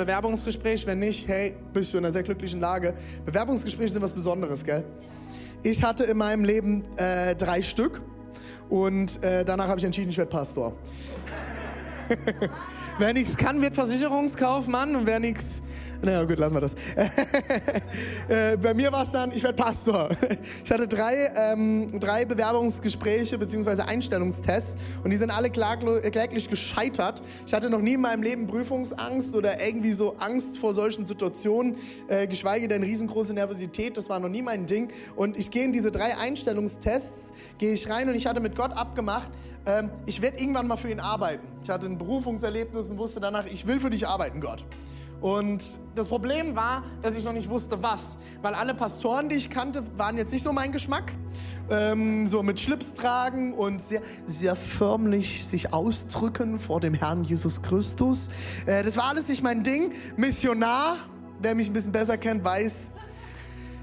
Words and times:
Bewerbungsgespräch. 0.00 0.86
Wenn 0.86 1.00
nicht, 1.00 1.28
hey, 1.28 1.54
bist 1.74 1.92
du 1.92 1.98
in 1.98 2.04
einer 2.04 2.12
sehr 2.12 2.22
glücklichen 2.22 2.58
Lage. 2.58 2.94
Bewerbungsgespräche 3.26 3.92
sind 3.92 4.02
was 4.02 4.14
Besonderes, 4.14 4.64
gell? 4.64 4.82
Ich 5.62 5.82
hatte 5.82 6.04
in 6.04 6.16
meinem 6.16 6.42
Leben 6.42 6.84
äh, 6.96 7.34
drei 7.34 7.60
Stück 7.60 8.00
und 8.70 9.22
äh, 9.22 9.44
danach 9.44 9.68
habe 9.68 9.78
ich 9.78 9.84
entschieden, 9.84 10.08
ich 10.08 10.16
werde 10.16 10.30
Pastor. 10.30 10.72
wer 12.98 13.12
nichts 13.12 13.36
kann, 13.36 13.60
wird 13.60 13.74
Versicherungskaufmann 13.74 14.96
und 14.96 15.06
wer 15.06 15.20
nichts 15.20 15.60
na 16.02 16.24
gut, 16.24 16.38
lassen 16.38 16.54
wir 16.54 16.60
das. 16.60 16.74
äh, 18.28 18.56
bei 18.56 18.74
mir 18.74 18.90
war 18.90 19.02
es 19.02 19.10
dann, 19.10 19.32
ich 19.32 19.42
werde 19.42 19.62
Pastor. 19.62 20.08
Ich 20.64 20.70
hatte 20.70 20.86
drei, 20.86 21.30
ähm, 21.36 21.98
drei 21.98 22.24
Bewerbungsgespräche 22.24 23.38
bzw. 23.38 23.82
Einstellungstests 23.82 24.76
und 25.02 25.10
die 25.10 25.16
sind 25.16 25.30
alle 25.30 25.48
äh, 25.48 26.10
kläglich 26.10 26.48
gescheitert. 26.48 27.22
Ich 27.46 27.52
hatte 27.52 27.70
noch 27.70 27.80
nie 27.80 27.94
in 27.94 28.00
meinem 28.00 28.22
Leben 28.22 28.46
Prüfungsangst 28.46 29.34
oder 29.34 29.60
irgendwie 29.64 29.92
so 29.92 30.16
Angst 30.18 30.58
vor 30.58 30.74
solchen 30.74 31.06
Situationen, 31.06 31.76
äh, 32.08 32.26
geschweige 32.26 32.68
denn 32.68 32.82
riesengroße 32.82 33.34
Nervosität. 33.34 33.96
Das 33.96 34.08
war 34.08 34.20
noch 34.20 34.28
nie 34.28 34.42
mein 34.42 34.66
Ding. 34.66 34.90
Und 35.16 35.36
ich 35.36 35.50
gehe 35.50 35.64
in 35.64 35.72
diese 35.72 35.90
drei 35.90 36.16
Einstellungstests, 36.18 37.32
gehe 37.58 37.72
ich 37.72 37.88
rein 37.88 38.08
und 38.08 38.14
ich 38.14 38.26
hatte 38.26 38.40
mit 38.40 38.56
Gott 38.56 38.72
abgemacht, 38.72 39.30
ähm, 39.66 39.90
ich 40.06 40.22
werde 40.22 40.38
irgendwann 40.38 40.66
mal 40.66 40.76
für 40.76 40.90
ihn 40.90 41.00
arbeiten. 41.00 41.46
Ich 41.62 41.68
hatte 41.68 41.86
ein 41.86 41.98
Berufungserlebnis 41.98 42.90
und 42.90 42.98
wusste 42.98 43.20
danach, 43.20 43.46
ich 43.46 43.66
will 43.66 43.80
für 43.80 43.90
dich 43.90 44.06
arbeiten, 44.06 44.40
Gott. 44.40 44.64
Und 45.20 45.62
das 45.94 46.08
Problem 46.08 46.56
war, 46.56 46.82
dass 47.02 47.16
ich 47.16 47.24
noch 47.24 47.32
nicht 47.32 47.48
wusste, 47.48 47.82
was. 47.82 48.16
Weil 48.42 48.54
alle 48.54 48.74
Pastoren, 48.74 49.28
die 49.28 49.36
ich 49.36 49.50
kannte, 49.50 49.82
waren 49.96 50.16
jetzt 50.16 50.32
nicht 50.32 50.42
so 50.42 50.52
mein 50.52 50.72
Geschmack. 50.72 51.12
Ähm, 51.70 52.26
so 52.26 52.42
mit 52.42 52.58
Schlips 52.58 52.94
tragen 52.94 53.54
und 53.54 53.80
sehr, 53.80 54.02
sehr 54.26 54.56
förmlich 54.56 55.46
sich 55.46 55.72
ausdrücken 55.72 56.58
vor 56.58 56.80
dem 56.80 56.94
Herrn 56.94 57.22
Jesus 57.22 57.62
Christus. 57.62 58.28
Äh, 58.66 58.82
das 58.82 58.96
war 58.96 59.04
alles 59.04 59.28
nicht 59.28 59.42
mein 59.42 59.62
Ding. 59.62 59.92
Missionar, 60.16 60.96
wer 61.38 61.54
mich 61.54 61.68
ein 61.68 61.72
bisschen 61.72 61.92
besser 61.92 62.18
kennt, 62.18 62.42
weiß, 62.42 62.90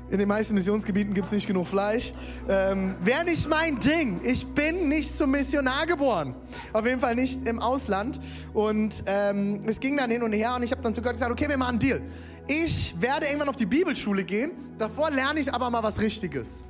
in 0.10 0.20
den 0.20 0.28
meisten 0.28 0.54
Missionsgebieten 0.54 1.14
gibt 1.14 1.28
es 1.28 1.34
nicht 1.34 1.48
genug 1.48 1.68
Fleisch. 1.68 2.14
Ähm, 2.48 2.96
Wäre 3.04 3.26
nicht 3.26 3.48
mein 3.50 3.80
Ding. 3.80 4.20
Ich 4.24 4.46
bin 4.46 4.90
nicht 4.90 5.16
zum 5.16 5.32
Missionar 5.32 5.86
geboren. 5.86 6.36
Auf 6.74 6.86
jeden 6.86 7.02
Fall 7.02 7.16
nicht 7.16 7.46
im 7.48 7.60
Ausland. 7.60 8.20
Und 8.54 9.04
ähm, 9.06 9.62
es 9.66 9.80
ging 9.80 9.98
dann 9.98 10.10
hin 10.10 10.24
und 10.24 10.34
her 10.34 10.56
und 10.56 10.64
ich 10.64 10.72
habe 10.72 10.82
dann 10.82 10.94
zu 10.94 11.02
Gott 11.02 11.14
gesagt, 11.14 11.32
okay, 11.32 11.50
wir 11.50 11.58
machen 11.58 11.72
einen 11.72 11.80
Deal. 11.80 12.02
Ich 12.48 12.96
werde 13.00 13.26
irgendwann 13.26 13.50
auf 13.50 13.58
die 13.58 13.66
Bibelschule 13.66 14.24
gehen. 14.24 14.52
Davor 14.78 15.12
lerne 15.12 15.40
ich 15.40 15.54
aber 15.54 15.70
mal 15.70 15.84
was 15.84 16.00
Richtiges. 16.00 16.64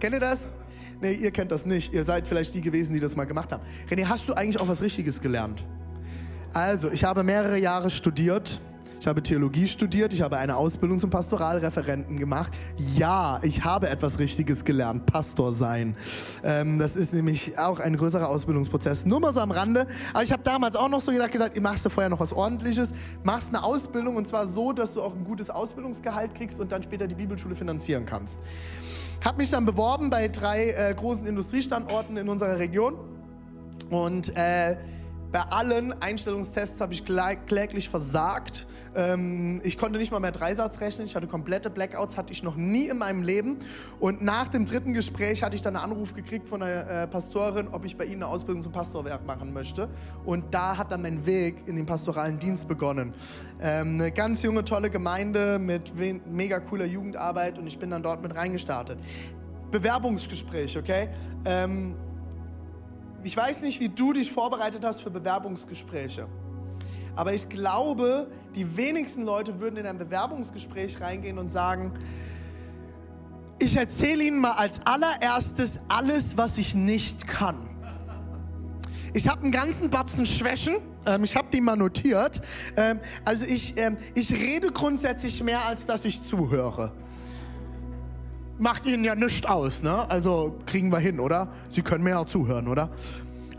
Kennt 0.00 0.14
ihr 0.14 0.20
das? 0.20 0.50
Nee, 1.00 1.12
ihr 1.12 1.30
kennt 1.30 1.52
das 1.52 1.64
nicht. 1.64 1.92
Ihr 1.92 2.04
seid 2.04 2.26
vielleicht 2.26 2.54
die 2.54 2.60
gewesen, 2.60 2.92
die 2.92 3.00
das 3.00 3.16
mal 3.16 3.24
gemacht 3.24 3.52
haben. 3.52 3.62
René, 3.88 4.06
hast 4.06 4.28
du 4.28 4.34
eigentlich 4.34 4.60
auch 4.60 4.68
was 4.68 4.82
Richtiges 4.82 5.20
gelernt? 5.20 5.62
Also, 6.52 6.90
ich 6.90 7.04
habe 7.04 7.22
mehrere 7.22 7.58
Jahre 7.58 7.90
studiert. 7.90 8.60
Ich 9.00 9.06
habe 9.06 9.22
Theologie 9.22 9.66
studiert, 9.66 10.12
ich 10.12 10.20
habe 10.20 10.36
eine 10.36 10.56
Ausbildung 10.56 10.98
zum 10.98 11.08
Pastoralreferenten 11.08 12.18
gemacht. 12.18 12.52
Ja, 12.96 13.40
ich 13.42 13.64
habe 13.64 13.88
etwas 13.88 14.18
Richtiges 14.18 14.66
gelernt, 14.66 15.06
Pastor 15.06 15.54
sein. 15.54 15.96
Ähm, 16.44 16.78
das 16.78 16.96
ist 16.96 17.14
nämlich 17.14 17.58
auch 17.58 17.80
ein 17.80 17.96
größerer 17.96 18.28
Ausbildungsprozess. 18.28 19.06
Nur 19.06 19.20
mal 19.20 19.32
so 19.32 19.40
am 19.40 19.52
Rande. 19.52 19.86
Aber 20.12 20.22
ich 20.22 20.32
habe 20.32 20.42
damals 20.42 20.76
auch 20.76 20.90
noch 20.90 21.00
so 21.00 21.12
gedacht, 21.12 21.32
gesagt, 21.32 21.58
machst 21.62 21.82
du 21.86 21.88
vorher 21.88 22.10
noch 22.10 22.20
was 22.20 22.34
Ordentliches, 22.34 22.92
machst 23.24 23.48
eine 23.48 23.64
Ausbildung 23.64 24.16
und 24.16 24.28
zwar 24.28 24.46
so, 24.46 24.72
dass 24.72 24.92
du 24.92 25.00
auch 25.00 25.14
ein 25.14 25.24
gutes 25.24 25.48
Ausbildungsgehalt 25.48 26.34
kriegst 26.34 26.60
und 26.60 26.70
dann 26.70 26.82
später 26.82 27.06
die 27.06 27.14
Bibelschule 27.14 27.56
finanzieren 27.56 28.04
kannst. 28.04 28.38
Habe 29.24 29.38
mich 29.38 29.48
dann 29.48 29.64
beworben 29.64 30.10
bei 30.10 30.28
drei 30.28 30.72
äh, 30.72 30.94
großen 30.94 31.26
Industriestandorten 31.26 32.18
in 32.18 32.28
unserer 32.28 32.58
Region 32.58 32.96
und 33.88 34.36
äh, 34.36 34.76
bei 35.32 35.40
allen 35.40 35.94
Einstellungstests 36.02 36.82
habe 36.82 36.92
ich 36.92 37.04
klä- 37.04 37.38
kläglich 37.46 37.88
versagt. 37.88 38.66
Ähm, 38.94 39.60
ich 39.64 39.78
konnte 39.78 39.98
nicht 39.98 40.10
mal 40.10 40.20
mehr 40.20 40.32
Dreisatz 40.32 40.80
rechnen. 40.80 41.06
Ich 41.06 41.14
hatte 41.14 41.26
komplette 41.26 41.70
Blackouts, 41.70 42.16
hatte 42.16 42.32
ich 42.32 42.42
noch 42.42 42.56
nie 42.56 42.88
in 42.88 42.98
meinem 42.98 43.22
Leben. 43.22 43.58
Und 43.98 44.22
nach 44.22 44.48
dem 44.48 44.64
dritten 44.64 44.92
Gespräch 44.92 45.42
hatte 45.42 45.54
ich 45.54 45.62
dann 45.62 45.76
einen 45.76 45.92
Anruf 45.92 46.14
gekriegt 46.14 46.48
von 46.48 46.62
einer 46.62 46.88
äh, 46.88 47.06
Pastorin, 47.06 47.68
ob 47.68 47.84
ich 47.84 47.96
bei 47.96 48.04
ihnen 48.04 48.22
eine 48.22 48.26
Ausbildung 48.26 48.62
zum 48.62 48.72
Pastor 48.72 49.04
machen 49.26 49.52
möchte. 49.52 49.88
Und 50.24 50.52
da 50.52 50.76
hat 50.76 50.90
dann 50.90 51.02
mein 51.02 51.24
Weg 51.26 51.66
in 51.66 51.76
den 51.76 51.86
pastoralen 51.86 52.38
Dienst 52.38 52.68
begonnen. 52.68 53.14
Ähm, 53.60 53.94
eine 53.94 54.12
ganz 54.12 54.42
junge, 54.42 54.64
tolle 54.64 54.90
Gemeinde 54.90 55.58
mit 55.58 55.92
mega 56.26 56.60
cooler 56.60 56.86
Jugendarbeit 56.86 57.58
und 57.58 57.66
ich 57.66 57.78
bin 57.78 57.90
dann 57.90 58.02
dort 58.02 58.22
mit 58.22 58.34
reingestartet. 58.34 58.98
Bewerbungsgespräch, 59.70 60.76
okay? 60.76 61.08
Ähm, 61.44 61.94
ich 63.22 63.36
weiß 63.36 63.62
nicht, 63.62 63.80
wie 63.80 63.88
du 63.88 64.12
dich 64.12 64.32
vorbereitet 64.32 64.84
hast 64.84 65.02
für 65.02 65.10
Bewerbungsgespräche. 65.10 66.26
Aber 67.16 67.34
ich 67.34 67.48
glaube, 67.48 68.26
die 68.54 68.76
wenigsten 68.76 69.24
Leute 69.24 69.60
würden 69.60 69.76
in 69.76 69.86
ein 69.86 69.98
Bewerbungsgespräch 69.98 71.00
reingehen 71.00 71.38
und 71.38 71.50
sagen, 71.50 71.92
ich 73.58 73.76
erzähle 73.76 74.24
Ihnen 74.24 74.38
mal 74.38 74.52
als 74.52 74.80
allererstes 74.86 75.80
alles, 75.88 76.36
was 76.36 76.56
ich 76.58 76.74
nicht 76.74 77.26
kann. 77.26 77.56
Ich 79.12 79.28
habe 79.28 79.42
einen 79.42 79.52
ganzen 79.52 79.90
Batzen 79.90 80.24
Schwächen. 80.24 80.76
Ähm, 81.06 81.24
ich 81.24 81.36
habe 81.36 81.48
die 81.52 81.60
mal 81.60 81.76
notiert. 81.76 82.40
Ähm, 82.76 83.00
also 83.24 83.44
ich, 83.44 83.76
ähm, 83.76 83.96
ich 84.14 84.32
rede 84.32 84.72
grundsätzlich 84.72 85.42
mehr, 85.42 85.64
als 85.66 85.84
dass 85.84 86.04
ich 86.04 86.22
zuhöre. 86.22 86.92
Macht 88.58 88.86
Ihnen 88.86 89.04
ja 89.04 89.14
nichts 89.14 89.46
aus, 89.46 89.82
ne? 89.82 90.08
Also 90.10 90.58
kriegen 90.66 90.92
wir 90.92 90.98
hin, 90.98 91.18
oder? 91.18 91.48
Sie 91.70 91.82
können 91.82 92.06
ja 92.06 92.24
zuhören, 92.26 92.68
oder? 92.68 92.90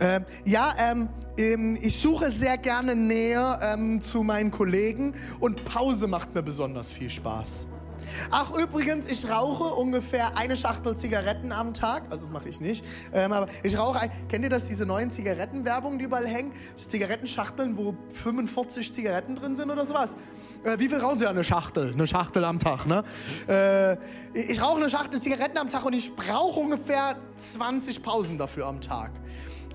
Ähm, 0.01 0.25
ja, 0.45 0.73
ähm, 0.79 1.09
ähm, 1.38 1.78
ich 1.79 2.01
suche 2.01 2.31
sehr 2.31 2.57
gerne 2.57 2.95
Nähe 2.95 3.59
ähm, 3.62 4.01
zu 4.01 4.23
meinen 4.23 4.50
Kollegen 4.50 5.13
und 5.39 5.63
Pause 5.63 6.07
macht 6.07 6.34
mir 6.34 6.41
besonders 6.41 6.91
viel 6.91 7.09
Spaß. 7.09 7.67
Ach, 8.31 8.51
übrigens, 8.57 9.07
ich 9.07 9.29
rauche 9.29 9.75
ungefähr 9.75 10.38
eine 10.38 10.57
Schachtel 10.57 10.97
Zigaretten 10.97 11.51
am 11.51 11.73
Tag. 11.73 12.03
Also, 12.09 12.25
das 12.25 12.34
mache 12.34 12.50
ich 12.50 12.59
nicht. 12.59 12.84
Ähm, 13.13 13.31
aber 13.31 13.47
ich 13.63 13.78
rauche 13.78 14.00
ein. 14.01 14.12
Kennt 14.28 14.44
ihr 14.44 14.50
das, 14.50 14.66
diese 14.66 14.85
neuen 14.85 15.12
Zigarettenwerbungen, 15.12 16.00
die 16.00 16.06
überall 16.06 16.28
hängen? 16.28 16.51
Zigarettenschachteln, 16.75 17.78
wo 17.78 17.95
45 18.13 18.91
Zigaretten 18.91 19.35
drin 19.35 19.56
sind 19.56 19.69
oder 19.69 19.85
sowas. 19.85 20.16
Äh, 20.63 20.79
wie 20.79 20.89
viel 20.89 20.97
rauchen 20.97 21.19
Sie? 21.19 21.28
Eine 21.28 21.44
Schachtel. 21.44 21.94
Eine 21.94 22.07
Schachtel 22.07 22.44
am 22.44 22.59
Tag, 22.59 22.85
ne? 22.85 23.03
Äh, 23.47 23.97
ich 24.33 24.62
rauche 24.62 24.81
eine 24.81 24.89
Schachtel 24.89 25.22
Zigaretten 25.22 25.57
am 25.57 25.69
Tag 25.69 25.85
und 25.85 25.94
ich 25.94 26.16
brauche 26.16 26.59
ungefähr 26.59 27.16
20 27.35 28.03
Pausen 28.03 28.38
dafür 28.38 28.66
am 28.66 28.81
Tag. 28.81 29.12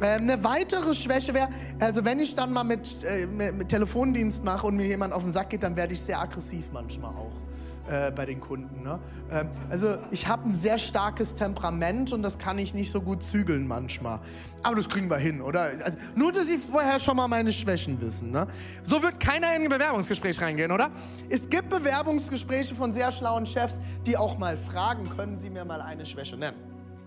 Ähm, 0.01 0.23
eine 0.23 0.45
weitere 0.45 0.95
Schwäche 0.95 1.33
wäre, 1.35 1.49
also 1.81 2.05
wenn 2.05 2.21
ich 2.21 2.35
dann 2.35 2.53
mal 2.53 2.65
mit, 2.65 3.05
äh, 3.05 3.27
mit 3.27 3.69
Telefondienst 3.69 4.45
mache 4.45 4.67
und 4.67 4.77
mir 4.77 4.87
jemand 4.87 5.13
auf 5.13 5.23
den 5.23 5.33
Sack 5.33 5.51
geht, 5.51 5.63
dann 5.63 5.77
werde 5.77 5.93
ich 5.93 6.01
sehr 6.01 6.21
aggressiv 6.21 6.67
manchmal 6.73 7.13
auch 7.13 7.33
äh, 7.89 8.11
bei 8.11 8.27
den 8.27 8.41
Kunden. 8.41 8.83
Ne? 8.83 8.99
Ähm, 9.31 9.49
also 9.71 9.97
ich 10.11 10.27
habe 10.27 10.49
ein 10.49 10.57
sehr 10.57 10.79
starkes 10.79 11.35
Temperament 11.35 12.13
und 12.13 12.23
das 12.23 12.39
kann 12.39 12.59
ich 12.59 12.75
nicht 12.75 12.91
so 12.91 13.01
gut 13.01 13.23
zügeln 13.23 13.67
manchmal. 13.67 14.21
Aber 14.63 14.77
das 14.77 14.89
kriegen 14.89 15.09
wir 15.09 15.19
hin, 15.19 15.41
oder? 15.41 15.71
Also, 15.85 15.99
nur, 16.15 16.33
dass 16.33 16.47
Sie 16.47 16.59
vorher 16.59 16.99
schon 16.99 17.17
mal 17.17 17.29
meine 17.29 17.53
Schwächen 17.53 18.01
wissen. 18.01 18.33
Ne? 18.33 18.47
So 18.83 19.03
wird 19.03 19.21
keiner 19.21 19.55
in 19.55 19.63
ein 19.63 19.69
Bewerbungsgespräch 19.69 20.41
reingehen, 20.41 20.73
oder? 20.73 20.91
Es 21.29 21.49
gibt 21.49 21.71
Bewerbungsgespräche 21.71 22.75
von 22.75 22.93
sehr 22.93 23.11
schlauen 23.13 23.47
Chefs, 23.47 23.79
die 24.05 24.17
auch 24.17 24.37
mal 24.37 24.57
fragen, 24.57 25.09
können 25.17 25.37
Sie 25.37 25.51
mir 25.51 25.65
mal 25.65 25.81
eine 25.81 26.05
Schwäche 26.05 26.37
nennen, 26.37 26.57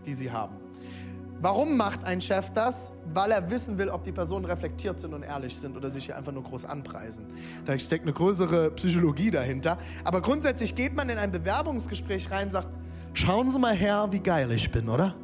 die 0.06 0.14
Sie 0.14 0.32
haben. 0.32 0.69
Warum 1.42 1.78
macht 1.78 2.04
ein 2.04 2.20
Chef 2.20 2.52
das? 2.54 2.92
Weil 3.14 3.32
er 3.32 3.50
wissen 3.50 3.78
will, 3.78 3.90
ob 3.90 4.04
die 4.04 4.12
Personen 4.12 4.44
reflektiert 4.44 5.00
sind 5.00 5.14
und 5.14 5.24
ehrlich 5.24 5.56
sind 5.56 5.78
oder 5.78 5.90
sich 5.90 6.06
hier 6.06 6.18
einfach 6.18 6.34
nur 6.34 6.44
groß 6.44 6.66
anpreisen. 6.66 7.28
Da 7.66 7.80
steckt 7.80 8.04
eine 8.04 8.14
größere 8.14 8.72
Psychologie 8.72 9.32
dahinter. 9.32 9.78
Aber 10.04 10.22
grundsätzlich 10.22 10.76
geht 10.76 10.96
man 10.96 11.08
in 11.08 11.18
ein 11.18 11.32
Bewerbungsgespräch 11.32 12.30
rein 12.32 12.48
und 12.48 12.52
sagt, 12.52 12.68
schauen 13.14 13.50
Sie 13.50 13.58
mal 13.58 13.74
her, 13.74 14.08
wie 14.12 14.20
geil 14.20 14.52
ich 14.52 14.70
bin, 14.70 14.90
oder? 14.90 15.16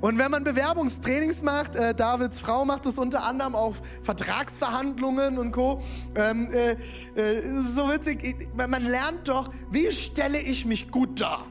Und 0.00 0.18
wenn 0.18 0.30
man 0.30 0.42
Bewerbungstrainings 0.42 1.42
macht, 1.42 1.76
äh, 1.76 1.94
Davids 1.94 2.40
Frau 2.40 2.64
macht 2.64 2.84
das 2.86 2.98
unter 2.98 3.24
anderem 3.24 3.54
auf 3.54 3.82
Vertragsverhandlungen 4.02 5.38
und 5.38 5.52
Co. 5.52 5.80
Ähm, 6.16 6.48
äh, 6.50 6.72
äh, 7.20 7.40
so 7.74 7.88
witzig, 7.88 8.48
man 8.56 8.84
lernt 8.84 9.28
doch, 9.28 9.50
wie 9.70 9.90
stelle 9.92 10.40
ich 10.40 10.66
mich 10.66 10.90
gut 10.90 11.20
dar? 11.20 11.46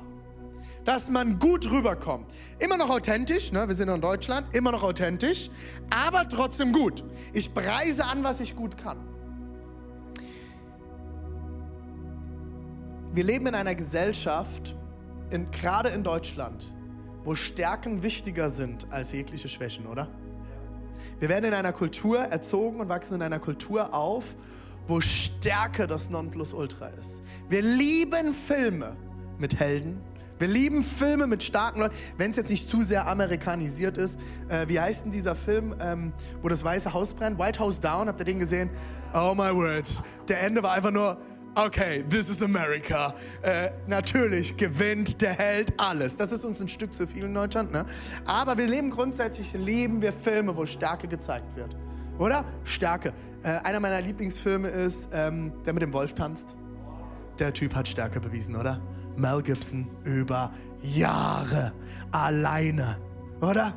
Dass 0.85 1.09
man 1.09 1.39
gut 1.39 1.69
rüberkommt. 1.71 2.25
Immer 2.59 2.77
noch 2.77 2.89
authentisch, 2.89 3.51
ne? 3.51 3.67
wir 3.67 3.75
sind 3.75 3.89
in 3.89 4.01
Deutschland, 4.01 4.53
immer 4.55 4.71
noch 4.71 4.83
authentisch, 4.83 5.49
aber 5.89 6.27
trotzdem 6.27 6.73
gut. 6.73 7.03
Ich 7.33 7.53
preise 7.53 8.05
an, 8.05 8.23
was 8.23 8.39
ich 8.39 8.55
gut 8.55 8.77
kann. 8.77 8.97
wir 13.13 13.23
leben 13.23 13.45
in 13.45 13.55
einer 13.55 13.75
Gesellschaft, 13.75 14.75
in, 15.29 15.49
gerade 15.51 15.89
in 15.89 16.03
Deutschland, 16.03 16.71
wo 17.23 17.35
Stärken 17.35 18.01
wichtiger 18.01 18.49
sind 18.49 18.87
als 18.91 19.11
jegliche 19.11 19.47
Schwächen, 19.47 19.85
oder? 19.85 20.07
Wir 21.19 21.29
werden 21.29 21.45
in 21.45 21.53
einer 21.53 21.73
Kultur 21.73 22.19
erzogen 22.19 22.79
und 22.79 22.89
wachsen 22.89 23.15
in 23.15 23.21
einer 23.21 23.39
Kultur 23.39 23.93
auf, 23.93 24.35
wo 24.87 24.99
Stärke 24.99 25.85
das 25.85 26.09
Nonplusultra 26.09 26.87
ist. 26.87 27.21
Wir 27.49 27.61
lieben 27.61 28.33
Filme 28.33 28.95
mit 29.37 29.59
Helden. 29.59 30.01
Wir 30.39 30.47
lieben 30.47 30.83
Filme 30.83 31.27
mit 31.27 31.43
starken 31.43 31.79
Leuten, 31.79 31.95
wenn 32.17 32.31
es 32.31 32.37
jetzt 32.37 32.49
nicht 32.49 32.67
zu 32.67 32.83
sehr 32.83 33.07
amerikanisiert 33.07 33.97
ist. 33.97 34.19
Äh, 34.49 34.67
wie 34.67 34.79
heißt 34.79 35.05
denn 35.05 35.11
dieser 35.11 35.35
Film, 35.35 35.75
ähm, 35.79 36.13
wo 36.41 36.49
das 36.49 36.63
Weiße 36.63 36.93
Haus 36.93 37.13
brennt? 37.13 37.39
White 37.39 37.59
House 37.59 37.79
Down, 37.79 38.07
habt 38.07 38.19
ihr 38.19 38.25
den 38.25 38.39
gesehen? 38.39 38.69
Oh 39.13 39.33
my 39.35 39.53
word. 39.53 40.01
Der 40.27 40.41
Ende 40.41 40.63
war 40.63 40.73
einfach 40.73 40.91
nur, 40.91 41.17
okay, 41.55 42.03
this 42.09 42.29
is 42.29 42.41
America. 42.41 43.13
Äh, 43.41 43.69
natürlich 43.87 44.57
gewinnt 44.57 45.21
der 45.21 45.33
Held 45.33 45.73
alles. 45.79 46.17
Das 46.17 46.31
ist 46.31 46.43
uns 46.43 46.59
ein 46.61 46.67
Stück 46.67 46.93
zu 46.93 47.07
viel 47.07 47.25
in 47.25 47.33
Deutschland, 47.33 47.71
ne? 47.71 47.85
Aber 48.25 48.57
wir 48.57 48.67
leben 48.67 48.89
grundsätzlich, 48.89 49.53
lieben 49.53 50.01
wir 50.01 50.13
Filme, 50.13 50.55
wo 50.57 50.65
Stärke 50.65 51.07
gezeigt 51.07 51.55
wird. 51.55 51.75
Oder? 52.17 52.43
Stärke. 52.63 53.13
Äh, 53.43 53.49
einer 53.63 53.79
meiner 53.79 54.01
Lieblingsfilme 54.01 54.69
ist, 54.69 55.09
ähm, 55.13 55.51
der 55.65 55.73
mit 55.73 55.83
dem 55.83 55.93
Wolf 55.93 56.13
tanzt. 56.13 56.55
Der 57.39 57.53
Typ 57.53 57.75
hat 57.75 57.87
Stärke 57.87 58.19
bewiesen, 58.19 58.55
oder? 58.55 58.81
Mel 59.15 59.41
Gibson 59.41 59.87
über 60.03 60.51
Jahre 60.81 61.73
alleine, 62.11 62.97
oder? 63.41 63.73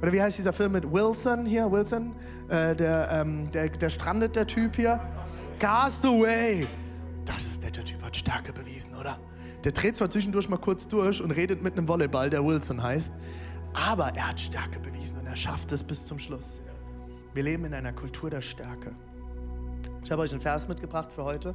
Oder 0.00 0.12
wie 0.12 0.20
heißt 0.20 0.38
dieser 0.38 0.52
Film 0.52 0.72
mit 0.72 0.90
Wilson 0.90 1.46
hier? 1.46 1.70
Wilson? 1.70 2.14
Äh, 2.48 2.76
der, 2.76 3.08
ähm, 3.10 3.50
der, 3.50 3.68
der 3.70 3.90
strandet, 3.90 4.36
der 4.36 4.46
Typ 4.46 4.76
hier. 4.76 5.00
Castaway. 5.58 6.66
Das 7.24 7.46
ist 7.46 7.62
der, 7.62 7.70
der 7.70 7.84
Typ 7.84 8.02
hat 8.02 8.16
Stärke 8.16 8.52
bewiesen, 8.52 8.94
oder? 8.94 9.18
Der 9.64 9.72
dreht 9.72 9.96
zwar 9.96 10.10
zwischendurch 10.10 10.48
mal 10.48 10.58
kurz 10.58 10.86
durch 10.86 11.20
und 11.20 11.30
redet 11.30 11.62
mit 11.62 11.76
einem 11.76 11.88
Volleyball, 11.88 12.30
der 12.30 12.44
Wilson 12.44 12.82
heißt, 12.82 13.12
aber 13.72 14.12
er 14.14 14.28
hat 14.28 14.38
Stärke 14.40 14.78
bewiesen 14.78 15.18
und 15.18 15.26
er 15.26 15.36
schafft 15.36 15.72
es 15.72 15.82
bis 15.82 16.04
zum 16.04 16.18
Schluss. 16.18 16.60
Wir 17.34 17.42
leben 17.42 17.64
in 17.64 17.74
einer 17.74 17.92
Kultur 17.92 18.30
der 18.30 18.42
Stärke. 18.42 18.94
Ich 20.04 20.12
habe 20.12 20.22
euch 20.22 20.30
einen 20.30 20.40
Vers 20.40 20.68
mitgebracht 20.68 21.12
für 21.12 21.24
heute 21.24 21.54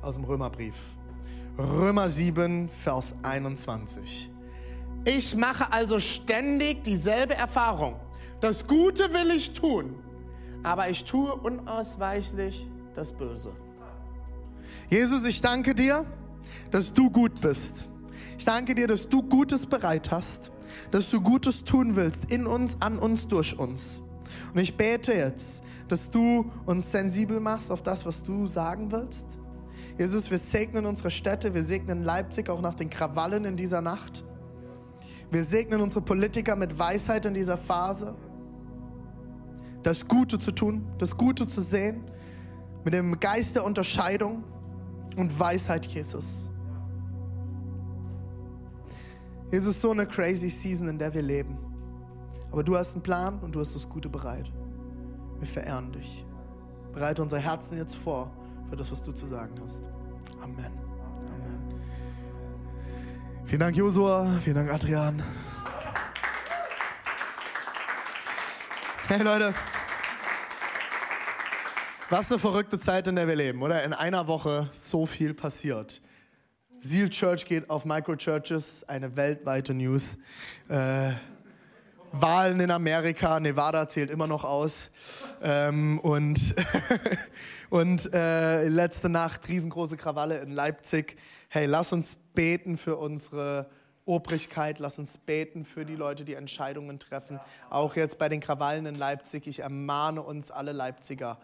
aus 0.00 0.14
dem 0.14 0.24
Römerbrief. 0.24 0.96
Römer 1.58 2.08
7, 2.08 2.70
Vers 2.70 3.14
21. 3.22 4.30
Ich 5.04 5.36
mache 5.36 5.70
also 5.70 6.00
ständig 6.00 6.82
dieselbe 6.82 7.34
Erfahrung. 7.34 7.96
Das 8.40 8.66
Gute 8.66 9.12
will 9.12 9.30
ich 9.36 9.52
tun, 9.52 9.94
aber 10.62 10.88
ich 10.88 11.04
tue 11.04 11.34
unausweichlich 11.34 12.66
das 12.94 13.12
Böse. 13.12 13.52
Jesus, 14.88 15.24
ich 15.24 15.42
danke 15.42 15.74
dir, 15.74 16.06
dass 16.70 16.92
du 16.92 17.10
gut 17.10 17.38
bist. 17.40 17.86
Ich 18.38 18.46
danke 18.46 18.74
dir, 18.74 18.88
dass 18.88 19.08
du 19.08 19.22
Gutes 19.22 19.66
bereit 19.66 20.10
hast, 20.10 20.52
dass 20.90 21.10
du 21.10 21.20
Gutes 21.20 21.64
tun 21.64 21.96
willst 21.96 22.30
in 22.30 22.46
uns, 22.46 22.80
an 22.80 22.98
uns, 22.98 23.28
durch 23.28 23.58
uns. 23.58 24.00
Und 24.54 24.60
ich 24.60 24.76
bete 24.76 25.12
jetzt, 25.12 25.64
dass 25.88 26.10
du 26.10 26.50
uns 26.64 26.90
sensibel 26.90 27.40
machst 27.40 27.70
auf 27.70 27.82
das, 27.82 28.06
was 28.06 28.22
du 28.22 28.46
sagen 28.46 28.90
willst. 28.90 29.41
Jesus, 29.98 30.30
wir 30.30 30.38
segnen 30.38 30.86
unsere 30.86 31.10
Städte, 31.10 31.54
wir 31.54 31.64
segnen 31.64 32.02
Leipzig 32.02 32.48
auch 32.48 32.60
nach 32.60 32.74
den 32.74 32.88
Krawallen 32.88 33.44
in 33.44 33.56
dieser 33.56 33.80
Nacht. 33.80 34.24
Wir 35.30 35.44
segnen 35.44 35.80
unsere 35.80 36.02
Politiker 36.02 36.56
mit 36.56 36.78
Weisheit 36.78 37.26
in 37.26 37.34
dieser 37.34 37.56
Phase, 37.56 38.14
das 39.82 40.06
Gute 40.06 40.38
zu 40.38 40.52
tun, 40.52 40.86
das 40.98 41.16
Gute 41.16 41.46
zu 41.46 41.60
sehen, 41.60 42.04
mit 42.84 42.94
dem 42.94 43.18
Geist 43.20 43.54
der 43.54 43.64
Unterscheidung 43.64 44.44
und 45.16 45.38
Weisheit, 45.38 45.86
Jesus. 45.86 46.50
Jesus, 49.50 49.80
so 49.80 49.90
eine 49.90 50.06
crazy 50.06 50.48
Season, 50.48 50.88
in 50.88 50.98
der 50.98 51.12
wir 51.12 51.22
leben. 51.22 51.58
Aber 52.50 52.62
du 52.62 52.76
hast 52.76 52.94
einen 52.94 53.02
Plan 53.02 53.38
und 53.40 53.54
du 53.54 53.60
hast 53.60 53.74
das 53.74 53.88
Gute 53.88 54.08
bereit. 54.08 54.50
Wir 55.38 55.46
verehren 55.46 55.92
dich. 55.92 56.24
Bereite 56.92 57.22
unser 57.22 57.38
Herzen 57.38 57.76
jetzt 57.76 57.96
vor 57.96 58.30
für 58.72 58.76
das, 58.76 58.90
was 58.90 59.02
du 59.02 59.12
zu 59.12 59.26
sagen 59.26 59.60
hast. 59.62 59.90
Amen. 60.40 60.72
Amen. 61.28 61.82
Vielen 63.44 63.60
Dank, 63.60 63.76
Josua. 63.76 64.26
Vielen 64.42 64.56
Dank, 64.56 64.72
Adrian. 64.72 65.22
Hey 69.08 69.22
Leute. 69.22 69.52
Was 72.08 72.32
eine 72.32 72.38
verrückte 72.38 72.78
Zeit, 72.78 73.06
in 73.08 73.16
der 73.16 73.28
wir 73.28 73.36
leben, 73.36 73.60
oder? 73.60 73.84
In 73.84 73.92
einer 73.92 74.26
Woche 74.26 74.70
so 74.72 75.04
viel 75.04 75.34
passiert. 75.34 76.00
Seal 76.78 77.10
Church 77.10 77.44
geht 77.44 77.68
auf 77.68 77.84
Microchurches, 77.84 78.88
eine 78.88 79.14
weltweite 79.16 79.74
News. 79.74 80.16
Äh, 80.70 81.10
Wahlen 82.12 82.60
in 82.60 82.70
Amerika, 82.70 83.40
Nevada 83.40 83.88
zählt 83.88 84.10
immer 84.10 84.26
noch 84.26 84.44
aus. 84.44 84.90
Ähm, 85.42 85.98
und 86.00 86.54
und 87.70 88.12
äh, 88.12 88.68
letzte 88.68 89.08
Nacht 89.08 89.48
riesengroße 89.48 89.96
Krawalle 89.96 90.38
in 90.38 90.50
Leipzig. 90.50 91.16
Hey, 91.48 91.66
lass 91.66 91.92
uns 91.92 92.16
beten 92.34 92.76
für 92.76 92.96
unsere 92.96 93.70
Obrigkeit, 94.04 94.78
lass 94.78 94.98
uns 94.98 95.16
beten 95.16 95.64
für 95.64 95.86
die 95.86 95.94
Leute, 95.94 96.24
die 96.24 96.34
Entscheidungen 96.34 96.98
treffen. 96.98 97.40
Auch 97.70 97.96
jetzt 97.96 98.18
bei 98.18 98.28
den 98.28 98.40
Krawallen 98.40 98.84
in 98.84 98.96
Leipzig. 98.96 99.46
Ich 99.46 99.60
ermahne 99.60 100.22
uns 100.22 100.50
alle 100.50 100.72
Leipziger, 100.72 101.38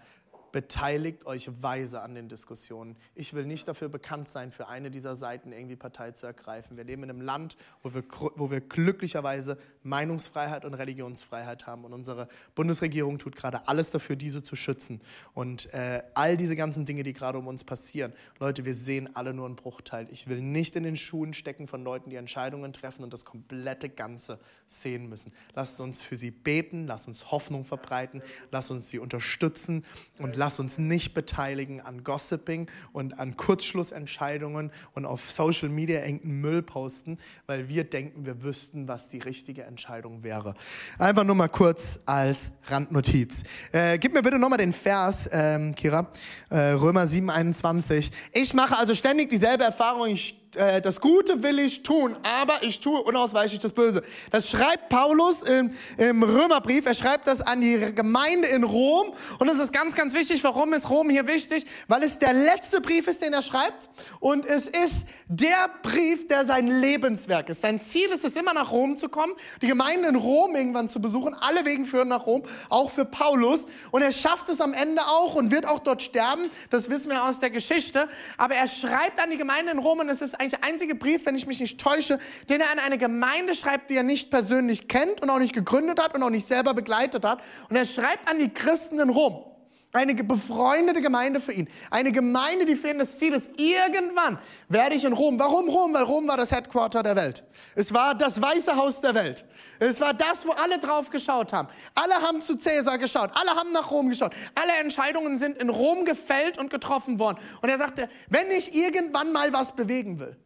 beteiligt 0.52 1.26
euch 1.26 1.50
weise 1.62 2.02
an 2.02 2.14
den 2.14 2.28
Diskussionen. 2.28 2.96
Ich 3.14 3.34
will 3.34 3.44
nicht 3.44 3.68
dafür 3.68 3.88
bekannt 3.88 4.28
sein, 4.28 4.52
für 4.52 4.68
eine 4.68 4.90
dieser 4.90 5.14
Seiten 5.14 5.52
irgendwie 5.52 5.76
Partei 5.76 6.12
zu 6.12 6.26
ergreifen. 6.26 6.76
Wir 6.76 6.84
leben 6.84 7.02
in 7.02 7.10
einem 7.10 7.20
Land, 7.20 7.56
wo 7.82 7.94
wir, 7.94 8.02
wo 8.36 8.50
wir 8.50 8.60
glücklicherweise 8.60 9.58
Meinungsfreiheit 9.82 10.64
und 10.64 10.74
Religionsfreiheit 10.74 11.66
haben. 11.66 11.84
Und 11.84 11.92
unsere 11.92 12.28
Bundesregierung 12.54 13.18
tut 13.18 13.36
gerade 13.36 13.68
alles 13.68 13.90
dafür, 13.90 14.16
diese 14.16 14.42
zu 14.42 14.56
schützen. 14.56 15.00
Und 15.34 15.72
äh, 15.74 16.02
all 16.14 16.36
diese 16.36 16.56
ganzen 16.56 16.84
Dinge, 16.84 17.02
die 17.02 17.12
gerade 17.12 17.38
um 17.38 17.46
uns 17.46 17.64
passieren, 17.64 18.12
Leute, 18.38 18.64
wir 18.64 18.74
sehen 18.74 19.14
alle 19.14 19.34
nur 19.34 19.46
einen 19.46 19.56
Bruchteil. 19.56 20.06
Ich 20.10 20.28
will 20.28 20.40
nicht 20.40 20.76
in 20.76 20.84
den 20.84 20.96
Schuhen 20.96 21.34
stecken 21.34 21.66
von 21.66 21.84
Leuten, 21.84 22.10
die 22.10 22.16
Entscheidungen 22.16 22.72
treffen 22.72 23.02
und 23.02 23.12
das 23.12 23.24
komplette 23.24 23.88
Ganze 23.88 24.38
sehen 24.66 25.08
müssen. 25.08 25.32
Lasst 25.54 25.80
uns 25.80 26.00
für 26.00 26.16
sie 26.16 26.30
beten, 26.30 26.86
lasst 26.86 27.08
uns 27.08 27.30
Hoffnung 27.30 27.64
verbreiten, 27.64 28.22
lasst 28.50 28.70
uns 28.70 28.88
sie 28.88 28.98
unterstützen 28.98 29.84
und 30.18 30.36
lass 30.38 30.58
uns 30.58 30.79
nicht 30.79 31.12
beteiligen 31.12 31.81
an 31.81 32.05
Gossiping 32.05 32.70
und 32.93 33.19
an 33.19 33.37
Kurzschlussentscheidungen 33.37 34.70
und 34.94 35.05
auf 35.05 35.31
Social 35.31 35.69
Media 35.69 36.00
irgendeinen 36.00 36.40
Müll 36.40 36.62
posten, 36.62 37.18
weil 37.47 37.68
wir 37.68 37.85
denken, 37.85 38.25
wir 38.25 38.42
wüssten, 38.42 38.88
was 38.88 39.09
die 39.09 39.18
richtige 39.18 39.64
Entscheidung 39.64 40.23
wäre. 40.23 40.54
Einfach 40.99 41.25
nur 41.25 41.35
mal 41.35 41.49
kurz 41.49 41.99
als 42.07 42.52
Randnotiz. 42.68 43.42
Äh, 43.73 43.99
gib 43.99 44.14
mir 44.14 44.23
bitte 44.23 44.38
nochmal 44.38 44.59
den 44.59 44.73
Vers, 44.73 45.28
ähm, 45.33 45.75
Kira, 45.75 46.11
äh, 46.50 46.57
Römer 46.57 47.07
7, 47.07 47.28
21. 47.28 48.11
Ich 48.33 48.54
mache 48.54 48.78
also 48.78 48.95
ständig 48.95 49.28
dieselbe 49.30 49.64
Erfahrung. 49.64 50.07
Ich 50.09 50.38
äh, 50.57 50.81
das 50.81 51.00
Gute 51.00 51.43
will 51.43 51.59
ich 51.59 51.83
tun, 51.83 52.17
aber 52.23 52.62
ich 52.62 52.81
tue 52.81 53.00
unausweichlich 53.02 53.61
das 53.61 53.73
Böse. 53.73 54.02
Das 54.31 54.49
schreibt 54.49 54.88
Paulus 54.88 55.43
im, 55.43 55.71
im 55.97 56.23
Römerbrief. 56.23 56.87
Er 56.87 56.95
schreibt 56.95 57.26
das 57.26 57.40
an 57.40 57.61
die 57.61 57.95
Gemeinde 57.95 58.49
in 58.49 58.64
Rom. 58.64 59.12
Und 59.38 59.49
es 59.49 59.59
ist 59.59 59.73
ganz, 59.73 59.95
ganz 59.95 60.14
wichtig. 60.14 60.43
Warum 60.45 60.73
ist 60.73 60.88
Rom 60.90 61.11
hier 61.11 61.26
wichtig? 61.26 61.64
Weil 61.87 62.02
es 62.02 62.19
der 62.19 62.33
letzte 62.33 62.81
Brief 62.81 63.07
ist, 63.09 63.23
den 63.23 63.33
er 63.33 63.43
schreibt. 63.43 63.88
Und 64.21 64.47
es 64.47 64.69
ist 64.69 65.07
der 65.28 65.71
Brief, 65.83 66.28
der 66.28 66.45
sein 66.45 66.81
Lebenswerk 66.81 67.49
ist. 67.49 67.61
Sein 67.61 67.81
Ziel 67.81 68.09
ist 68.09 68.25
es 68.25 68.37
immer, 68.37 68.55
nach 68.55 68.73
Rom 68.73 68.97
zu 68.97 69.09
kommen, 69.09 69.33
die 69.62 69.69
Gemeinde 69.69 70.09
in 70.09 70.17
Rom 70.17 70.55
irgendwann 70.55 70.88
zu 70.88 71.00
besuchen. 71.00 71.35
Alle 71.35 71.64
Wegen 71.64 71.85
führen 71.87 72.09
nach 72.09 72.26
Rom, 72.26 72.43
auch 72.69 72.90
für 72.90 73.05
Paulus. 73.05 73.67
Und 73.90 74.02
er 74.02 74.12
schafft 74.12 74.49
es 74.49 74.61
am 74.61 74.73
Ende 74.73 75.02
auch 75.02 75.35
und 75.35 75.50
wird 75.50 75.67
auch 75.67 75.81
dort 75.81 76.02
sterben. 76.02 76.50
Das 76.71 76.88
wissen 76.88 77.11
wir 77.11 77.25
aus 77.25 77.40
der 77.40 77.50
Geschichte. 77.50 78.09
Aber 78.37 78.55
er 78.55 78.69
schreibt 78.69 79.21
an 79.23 79.31
die 79.31 79.37
Gemeinde 79.37 79.73
in 79.73 79.78
Rom 79.78 79.99
und 79.99 80.09
es 80.09 80.23
ist 80.23 80.38
eigentlich 80.38 80.61
der 80.61 80.64
einzige 80.64 80.95
Brief, 80.95 81.26
wenn 81.26 81.35
ich 81.35 81.47
mich 81.47 81.61
nicht 81.61 81.80
täusche, 81.80 82.18
den 82.49 82.61
er 82.61 82.71
an 82.71 82.78
eine 82.78 82.99
Gemeinde 82.99 83.54
schreibt, 83.54 83.90
die 83.90 83.97
er 83.97 84.02
nicht 84.02 84.30
persönlich 84.30 84.88
kennt 84.88 85.21
und 85.23 85.30
auch 85.30 85.38
nicht 85.38 85.54
gegründet 85.54 86.02
hat 86.02 86.14
und 86.14 86.23
auch 86.23 86.30
nicht 86.30 86.47
selber 86.47 86.75
begleitet 86.75 87.25
hat. 87.25 87.42
Und 87.68 87.76
er 87.76 87.85
schreibt 87.85 88.28
an 88.28 88.38
die 88.38 88.49
Christen 88.49 88.99
in 88.99 89.11
Rom. 89.11 89.48
Eine 89.90 90.14
befreundete 90.14 91.00
Gemeinde 91.00 91.40
für 91.40 91.52
ihn. 91.52 91.66
Eine 91.90 92.12
Gemeinde, 92.12 92.66
die 92.66 92.76
für 92.76 92.90
ihn 92.90 92.99
das 92.99 93.18
Ziel 93.18 93.33
ist, 93.33 93.59
irgendwann 93.59 94.38
werde 94.68 94.95
ich 94.95 95.04
in 95.04 95.14
Rom. 95.14 95.38
Warum 95.38 95.68
Rom? 95.68 95.95
Weil 95.95 96.02
Rom 96.02 96.28
war 96.28 96.37
das 96.37 96.50
Headquarter 96.50 97.02
der 97.02 97.16
Welt. 97.16 97.42
Es 97.75 97.95
war 97.95 98.14
das 98.14 98.40
Weiße 98.40 98.76
Haus 98.76 99.00
der 99.00 99.14
Welt. 99.14 99.47
Es 99.78 99.99
war 99.99 100.12
das, 100.12 100.45
wo 100.47 100.50
alle 100.50 100.78
drauf 100.78 101.09
geschaut 101.09 101.54
haben. 101.54 101.68
Alle 101.95 102.14
haben 102.16 102.42
zu 102.42 102.57
Cäsar 102.57 102.99
geschaut. 102.99 103.30
Alle 103.33 103.59
haben 103.59 103.73
nach 103.73 103.90
Rom 103.90 104.11
geschaut. 104.11 104.35
Alle 104.54 104.73
Entscheidungen 104.83 105.38
sind 105.38 105.57
in 105.57 105.71
Rom 105.71 106.04
gefällt 106.04 106.59
und 106.59 106.68
getroffen 106.68 107.18
worden. 107.18 107.38
Und 107.62 107.71
er 107.71 107.78
sagte, 107.78 108.11
wenn 108.28 108.50
ich 108.50 108.75
irgendwann 108.75 109.33
mal 109.33 109.54
was 109.54 109.75
bewegen 109.75 110.21
will, 110.21 110.37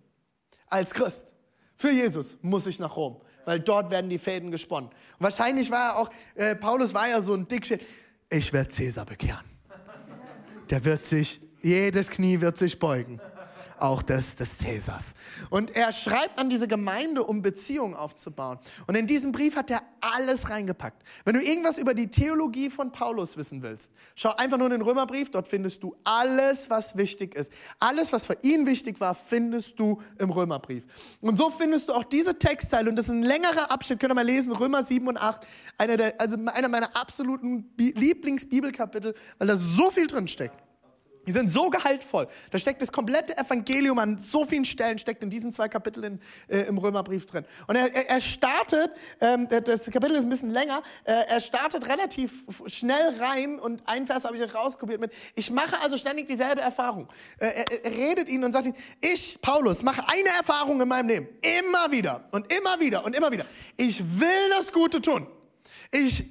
als 0.69 0.95
Christ, 0.95 1.35
für 1.75 1.91
Jesus, 1.91 2.37
muss 2.43 2.67
ich 2.67 2.79
nach 2.79 2.95
Rom. 2.95 3.21
Weil 3.45 3.59
dort 3.59 3.91
werden 3.91 4.09
die 4.09 4.19
Fäden 4.19 4.53
gesponnen. 4.53 4.89
Und 4.89 5.19
wahrscheinlich 5.19 5.69
war 5.73 5.89
er 5.89 5.97
auch, 5.97 6.11
äh, 6.37 6.55
Paulus 6.55 6.95
war 6.95 7.09
ja 7.09 7.21
so 7.21 7.35
ein 7.35 7.49
Dickschild 7.49 7.83
ich 8.33 8.53
werde 8.53 8.71
Cäsar 8.71 9.05
bekehren. 9.05 9.45
Der 10.71 10.85
wird 10.85 11.05
sich, 11.05 11.41
jedes 11.63 12.11
Knie 12.11 12.41
wird 12.41 12.57
sich 12.57 12.79
beugen. 12.79 13.21
Auch 13.83 14.03
des, 14.03 14.37
des 14.37 14.59
Cäsars. 14.59 15.15
Und 15.51 15.75
er 15.75 15.93
schreibt 15.93 16.39
an 16.39 16.49
diese 16.49 16.69
Gemeinde, 16.69 17.25
um 17.25 17.43
Beziehungen 17.43 17.95
aufzubauen. 17.95 18.59
Und 18.87 18.95
in 18.95 19.07
diesem 19.07 19.33
Brief 19.33 19.57
hat 19.57 19.71
er 19.71 19.83
alles 20.01 20.51
reingepackt. 20.51 21.03
Wenn 21.25 21.35
du 21.35 21.43
irgendwas 21.43 21.79
über 21.79 21.93
die 21.93 22.09
Theologie 22.09 22.71
von 22.71 22.93
Paulus 22.93 23.37
wissen 23.37 23.63
willst, 23.63 23.93
schau 24.15 24.35
einfach 24.37 24.59
nur 24.59 24.69
in 24.69 24.73
den 24.73 24.83
Römerbrief, 24.83 25.31
dort 25.31 25.49
findest 25.49 25.83
du 25.83 25.97
alles, 26.05 26.71
was 26.71 26.97
wichtig 26.97 27.35
ist. 27.35 27.53
Alles, 27.81 28.13
was 28.13 28.25
für 28.25 28.37
ihn 28.43 28.67
wichtig 28.67 29.01
war, 29.01 29.15
findest 29.15 29.79
du 29.79 30.01
im 30.19 30.31
Römerbrief. 30.31 30.85
Und 31.21 31.37
so 31.37 31.51
findest 31.51 31.89
du 31.89 31.93
auch 31.93 32.05
diese 32.05 32.39
Textteile, 32.39 32.89
und 32.89 32.97
das 32.97 33.07
ist 33.07 33.13
ein 33.13 33.23
längerer 33.23 33.71
Abschnitt, 33.71 33.99
könnt 33.99 34.13
ihr 34.13 34.17
mal 34.17 34.23
lesen, 34.23 34.53
Römer 34.53 34.83
7 34.83 35.09
und 35.09 35.17
8, 35.17 35.47
einer, 35.79 35.97
der, 35.97 36.21
also 36.21 36.37
einer 36.47 36.69
meiner 36.69 36.97
absoluten 36.97 37.73
Lieblingsbibelkapitel, 37.77 39.15
weil 39.39 39.49
da 39.49 39.57
so 39.57 39.91
viel 39.91 40.07
drin 40.07 40.29
steckt. 40.29 40.62
Die 41.27 41.33
sind 41.33 41.51
so 41.51 41.71
gehaltvoll. 41.71 42.27
Da 42.51 42.59
steckt 42.59 42.83
das 42.83 42.91
komplette 42.91 43.37
Evangelium 43.37 43.99
an 43.99 44.19
so 44.19 44.45
vielen 44.45 44.65
Stellen, 44.65 44.99
steckt 44.99 45.23
in 45.23 45.31
diesen 45.31 45.53
zwei 45.53 45.69
Kapiteln 45.69 46.21
äh, 46.49 46.61
im 46.63 46.79
Römerbrief 46.79 47.27
drin. 47.27 47.45
Und 47.69 47.77
er, 47.77 47.95
er, 47.95 48.21
startet, 48.21 48.91
ähm, 49.21 49.47
das 49.49 49.91
Kapitel 49.91 50.17
ist 50.17 50.25
ein 50.25 50.29
bisschen 50.29 50.51
länger, 50.51 50.83
äh, 51.05 51.13
er 51.29 51.41
startet 51.41 51.89
relativ 51.89 52.33
schnell 52.67 53.15
rein 53.21 53.59
und 53.61 53.83
ein 53.87 54.07
Vers 54.07 54.25
habe 54.25 54.37
ich 54.37 54.55
rauskopiert 54.55 55.01
mit, 55.01 55.13
ich 55.35 55.51
mache 55.51 55.81
also 55.83 55.97
ständig 55.97 56.27
dieselbe 56.27 56.61
Erfahrung. 56.61 57.09
Äh, 57.39 57.47
er, 57.47 57.85
er, 57.85 57.93
redet 57.93 58.29
ihnen 58.29 58.45
und 58.45 58.53
sagt 58.53 58.67
ihnen, 58.67 58.77
ich, 59.01 59.41
Paulus, 59.41 59.83
mache 59.83 60.03
eine 60.09 60.29
Erfahrung 60.37 60.81
in 60.81 60.89
meinem 60.89 61.09
Leben. 61.09 61.29
Immer 61.61 61.91
wieder 61.93 62.29
und 62.33 62.53
immer 62.53 62.81
wieder 62.81 63.05
und 63.05 63.15
immer 63.15 63.31
wieder. 63.31 63.47
Ich 63.77 64.01
will 64.21 64.51
das 64.51 64.73
Gute 64.73 65.01
tun. 65.01 65.27
Ich, 65.93 66.25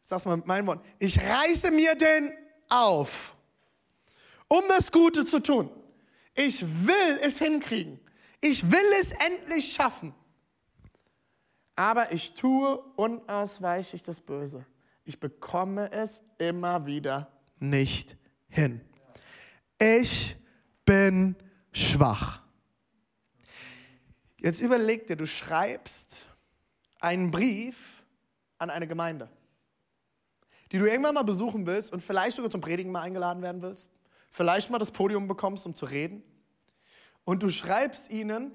sag's 0.00 0.24
mal 0.24 0.36
mit 0.36 0.46
meinen 0.46 0.66
Worten, 0.66 0.82
ich 0.98 1.18
reiße 1.18 1.70
mir 1.72 1.94
den 1.94 2.32
auf 2.68 3.36
um 4.50 4.62
das 4.68 4.90
Gute 4.90 5.24
zu 5.24 5.40
tun. 5.40 5.70
Ich 6.34 6.62
will 6.62 7.18
es 7.22 7.38
hinkriegen. 7.38 7.98
Ich 8.40 8.70
will 8.70 8.92
es 9.00 9.12
endlich 9.12 9.72
schaffen. 9.72 10.14
Aber 11.76 12.12
ich 12.12 12.34
tue 12.34 12.78
unausweichlich 12.96 14.02
das 14.02 14.20
Böse. 14.20 14.66
Ich 15.04 15.18
bekomme 15.20 15.90
es 15.92 16.22
immer 16.38 16.84
wieder 16.84 17.30
nicht 17.58 18.16
hin. 18.48 18.80
Ich 19.78 20.36
bin 20.84 21.36
schwach. 21.72 22.42
Jetzt 24.36 24.60
überleg 24.60 25.06
dir, 25.06 25.16
du 25.16 25.26
schreibst 25.26 26.26
einen 26.98 27.30
Brief 27.30 28.02
an 28.58 28.70
eine 28.70 28.86
Gemeinde, 28.86 29.30
die 30.72 30.78
du 30.78 30.86
irgendwann 30.86 31.14
mal 31.14 31.22
besuchen 31.22 31.66
willst 31.66 31.92
und 31.92 32.00
vielleicht 32.00 32.36
sogar 32.36 32.50
zum 32.50 32.60
Predigen 32.60 32.90
mal 32.90 33.02
eingeladen 33.02 33.42
werden 33.42 33.62
willst 33.62 33.90
vielleicht 34.30 34.70
mal 34.70 34.78
das 34.78 34.90
Podium 34.90 35.28
bekommst, 35.28 35.66
um 35.66 35.74
zu 35.74 35.84
reden. 35.84 36.22
Und 37.24 37.42
du 37.42 37.50
schreibst 37.50 38.10
ihnen 38.10 38.52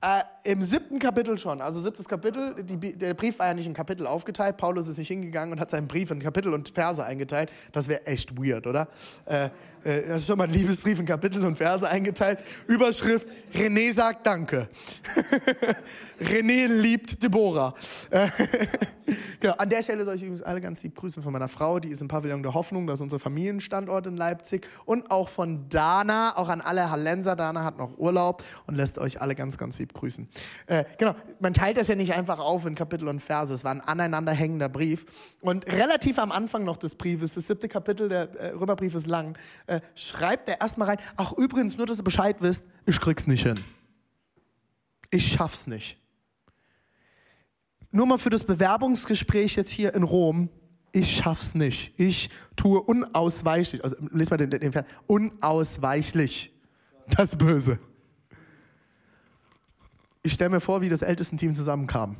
äh, 0.00 0.22
im 0.44 0.62
siebten 0.62 0.98
Kapitel 0.98 1.36
schon, 1.38 1.60
also 1.60 1.80
siebtes 1.80 2.08
Kapitel, 2.08 2.62
die, 2.62 2.96
der 2.96 3.14
Brief 3.14 3.38
war 3.38 3.46
ja 3.46 3.54
nicht 3.54 3.66
in 3.66 3.74
Kapitel 3.74 4.06
aufgeteilt, 4.06 4.56
Paulus 4.56 4.86
ist 4.86 4.98
nicht 4.98 5.08
hingegangen 5.08 5.52
und 5.52 5.60
hat 5.60 5.70
seinen 5.70 5.88
Brief 5.88 6.10
in 6.10 6.20
Kapitel 6.20 6.54
und 6.54 6.68
Verse 6.68 7.04
eingeteilt. 7.04 7.50
Das 7.72 7.88
wäre 7.88 8.06
echt 8.06 8.36
weird, 8.40 8.66
oder? 8.66 8.88
Äh, 9.24 9.50
äh, 9.88 10.06
das 10.06 10.22
ist 10.22 10.26
schon 10.26 10.38
mal 10.38 10.44
ein 10.44 10.52
Liebesbrief 10.52 11.00
in 11.00 11.06
Kapitel 11.06 11.44
und 11.44 11.56
Verse 11.56 11.88
eingeteilt. 11.88 12.40
Überschrift, 12.66 13.28
René 13.54 13.92
sagt 13.92 14.26
Danke. 14.26 14.68
René 16.20 16.66
liebt 16.66 17.22
Deborah. 17.22 17.74
genau. 19.40 19.54
An 19.54 19.68
der 19.68 19.82
Stelle 19.82 20.04
soll 20.04 20.16
ich 20.16 20.22
übrigens 20.22 20.42
alle 20.42 20.60
ganz 20.60 20.82
lieb 20.82 20.96
grüßen 20.96 21.22
von 21.22 21.32
meiner 21.32 21.48
Frau, 21.48 21.78
die 21.78 21.88
ist 21.88 22.02
im 22.02 22.08
Pavillon 22.08 22.42
der 22.42 22.54
Hoffnung, 22.54 22.86
das 22.86 22.98
ist 22.98 23.02
unser 23.02 23.18
Familienstandort 23.18 24.08
in 24.08 24.16
Leipzig. 24.16 24.66
Und 24.84 25.10
auch 25.10 25.28
von 25.28 25.68
Dana, 25.68 26.36
auch 26.36 26.48
an 26.48 26.60
alle 26.60 26.90
Hallenser. 26.90 27.36
Dana 27.36 27.62
hat 27.62 27.78
noch 27.78 27.96
Urlaub 27.98 28.42
und 28.66 28.74
lässt 28.74 28.98
euch 28.98 29.20
alle 29.20 29.34
ganz, 29.34 29.58
ganz 29.58 29.78
lieb 29.78 29.94
grüßen. 29.94 30.28
Äh, 30.66 30.84
genau, 30.98 31.14
man 31.40 31.54
teilt 31.54 31.76
das 31.76 31.86
ja 31.86 31.94
nicht 31.94 32.14
einfach 32.14 32.40
auf 32.40 32.66
in 32.66 32.74
Kapitel 32.74 33.06
und 33.08 33.20
Verse. 33.20 33.54
Es 33.54 33.62
war 33.64 33.70
ein 33.70 33.80
aneinanderhängender 33.80 34.68
Brief. 34.68 35.06
Und 35.40 35.66
relativ 35.66 36.18
am 36.18 36.32
Anfang 36.32 36.64
noch 36.64 36.76
des 36.76 36.96
Briefes, 36.96 37.34
das 37.34 37.46
siebte 37.46 37.68
Kapitel, 37.68 38.08
der 38.08 38.34
äh, 38.34 38.48
Römerbrief 38.48 38.94
ist 38.94 39.06
lang, 39.06 39.38
äh, 39.66 39.77
schreibt 39.94 40.48
er 40.48 40.60
erstmal 40.60 40.88
rein, 40.88 40.98
ach 41.16 41.32
übrigens, 41.32 41.76
nur 41.76 41.86
dass 41.86 41.98
ihr 41.98 42.04
Bescheid 42.04 42.36
wisst, 42.40 42.66
ich 42.86 43.00
krieg's 43.00 43.26
nicht 43.26 43.44
hin. 43.44 43.58
Ich 45.10 45.32
schaff's 45.32 45.66
nicht 45.66 45.98
nur 47.90 48.06
mal 48.06 48.18
für 48.18 48.30
das 48.30 48.44
Bewerbungsgespräch 48.44 49.56
jetzt 49.56 49.70
hier 49.70 49.94
in 49.94 50.02
Rom, 50.02 50.48
ich 50.92 51.16
schaff's 51.16 51.54
nicht. 51.54 51.98
Ich 51.98 52.30
tue 52.56 52.80
unausweichlich, 52.80 53.84
also 53.84 53.96
lest 54.10 54.30
mal 54.30 54.36
den, 54.36 54.50
den 54.50 54.72
Vers, 54.72 54.86
unausweichlich 55.06 56.54
das 57.08 57.36
Böse. 57.36 57.78
Ich 60.22 60.34
stelle 60.34 60.50
mir 60.50 60.60
vor, 60.60 60.80
wie 60.82 60.88
das 60.88 61.02
Ältestenteam 61.02 61.54
zusammenkam. 61.54 62.16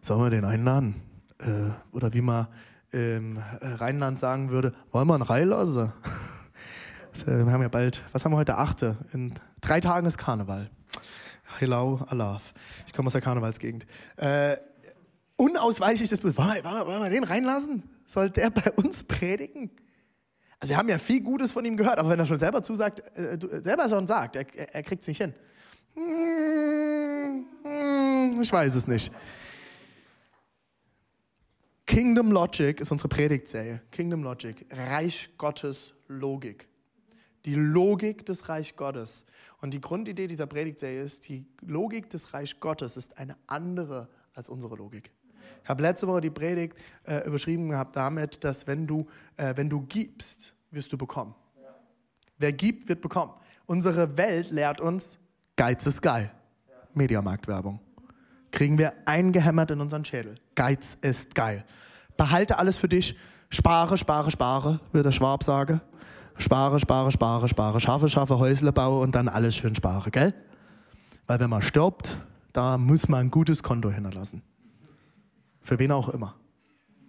Sollen 0.00 0.22
wir 0.22 0.30
den 0.30 0.44
einladen? 0.44 0.94
Äh, 1.38 1.70
oder 1.92 2.12
wie 2.14 2.22
man 2.22 2.48
im 2.92 3.38
Rheinland 3.60 4.18
sagen 4.18 4.50
würde, 4.50 4.72
wollen 4.90 5.06
wir 5.08 5.14
einen 5.14 5.22
reinlassen? 5.22 5.92
Wir 7.26 7.52
haben 7.52 7.60
ja 7.60 7.68
bald, 7.68 8.02
was 8.12 8.24
haben 8.24 8.32
wir 8.32 8.38
heute? 8.38 8.56
Achte. 8.56 8.96
In 9.12 9.34
drei 9.60 9.80
Tagen 9.80 10.06
ist 10.06 10.16
Karneval. 10.16 10.70
Hello, 11.58 12.00
Alaf. 12.08 12.54
Ich 12.86 12.92
komme 12.92 13.08
aus 13.08 13.12
der 13.12 13.20
Karnevalsgegend. 13.20 13.84
Äh, 14.16 14.56
unausweichlich 15.36 16.08
das 16.08 16.20
Bild. 16.20 16.38
Wollen 16.38 16.54
wir, 16.54 16.86
wollen 16.86 17.02
wir 17.02 17.10
den 17.10 17.24
reinlassen? 17.24 17.82
Soll 18.06 18.30
der 18.30 18.50
bei 18.50 18.70
uns 18.72 19.02
predigen? 19.02 19.70
Also 20.60 20.70
wir 20.70 20.76
haben 20.78 20.88
ja 20.88 20.98
viel 20.98 21.20
Gutes 21.20 21.52
von 21.52 21.64
ihm 21.64 21.76
gehört, 21.76 21.98
aber 21.98 22.10
wenn 22.10 22.18
er 22.18 22.26
schon 22.26 22.38
selber 22.38 22.62
zusagt, 22.62 23.02
äh, 23.18 23.36
selber 23.60 23.88
schon 23.88 24.06
sagt, 24.06 24.36
er, 24.36 24.46
er 24.72 24.82
kriegt 24.82 25.02
es 25.02 25.08
nicht 25.08 25.20
hin. 25.20 25.34
Hm, 25.94 27.46
hm, 27.64 28.40
ich 28.40 28.52
weiß 28.52 28.74
es 28.76 28.86
nicht. 28.86 29.12
Kingdom 31.90 32.30
Logic 32.30 32.80
ist 32.80 32.92
unsere 32.92 33.08
Predigtserie. 33.08 33.82
Kingdom 33.90 34.22
Logic, 34.22 34.64
Reich 34.70 35.28
Gottes 35.36 35.92
Logik. 36.06 36.68
Die 37.44 37.56
Logik 37.56 38.24
des 38.24 38.48
Reich 38.48 38.76
Gottes. 38.76 39.26
Und 39.60 39.74
die 39.74 39.80
Grundidee 39.80 40.28
dieser 40.28 40.46
Predigtserie 40.46 41.02
ist, 41.02 41.28
die 41.28 41.46
Logik 41.62 42.08
des 42.08 42.32
Reich 42.32 42.60
Gottes 42.60 42.96
ist 42.96 43.18
eine 43.18 43.36
andere 43.48 44.08
als 44.34 44.48
unsere 44.48 44.76
Logik. 44.76 45.10
Ich 45.64 45.68
habe 45.68 45.82
letzte 45.82 46.06
Woche 46.06 46.20
die 46.20 46.30
Predigt 46.30 46.78
äh, 47.08 47.26
überschrieben 47.26 47.70
gehabt 47.70 47.96
damit, 47.96 48.44
dass 48.44 48.68
wenn 48.68 48.86
du, 48.86 49.08
äh, 49.36 49.56
wenn 49.56 49.68
du 49.68 49.80
gibst, 49.80 50.54
wirst 50.70 50.92
du 50.92 50.96
bekommen. 50.96 51.34
Ja. 51.60 51.74
Wer 52.38 52.52
gibt, 52.52 52.88
wird 52.88 53.00
bekommen. 53.00 53.32
Unsere 53.66 54.16
Welt 54.16 54.52
lehrt 54.52 54.80
uns, 54.80 55.18
Geiz 55.56 55.84
ist 55.86 56.00
geil. 56.00 56.30
Ja. 56.68 56.74
Mediamarktwerbung. 56.94 57.80
Kriegen 58.50 58.78
wir 58.78 58.92
eingehämmert 59.06 59.70
in 59.70 59.80
unseren 59.80 60.04
Schädel. 60.04 60.34
Geiz 60.54 60.96
ist 61.00 61.34
geil. 61.34 61.64
Behalte 62.16 62.58
alles 62.58 62.76
für 62.76 62.88
dich. 62.88 63.16
Spare, 63.48 63.98
spare, 63.98 64.30
spare, 64.30 64.80
würde 64.92 65.08
der 65.08 65.12
Schwab 65.12 65.42
sagen 65.42 65.80
spare, 66.40 66.80
spare, 66.80 67.12
spare, 67.12 67.48
spare, 67.48 67.80
schaffe, 67.80 68.08
schaffe, 68.08 68.38
Häusle 68.38 68.72
baue 68.72 69.00
und 69.00 69.14
dann 69.14 69.28
alles 69.28 69.56
schön 69.56 69.74
spare, 69.74 70.10
gell? 70.10 70.34
Weil 71.26 71.40
wenn 71.40 71.50
man 71.50 71.62
stirbt, 71.62 72.16
da 72.52 72.78
muss 72.78 73.08
man 73.08 73.26
ein 73.26 73.30
gutes 73.30 73.62
Konto 73.62 73.90
hinterlassen. 73.90 74.42
Für 75.60 75.78
wen 75.78 75.92
auch 75.92 76.08
immer. 76.08 76.34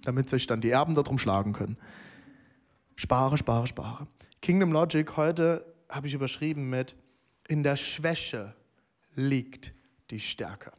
Damit 0.03 0.29
sich 0.29 0.47
dann 0.47 0.61
die 0.61 0.69
Erben 0.69 0.95
darum 0.95 1.17
schlagen 1.17 1.53
können. 1.53 1.77
Spare, 2.95 3.37
spare, 3.37 3.67
spare. 3.67 4.07
Kingdom 4.41 4.71
Logic 4.71 5.17
heute 5.17 5.65
habe 5.89 6.07
ich 6.07 6.13
überschrieben 6.13 6.69
mit 6.69 6.95
in 7.47 7.63
der 7.63 7.75
Schwäche 7.75 8.53
liegt 9.15 9.73
die 10.09 10.19
Stärke. 10.19 10.71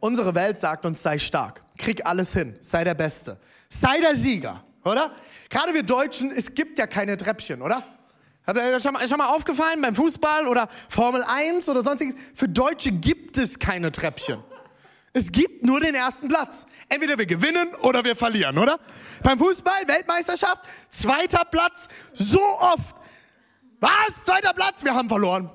Unsere 0.00 0.34
Welt 0.34 0.58
sagt 0.58 0.86
uns, 0.86 1.02
sei 1.02 1.18
stark, 1.18 1.62
krieg 1.78 2.04
alles 2.06 2.32
hin, 2.32 2.56
sei 2.60 2.84
der 2.84 2.94
Beste, 2.94 3.38
sei 3.68 4.00
der 4.00 4.16
Sieger 4.16 4.64
oder? 4.84 5.12
Gerade 5.48 5.74
wir 5.74 5.82
Deutschen, 5.82 6.30
es 6.30 6.54
gibt 6.54 6.78
ja 6.78 6.86
keine 6.86 7.16
Treppchen, 7.16 7.62
oder? 7.62 7.82
Schon, 8.80 8.96
schon 9.06 9.18
mal 9.18 9.28
aufgefallen 9.28 9.80
beim 9.80 9.94
Fußball 9.94 10.46
oder 10.46 10.68
Formel 10.88 11.22
1 11.22 11.68
oder 11.68 11.82
sonstiges? 11.82 12.14
Für 12.34 12.48
Deutsche 12.48 12.90
gibt 12.90 13.38
es 13.38 13.58
keine 13.58 13.92
Treppchen. 13.92 14.42
Es 15.12 15.30
gibt 15.30 15.64
nur 15.64 15.80
den 15.80 15.94
ersten 15.94 16.28
Platz. 16.28 16.66
Entweder 16.88 17.18
wir 17.18 17.26
gewinnen 17.26 17.68
oder 17.82 18.04
wir 18.04 18.16
verlieren, 18.16 18.58
oder? 18.58 18.78
Beim 19.22 19.38
Fußball, 19.38 19.86
Weltmeisterschaft, 19.86 20.62
zweiter 20.88 21.44
Platz, 21.44 21.88
so 22.14 22.40
oft. 22.58 22.96
Was? 23.80 24.24
Zweiter 24.24 24.52
Platz? 24.52 24.84
Wir 24.84 24.94
haben 24.94 25.08
verloren. 25.08 25.50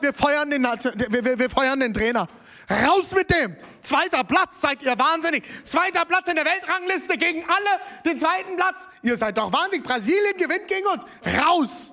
Wir 0.00 0.12
feuern 0.12 0.50
den, 0.50 0.62
wir, 0.62 1.24
wir, 1.24 1.38
wir 1.38 1.50
feuern 1.50 1.80
den 1.80 1.94
Trainer. 1.94 2.28
Raus 2.70 3.12
mit 3.12 3.28
dem. 3.30 3.56
Zweiter 3.82 4.22
Platz, 4.22 4.60
seid 4.60 4.82
ihr 4.82 4.96
wahnsinnig. 4.96 5.44
Zweiter 5.64 6.04
Platz 6.04 6.28
in 6.28 6.36
der 6.36 6.44
Weltrangliste 6.44 7.18
gegen 7.18 7.42
alle 7.44 7.80
den 8.04 8.18
zweiten 8.18 8.54
Platz. 8.56 8.88
Ihr 9.02 9.16
seid 9.16 9.36
doch 9.36 9.52
wahnsinnig. 9.52 9.84
Brasilien 9.84 10.36
gewinnt 10.36 10.68
gegen 10.68 10.86
uns. 10.86 11.04
Raus. 11.38 11.92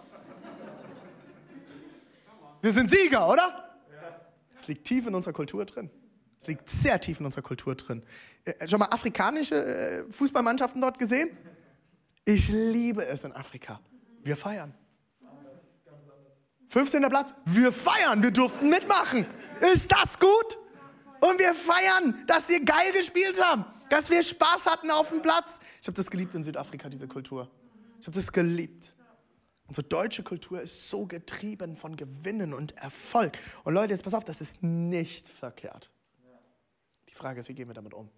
Wir 2.61 2.71
sind 2.71 2.89
Sieger, 2.89 3.27
oder? 3.27 3.79
Das 4.55 4.67
liegt 4.67 4.85
tief 4.85 5.07
in 5.07 5.15
unserer 5.15 5.33
Kultur 5.33 5.65
drin. 5.65 5.89
Es 6.39 6.47
liegt 6.47 6.69
sehr 6.69 6.99
tief 6.99 7.19
in 7.19 7.25
unserer 7.25 7.41
Kultur 7.41 7.73
drin. 7.75 8.03
Äh, 8.45 8.67
schon 8.67 8.79
mal 8.79 8.87
afrikanische 8.87 9.55
äh, 9.55 10.11
Fußballmannschaften 10.11 10.81
dort 10.81 10.99
gesehen? 10.99 11.35
Ich 12.25 12.49
liebe 12.49 13.05
es 13.05 13.23
in 13.23 13.33
Afrika. 13.33 13.79
Wir 14.23 14.37
feiern. 14.37 14.73
15. 16.69 17.01
Platz, 17.03 17.33
wir 17.45 17.71
feiern, 17.71 18.21
wir 18.21 18.31
durften 18.31 18.69
mitmachen. 18.69 19.25
Ist 19.73 19.91
das 19.91 20.19
gut? 20.19 20.59
Und 21.19 21.39
wir 21.39 21.53
feiern, 21.53 22.23
dass 22.27 22.49
wir 22.49 22.63
geil 22.63 22.91
gespielt 22.93 23.41
haben, 23.43 23.65
dass 23.89 24.09
wir 24.09 24.21
Spaß 24.21 24.65
hatten 24.65 24.91
auf 24.91 25.09
dem 25.09 25.21
Platz. 25.21 25.59
Ich 25.81 25.87
habe 25.87 25.95
das 25.95 26.09
geliebt 26.09 26.35
in 26.35 26.43
Südafrika, 26.43 26.89
diese 26.89 27.07
Kultur. 27.07 27.49
Ich 27.99 28.07
habe 28.07 28.15
das 28.15 28.31
geliebt. 28.31 28.93
Unsere 29.67 29.85
deutsche 29.87 30.23
Kultur 30.23 30.61
ist 30.61 30.89
so 30.89 31.05
getrieben 31.05 31.75
von 31.75 31.95
Gewinnen 31.95 32.53
und 32.53 32.77
Erfolg. 32.77 33.37
Und 33.63 33.73
Leute, 33.73 33.93
jetzt 33.93 34.03
pass 34.03 34.13
auf, 34.13 34.23
das 34.23 34.39
ist 34.39 34.63
nicht 34.63 35.27
verkehrt. 35.27 35.89
Die 37.09 37.13
Frage 37.13 37.39
ist, 37.39 37.49
wie 37.49 37.53
gehen 37.53 37.67
wir 37.67 37.73
damit 37.73 37.93
um? 37.93 38.09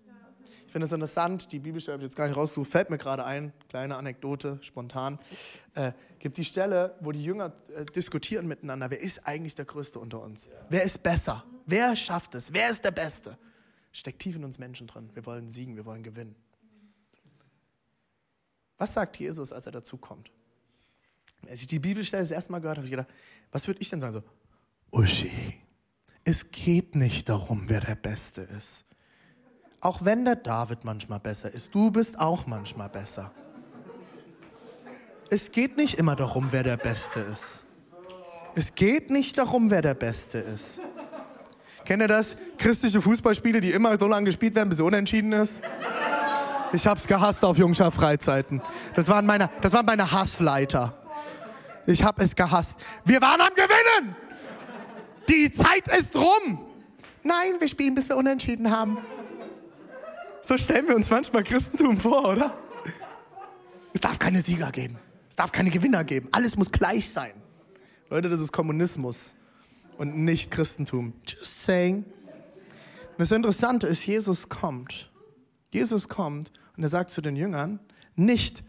Ich 0.70 0.72
finde 0.72 0.86
es 0.86 0.92
interessant, 0.92 1.52
die 1.52 1.58
Bibelstelle 1.58 1.94
habe 1.94 2.04
ich 2.04 2.10
jetzt 2.10 2.16
gar 2.16 2.28
nicht 2.28 2.38
rausgesucht, 2.38 2.70
fällt 2.70 2.92
mir 2.92 3.00
gerade 3.00 3.26
ein, 3.26 3.54
kleine 3.70 3.96
Anekdote, 3.96 4.60
spontan. 4.62 5.18
Äh, 5.74 5.94
gibt 6.20 6.38
die 6.38 6.46
Stelle, 6.46 6.96
wo 7.00 7.12
die 7.12 7.24
Jünger 7.24 7.52
äh, 7.76 7.86
diskutieren 7.86 8.48
miteinander, 8.48 8.92
wer 8.92 9.00
ist 9.00 9.26
eigentlich 9.26 9.56
der 9.56 9.66
Größte 9.66 9.98
unter 9.98 10.22
uns? 10.22 10.48
Wer 10.70 10.84
ist 10.84 11.02
besser? 11.02 11.44
Wer 11.70 11.96
schafft 11.96 12.34
es? 12.34 12.52
Wer 12.52 12.70
ist 12.70 12.84
der 12.84 12.92
Beste? 12.92 13.38
Steckt 13.92 14.20
tief 14.20 14.36
in 14.36 14.44
uns 14.44 14.58
Menschen 14.58 14.88
drin. 14.88 15.10
Wir 15.14 15.24
wollen 15.26 15.48
siegen, 15.48 15.76
wir 15.76 15.86
wollen 15.86 16.02
gewinnen. 16.02 16.36
Was 18.80 18.94
sagt 18.94 19.18
Jesus, 19.18 19.52
als 19.52 19.68
er 19.68 19.74
dazu 19.74 19.98
kommt? 19.98 20.32
Als 21.48 21.62
ich 21.62 21.68
die 21.68 21.80
Bibelstelle 21.80 22.24
das 22.24 22.32
erste 22.32 22.52
Mal 22.52 22.60
gehört 22.60 22.78
habe, 22.78 22.88
habe 22.88 22.88
ich 22.88 23.06
gedacht, 23.06 23.14
was 23.52 23.68
würde 23.68 23.82
ich 23.82 23.90
denn 23.90 24.02
sagen? 24.02 24.14
So, 24.14 24.24
Uschi, 24.92 25.32
es 26.24 26.50
geht 26.50 26.96
nicht 26.96 27.30
darum, 27.30 27.64
wer 27.68 27.82
der 27.82 27.96
Beste 27.96 28.42
ist. 28.42 28.86
Auch 29.82 30.04
wenn 30.04 30.26
der 30.26 30.38
David 30.38 30.84
manchmal 30.84 31.20
besser 31.20 31.52
ist, 31.54 31.74
du 31.76 31.92
bist 31.92 32.20
auch 32.20 32.48
manchmal 32.48 32.90
besser. 32.90 33.32
Es 35.30 35.52
geht 35.52 35.78
nicht 35.78 35.96
immer 35.96 36.16
darum, 36.16 36.48
wer 36.52 36.64
der 36.64 36.78
Beste 36.78 37.20
ist. 37.20 37.64
Es 38.56 38.74
geht 38.74 39.12
nicht 39.12 39.38
darum, 39.38 39.70
wer 39.70 39.84
der 39.84 39.94
Beste 39.94 40.40
ist. 40.40 40.82
Kennt 41.86 42.02
ihr 42.02 42.08
das? 42.08 42.36
Christliche 42.58 43.02
Fußballspiele, 43.02 43.62
die 43.62 43.72
immer 43.72 43.98
so 43.98 44.08
lange 44.08 44.26
gespielt 44.26 44.56
werden, 44.56 44.70
bis 44.70 44.80
es 44.80 44.86
unentschieden 44.86 45.32
ist? 45.32 45.62
Ich 46.72 46.86
hab's 46.86 47.08
gehasst 47.08 47.44
auf 47.44 47.58
Jungschar 47.58 47.92
Freizeiten. 47.92 48.62
Das 48.96 49.08
waren 49.08 49.26
meine, 49.26 49.50
das 49.62 49.74
waren 49.74 49.86
meine 49.86 50.12
Hassleiter. 50.12 50.94
Ich 51.88 52.04
hab 52.04 52.22
es 52.22 52.36
gehasst. 52.36 52.84
Wir 53.06 53.22
waren 53.22 53.42
am 53.42 53.54
Gewinnen! 53.56 54.16
Die 55.28 55.52
Zeit 55.52 55.88
ist 56.00 56.16
rum! 56.16 56.66
Nein, 57.24 57.54
wir 57.60 57.68
spielen, 57.68 57.96
bis 57.96 58.08
wir 58.10 58.18
unentschieden 58.18 58.70
haben. 58.72 58.98
So 60.42 60.58
stellen 60.58 60.88
wir 60.88 60.96
uns 60.96 61.10
manchmal 61.10 61.44
Christentum 61.44 62.00
vor, 62.00 62.28
oder? 62.30 62.58
Es 63.94 64.02
darf 64.02 64.20
keine 64.20 64.42
Sieger 64.42 64.72
geben. 64.72 64.98
Es 65.30 65.36
darf 65.36 65.52
keine 65.52 65.70
Gewinner 65.70 66.04
geben. 66.04 66.30
Alles 66.32 66.56
muss 66.56 66.72
gleich 66.72 67.10
sein. 67.10 67.34
Leute, 68.10 68.30
das 68.30 68.40
ist 68.40 68.52
Kommunismus 68.52 69.36
und 69.98 70.18
nicht 70.18 70.52
Christentum. 70.52 71.14
Just 71.28 71.49
saying. 71.64 72.06
Das 73.18 73.32
Interessante 73.32 73.88
ist, 73.88 74.06
Jesus 74.06 74.50
kommt. 74.50 75.12
Jesus 75.72 76.08
kommt 76.08 76.52
und 76.78 76.84
er 76.84 76.90
sagt 76.90 77.12
zu 77.12 77.22
den 77.22 77.36
Jüngern, 77.36 77.80
nicht, 78.16 78.64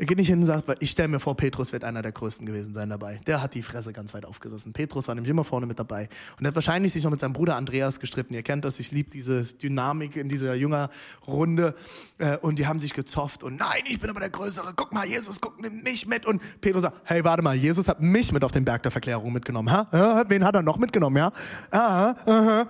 er 0.00 0.06
geht 0.06 0.16
nicht 0.16 0.28
hin 0.28 0.38
und 0.38 0.46
sagt, 0.46 0.64
ich 0.78 0.90
stelle 0.92 1.08
mir 1.08 1.18
vor, 1.18 1.36
Petrus 1.36 1.72
wird 1.72 1.82
einer 1.82 2.02
der 2.02 2.12
Größten 2.12 2.46
gewesen 2.46 2.72
sein 2.72 2.88
dabei. 2.88 3.18
Der 3.26 3.42
hat 3.42 3.54
die 3.54 3.62
Fresse 3.62 3.92
ganz 3.92 4.14
weit 4.14 4.24
aufgerissen. 4.26 4.72
Petrus 4.72 5.08
war 5.08 5.16
nämlich 5.16 5.30
immer 5.30 5.42
vorne 5.42 5.66
mit 5.66 5.80
dabei. 5.80 6.08
Und 6.38 6.46
hat 6.46 6.54
wahrscheinlich 6.54 6.92
sich 6.92 7.02
noch 7.02 7.10
mit 7.10 7.18
seinem 7.18 7.32
Bruder 7.32 7.56
Andreas 7.56 7.98
gestritten. 7.98 8.32
Ihr 8.32 8.44
kennt 8.44 8.64
das, 8.64 8.78
ich 8.78 8.92
liebe 8.92 9.10
diese 9.10 9.42
Dynamik 9.42 10.14
in 10.14 10.28
dieser 10.28 10.54
Jüngerrunde. 10.54 11.74
Äh, 12.18 12.36
und 12.38 12.60
die 12.60 12.68
haben 12.68 12.78
sich 12.78 12.94
gezofft 12.94 13.42
und 13.42 13.58
nein, 13.58 13.82
ich 13.86 13.98
bin 13.98 14.08
aber 14.08 14.20
der 14.20 14.30
Größere. 14.30 14.72
Guck 14.76 14.92
mal, 14.92 15.04
Jesus, 15.04 15.40
guck, 15.40 15.60
nimm 15.60 15.82
mich 15.82 16.06
mit. 16.06 16.26
Und 16.26 16.40
Petrus 16.60 16.82
sagt, 16.82 17.00
hey, 17.02 17.24
warte 17.24 17.42
mal, 17.42 17.56
Jesus 17.56 17.88
hat 17.88 18.00
mich 18.00 18.30
mit 18.30 18.44
auf 18.44 18.52
den 18.52 18.64
Berg 18.64 18.84
der 18.84 18.92
Verklärung 18.92 19.32
mitgenommen. 19.32 19.72
Ha? 19.72 20.24
Wen 20.28 20.44
hat 20.44 20.54
er 20.54 20.62
noch 20.62 20.78
mitgenommen, 20.78 21.16
ja? 21.16 21.32
Aha, 21.72 22.14
aha. 22.24 22.68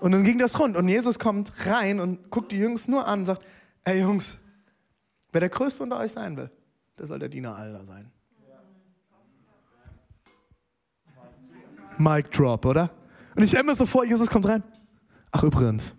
Und 0.00 0.12
dann 0.12 0.24
ging 0.24 0.38
das 0.38 0.58
rund. 0.58 0.78
Und 0.78 0.88
Jesus 0.88 1.18
kommt 1.18 1.52
rein 1.66 2.00
und 2.00 2.30
guckt 2.30 2.52
die 2.52 2.58
Jungs 2.58 2.88
nur 2.88 3.06
an 3.06 3.18
und 3.18 3.24
sagt, 3.26 3.42
ey 3.84 4.00
Jungs, 4.00 4.36
Wer 5.36 5.40
der 5.40 5.50
Größte 5.50 5.82
unter 5.82 5.98
euch 5.98 6.12
sein 6.12 6.34
will, 6.38 6.50
der 6.98 7.06
soll 7.06 7.18
der 7.18 7.28
Diener 7.28 7.54
aller 7.54 7.84
sein. 7.84 8.10
Mic 11.98 12.30
drop, 12.30 12.64
oder? 12.64 12.88
Und 13.34 13.42
ich 13.42 13.50
stelle 13.50 13.64
mir 13.64 13.74
so 13.74 13.84
vor, 13.84 14.06
Jesus 14.06 14.30
kommt 14.30 14.48
rein. 14.48 14.62
Ach 15.32 15.42
übrigens, 15.42 15.92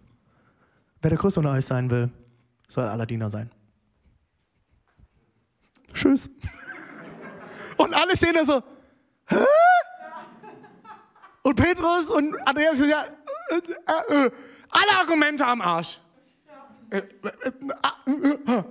wer 1.04 1.12
der 1.12 1.19
Größte 1.19 1.39
unter 1.39 1.52
euch 1.52 1.67
sein 1.67 1.91
will, 1.91 2.10
soll 2.67 2.86
aller 2.86 3.06
Diener 3.06 3.30
sein. 3.30 3.52
Tschüss. 5.93 6.32
Und 7.78 7.93
alle 7.93 8.17
stehen 8.17 8.34
da 8.34 8.43
so, 8.43 8.63
hä? 9.28 9.36
Und 11.43 11.56
Petrus 11.56 12.10
und 12.10 12.36
Andreas, 12.47 12.80
ja, 12.80 13.04
äh, 13.52 14.15
äh, 14.15 14.26
äh, 14.26 14.32
alle 14.71 15.00
Argumente 15.00 15.45
am 15.45 15.62
Arsch. 15.62 16.02
Äh, 16.89 16.97
äh, 16.97 18.63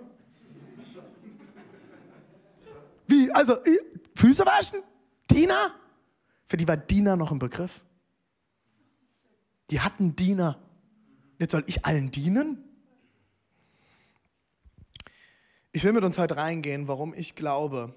Wie? 3.07 3.31
Also, 3.33 3.57
Füße 4.15 4.45
waschen? 4.45 4.83
Diener? 5.31 5.75
Für 6.45 6.57
die 6.57 6.67
war 6.67 6.77
Diener 6.77 7.17
noch 7.17 7.33
ein 7.33 7.39
Begriff. 7.39 7.85
Die 9.71 9.81
hatten 9.81 10.15
Diener. 10.15 10.59
Jetzt 11.39 11.53
soll 11.53 11.65
ich 11.67 11.85
allen 11.85 12.11
dienen? 12.11 12.63
Ich 15.73 15.85
will 15.85 15.93
mit 15.93 16.05
uns 16.05 16.17
heute 16.17 16.37
reingehen, 16.37 16.89
warum 16.89 17.13
ich 17.13 17.35
glaube, 17.35 17.95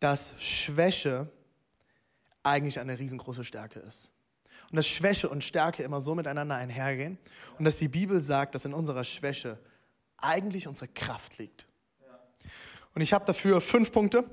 dass 0.00 0.32
Schwäche 0.38 1.30
eigentlich 2.42 2.80
eine 2.80 2.98
riesengroße 2.98 3.44
Stärke 3.44 3.80
ist. 3.80 4.10
Und 4.70 4.76
dass 4.76 4.86
Schwäche 4.86 5.28
und 5.28 5.44
Stärke 5.44 5.82
immer 5.82 6.00
so 6.00 6.14
miteinander 6.14 6.54
einhergehen. 6.54 7.18
Und 7.58 7.64
dass 7.64 7.76
die 7.76 7.88
Bibel 7.88 8.22
sagt, 8.22 8.54
dass 8.54 8.64
in 8.64 8.72
unserer 8.72 9.04
Schwäche 9.04 9.58
eigentlich 10.16 10.66
unsere 10.66 10.88
Kraft 10.88 11.38
liegt. 11.38 11.66
Und 12.96 13.02
ich 13.02 13.12
habe 13.12 13.26
dafür 13.26 13.60
fünf 13.60 13.92
Punkte. 13.92 14.24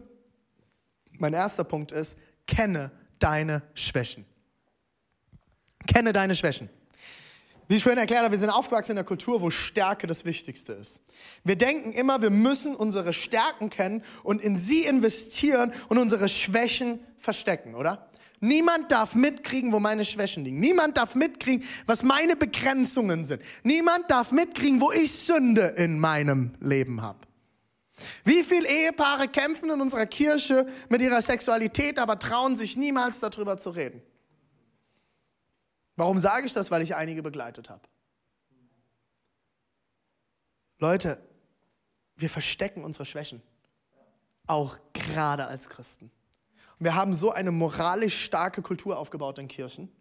Mein 1.19 1.33
erster 1.33 1.65
Punkt 1.65 1.91
ist, 1.91 2.17
kenne 2.47 2.91
deine 3.19 3.61
Schwächen. 3.73 4.23
Kenne 5.85 6.13
deine 6.13 6.33
Schwächen. 6.33 6.69
Wie 7.67 7.75
ich 7.75 7.83
vorhin 7.83 7.99
erklärt 7.99 8.21
habe, 8.23 8.31
wir 8.31 8.39
sind 8.39 8.49
aufgewachsen 8.49 8.93
in 8.93 8.99
einer 8.99 9.05
Kultur, 9.05 9.41
wo 9.41 9.49
Stärke 9.49 10.07
das 10.07 10.23
Wichtigste 10.23 10.71
ist. 10.71 11.01
Wir 11.43 11.57
denken 11.57 11.91
immer, 11.91 12.21
wir 12.21 12.29
müssen 12.29 12.73
unsere 12.73 13.11
Stärken 13.11 13.69
kennen 13.69 14.01
und 14.23 14.41
in 14.41 14.55
sie 14.55 14.85
investieren 14.85 15.73
und 15.89 15.97
unsere 15.97 16.29
Schwächen 16.29 17.01
verstecken, 17.17 17.75
oder? 17.75 18.09
Niemand 18.39 18.93
darf 18.93 19.13
mitkriegen, 19.13 19.73
wo 19.73 19.81
meine 19.81 20.05
Schwächen 20.05 20.45
liegen. 20.45 20.61
Niemand 20.61 20.95
darf 20.95 21.15
mitkriegen, 21.15 21.67
was 21.85 22.01
meine 22.01 22.37
Begrenzungen 22.37 23.25
sind. 23.25 23.41
Niemand 23.63 24.09
darf 24.09 24.31
mitkriegen, 24.31 24.79
wo 24.79 24.93
ich 24.93 25.11
Sünde 25.11 25.73
in 25.75 25.99
meinem 25.99 26.53
Leben 26.61 27.01
habe. 27.01 27.19
Wie 28.23 28.43
viele 28.43 28.67
Ehepaare 28.67 29.27
kämpfen 29.27 29.69
in 29.69 29.79
unserer 29.79 30.05
Kirche 30.05 30.67
mit 30.89 31.01
ihrer 31.01 31.21
Sexualität, 31.21 31.99
aber 31.99 32.17
trauen 32.17 32.55
sich 32.55 32.75
niemals 32.75 33.19
darüber 33.19 33.57
zu 33.57 33.69
reden? 33.69 34.01
Warum 35.95 36.17
sage 36.17 36.45
ich 36.45 36.53
das? 36.53 36.71
Weil 36.71 36.81
ich 36.81 36.95
einige 36.95 37.21
begleitet 37.21 37.69
habe. 37.69 37.87
Leute, 40.79 41.21
wir 42.15 42.29
verstecken 42.29 42.83
unsere 42.83 43.05
Schwächen, 43.05 43.41
auch 44.47 44.77
gerade 44.93 45.45
als 45.45 45.69
Christen. 45.69 46.11
Und 46.79 46.85
wir 46.85 46.95
haben 46.95 47.13
so 47.13 47.31
eine 47.31 47.51
moralisch 47.51 48.23
starke 48.23 48.61
Kultur 48.61 48.97
aufgebaut 48.97 49.37
in 49.37 49.47
Kirchen, 49.47 49.91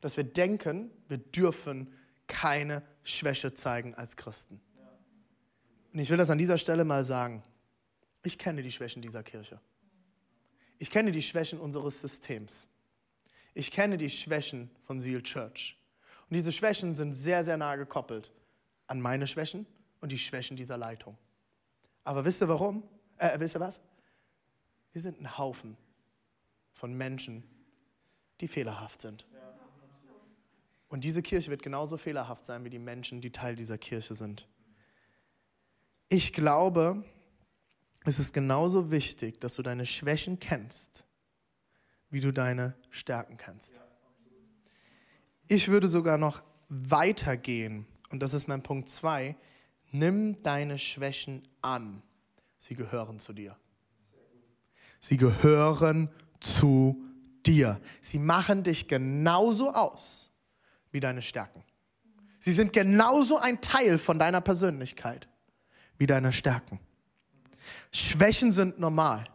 dass 0.00 0.16
wir 0.16 0.24
denken, 0.24 0.90
wir 1.08 1.18
dürfen 1.18 1.94
keine 2.26 2.82
Schwäche 3.02 3.54
zeigen 3.54 3.94
als 3.94 4.16
Christen. 4.16 4.60
Und 5.92 5.98
ich 5.98 6.10
will 6.10 6.16
das 6.16 6.30
an 6.30 6.38
dieser 6.38 6.58
Stelle 6.58 6.84
mal 6.84 7.04
sagen. 7.04 7.42
Ich 8.22 8.38
kenne 8.38 8.62
die 8.62 8.72
Schwächen 8.72 9.02
dieser 9.02 9.22
Kirche. 9.22 9.60
Ich 10.78 10.90
kenne 10.90 11.12
die 11.12 11.22
Schwächen 11.22 11.58
unseres 11.58 12.00
Systems. 12.00 12.68
Ich 13.54 13.70
kenne 13.70 13.98
die 13.98 14.10
Schwächen 14.10 14.70
von 14.82 15.00
Seal 15.00 15.22
Church. 15.22 15.78
Und 16.28 16.36
diese 16.36 16.52
Schwächen 16.52 16.94
sind 16.94 17.14
sehr, 17.14 17.42
sehr 17.42 17.56
nah 17.56 17.76
gekoppelt 17.76 18.30
an 18.86 19.00
meine 19.00 19.26
Schwächen 19.26 19.66
und 20.00 20.12
die 20.12 20.18
Schwächen 20.18 20.56
dieser 20.56 20.78
Leitung. 20.78 21.18
Aber 22.04 22.24
wisst 22.24 22.40
ihr 22.40 22.48
warum? 22.48 22.82
Äh, 23.18 23.38
wisst 23.40 23.56
ihr 23.56 23.60
was? 23.60 23.80
Wir 24.92 25.02
sind 25.02 25.20
ein 25.20 25.38
Haufen 25.38 25.76
von 26.72 26.94
Menschen, 26.94 27.42
die 28.40 28.48
fehlerhaft 28.48 29.02
sind. 29.02 29.26
Und 30.88 31.04
diese 31.04 31.22
Kirche 31.22 31.50
wird 31.50 31.62
genauso 31.62 31.96
fehlerhaft 31.98 32.44
sein 32.44 32.64
wie 32.64 32.70
die 32.70 32.78
Menschen, 32.78 33.20
die 33.20 33.30
Teil 33.30 33.54
dieser 33.54 33.78
Kirche 33.78 34.14
sind. 34.14 34.48
Ich 36.12 36.32
glaube, 36.32 37.04
es 38.04 38.18
ist 38.18 38.34
genauso 38.34 38.90
wichtig, 38.90 39.40
dass 39.40 39.54
du 39.54 39.62
deine 39.62 39.86
Schwächen 39.86 40.40
kennst, 40.40 41.04
wie 42.10 42.18
du 42.18 42.32
deine 42.32 42.74
Stärken 42.90 43.36
kennst. 43.36 43.80
Ich 45.46 45.68
würde 45.68 45.86
sogar 45.86 46.18
noch 46.18 46.42
weitergehen, 46.68 47.86
und 48.10 48.20
das 48.24 48.34
ist 48.34 48.48
mein 48.48 48.60
Punkt 48.60 48.88
2. 48.88 49.36
Nimm 49.92 50.36
deine 50.42 50.78
Schwächen 50.78 51.46
an. 51.62 52.02
Sie 52.58 52.74
gehören 52.74 53.20
zu 53.20 53.32
dir. 53.32 53.56
Sie 54.98 55.16
gehören 55.16 56.10
zu 56.40 57.04
dir. 57.46 57.80
Sie 58.00 58.18
machen 58.18 58.64
dich 58.64 58.88
genauso 58.88 59.70
aus 59.70 60.30
wie 60.90 60.98
deine 60.98 61.22
Stärken. 61.22 61.62
Sie 62.40 62.52
sind 62.52 62.72
genauso 62.72 63.38
ein 63.38 63.60
Teil 63.60 63.96
von 63.96 64.18
deiner 64.18 64.40
Persönlichkeit 64.40 65.29
wie 66.00 66.06
deine 66.06 66.32
Stärken. 66.32 66.80
Schwächen 67.92 68.52
sind 68.52 68.80
normal. 68.80 69.26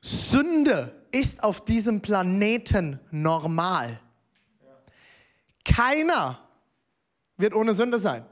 Sünde 0.00 1.04
ist 1.12 1.44
auf 1.44 1.62
diesem 1.62 2.00
Planeten 2.00 2.98
normal. 3.10 4.00
Keiner 5.62 6.40
wird 7.36 7.54
ohne 7.54 7.74
Sünde 7.74 7.98
sein. 7.98 8.24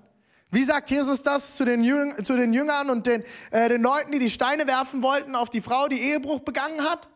Wie 0.50 0.64
sagt 0.64 0.88
Jesus 0.88 1.22
das 1.22 1.56
zu 1.56 1.66
den, 1.66 1.84
Jüng 1.84 2.24
zu 2.24 2.38
den 2.38 2.54
Jüngern 2.54 2.88
und 2.88 3.06
den, 3.06 3.22
äh, 3.50 3.68
den 3.68 3.82
Leuten, 3.82 4.10
die 4.10 4.18
die 4.18 4.30
Steine 4.30 4.66
werfen 4.66 5.02
wollten 5.02 5.34
auf 5.34 5.50
die 5.50 5.60
Frau, 5.60 5.88
die 5.88 6.00
Ehebruch 6.00 6.40
begangen 6.40 6.80
hat? 6.80 7.10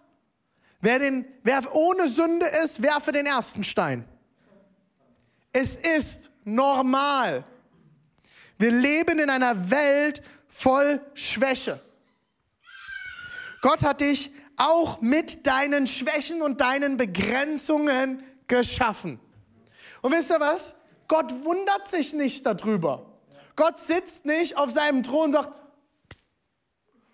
Wer, 0.83 0.99
den, 0.99 1.25
wer 1.45 1.75
ohne 1.75 2.09
Sünde 2.09 2.45
ist, 2.63 2.83
werfe 2.83 3.11
den 3.11 3.25
ersten 3.25 3.65
Stein. 3.65 4.05
Es 5.51 5.77
ist 5.77 6.31
normal. 6.45 7.47
Wir 8.59 8.71
leben 8.71 9.19
in 9.19 9.31
einer 9.31 9.71
Welt 9.71 10.23
voll 10.49 11.01
Schwäche. 11.15 11.81
Gott 13.61 13.83
hat 13.83 14.01
dich 14.01 14.31
auch 14.57 15.01
mit 15.01 15.47
deinen 15.47 15.87
Schwächen 15.87 16.43
und 16.43 16.61
deinen 16.61 16.97
Begrenzungen 16.97 18.23
geschaffen. 18.47 19.19
Und 20.03 20.13
wisst 20.13 20.31
ihr 20.31 20.41
was? 20.41 20.75
Gott 21.09 21.33
wundert 21.45 21.89
sich 21.89 22.13
nicht 22.13 22.45
darüber. 22.45 23.07
Gott 23.57 23.79
sitzt 23.79 24.27
nicht 24.27 24.57
auf 24.57 24.71
seinem 24.71 25.03
Thron 25.03 25.27
und 25.27 25.33
sagt, 25.33 25.51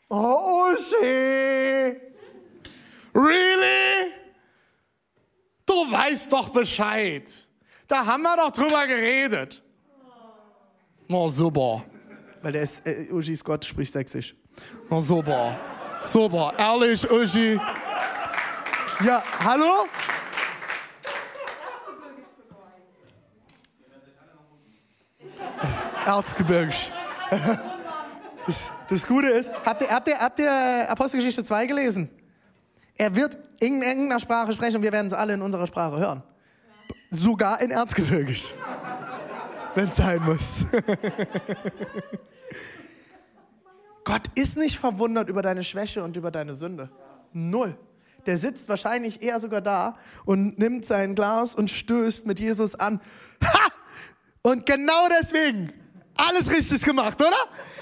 oh 0.08 0.66
Uschi, 0.72 2.00
really? 3.14 4.12
Du 5.66 5.74
weißt 5.90 6.32
doch 6.32 6.48
Bescheid. 6.48 7.30
Da 7.86 8.06
haben 8.06 8.22
wir 8.22 8.36
doch 8.36 8.50
drüber 8.50 8.86
geredet. 8.86 9.62
Na 11.08 11.26
super. 11.28 11.82
Weil 12.42 12.52
der 12.52 12.62
ist, 12.62 12.86
äh, 12.86 13.08
Uschi 13.10 13.32
ist 13.32 13.42
Gott, 13.42 13.64
spricht 13.64 13.92
sächsisch. 13.92 14.36
Na 14.90 15.00
super. 15.00 15.58
Super. 16.04 16.52
Ehrlich, 16.58 17.10
Uschi. 17.10 17.58
Ja, 19.04 19.22
hallo? 19.42 19.86
Erzgebirgisch. 26.04 26.90
Das, 28.46 28.70
das 28.88 29.06
Gute 29.06 29.28
ist, 29.28 29.50
habt 29.64 29.82
ihr, 29.82 29.90
habt, 29.90 30.08
ihr, 30.08 30.18
habt 30.18 30.38
ihr 30.38 30.90
Apostelgeschichte 30.90 31.44
2 31.44 31.66
gelesen? 31.66 32.10
Er 32.96 33.14
wird 33.14 33.36
in 33.60 33.82
irgendeiner 33.82 34.18
Sprache 34.18 34.52
sprechen 34.52 34.76
und 34.76 34.82
wir 34.82 34.92
werden 34.92 35.06
es 35.06 35.12
alle 35.12 35.34
in 35.34 35.42
unserer 35.42 35.66
Sprache 35.66 35.98
hören. 35.98 36.22
Sogar 37.10 37.60
in 37.60 37.70
Erzgebirgisch. 37.70 38.52
Wenn 39.78 39.90
es 39.90 39.94
sein 39.94 40.20
muss. 40.24 40.64
Gott 44.02 44.22
ist 44.34 44.56
nicht 44.56 44.76
verwundert 44.76 45.28
über 45.28 45.40
deine 45.40 45.62
Schwäche 45.62 46.02
und 46.02 46.16
über 46.16 46.32
deine 46.32 46.56
Sünde. 46.56 46.90
Null. 47.32 47.78
Der 48.26 48.36
sitzt 48.36 48.68
wahrscheinlich 48.68 49.22
eher 49.22 49.38
sogar 49.38 49.60
da 49.60 49.96
und 50.24 50.58
nimmt 50.58 50.84
sein 50.84 51.14
Glas 51.14 51.54
und 51.54 51.70
stößt 51.70 52.26
mit 52.26 52.40
Jesus 52.40 52.74
an. 52.74 53.00
Ha! 53.44 53.68
Und 54.42 54.66
genau 54.66 55.06
deswegen 55.20 55.72
alles 56.16 56.50
richtig 56.50 56.82
gemacht, 56.82 57.20
oder? 57.22 57.36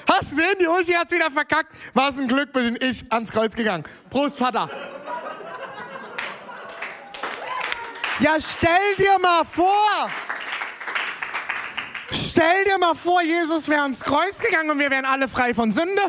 Hast 0.06 0.32
du 0.32 0.36
gesehen, 0.36 0.56
die 0.60 0.66
Uschi 0.66 0.92
hat's 0.92 1.12
wieder 1.12 1.30
verkackt. 1.30 1.74
Was 1.94 2.18
ein 2.18 2.28
Glück, 2.28 2.52
bin 2.52 2.76
ich 2.78 3.10
ans 3.10 3.32
Kreuz 3.32 3.56
gegangen. 3.56 3.84
Prost, 4.10 4.36
Vater. 4.36 4.68
Ja, 8.20 8.36
stell 8.38 8.96
dir 8.98 9.18
mal 9.18 9.46
vor. 9.46 10.10
Stell 12.12 12.64
dir 12.64 12.78
mal 12.78 12.94
vor, 12.94 13.22
Jesus 13.22 13.68
wäre 13.68 13.82
ans 13.82 14.00
Kreuz 14.00 14.38
gegangen 14.38 14.70
und 14.70 14.78
wir 14.78 14.90
wären 14.90 15.04
alle 15.04 15.28
frei 15.28 15.54
von 15.54 15.72
Sünde. 15.72 16.02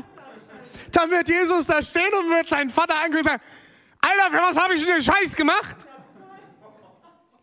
Dann 0.92 1.10
wird 1.12 1.28
Jesus 1.28 1.66
da 1.68 1.82
stehen 1.82 2.14
und 2.20 2.30
wird 2.30 2.48
seinen 2.48 2.70
Vater 2.70 2.96
angucken 2.96 3.20
und 3.20 3.26
sagen, 3.26 3.42
Alter, 4.02 4.38
für 4.38 4.44
was 4.44 4.64
habe 4.64 4.74
ich 4.76 4.86
denn 4.86 4.96
den 4.96 5.04
Scheiß 5.04 5.36
gemacht? 5.36 5.88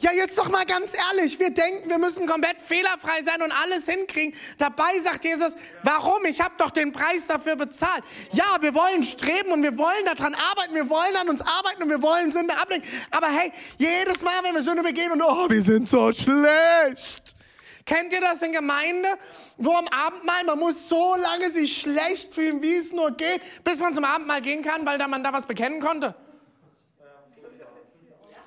Ja, 0.00 0.12
jetzt 0.12 0.36
doch 0.36 0.50
mal 0.50 0.66
ganz 0.66 0.92
ehrlich, 0.94 1.38
wir 1.38 1.50
denken, 1.50 1.88
wir 1.88 1.98
müssen 1.98 2.26
komplett 2.26 2.60
fehlerfrei 2.60 3.22
sein 3.24 3.40
und 3.40 3.52
alles 3.52 3.86
hinkriegen. 3.86 4.34
Dabei 4.58 4.98
sagt 4.98 5.24
Jesus, 5.24 5.56
warum? 5.82 6.24
Ich 6.26 6.40
habe 6.42 6.54
doch 6.58 6.70
den 6.70 6.92
Preis 6.92 7.26
dafür 7.26 7.56
bezahlt. 7.56 8.04
Ja, 8.32 8.44
wir 8.60 8.74
wollen 8.74 9.02
streben 9.02 9.52
und 9.52 9.62
wir 9.62 9.78
wollen 9.78 10.04
daran 10.04 10.34
arbeiten, 10.34 10.74
wir 10.74 10.90
wollen 10.90 11.16
an 11.16 11.30
uns 11.30 11.40
arbeiten 11.40 11.84
und 11.84 11.88
wir 11.88 12.02
wollen 12.02 12.30
Sünde 12.32 12.54
ablegen. 12.54 12.84
Aber 13.12 13.28
hey, 13.28 13.50
jedes 13.78 14.22
Mal, 14.22 14.34
wenn 14.42 14.54
wir 14.54 14.62
Sünde 14.62 14.82
begehen 14.82 15.10
und 15.10 15.22
oh, 15.22 15.48
wir 15.48 15.62
sind 15.62 15.88
so 15.88 16.12
schlecht. 16.12 17.33
Kennt 17.86 18.12
ihr 18.14 18.20
das 18.20 18.40
in 18.40 18.52
Gemeinde, 18.52 19.08
wo 19.58 19.72
am 19.72 19.86
Abendmahl, 19.88 20.44
man 20.44 20.58
muss 20.58 20.88
so 20.88 21.16
lange 21.16 21.50
sich 21.50 21.82
schlecht 21.82 22.34
fühlen, 22.34 22.62
wie 22.62 22.76
es 22.76 22.92
nur 22.92 23.10
geht, 23.10 23.42
bis 23.62 23.78
man 23.78 23.94
zum 23.94 24.04
Abendmahl 24.04 24.40
gehen 24.40 24.62
kann, 24.62 24.86
weil 24.86 24.96
da 24.96 25.06
man 25.06 25.22
da 25.22 25.32
was 25.32 25.46
bekennen 25.46 25.80
konnte? 25.80 26.14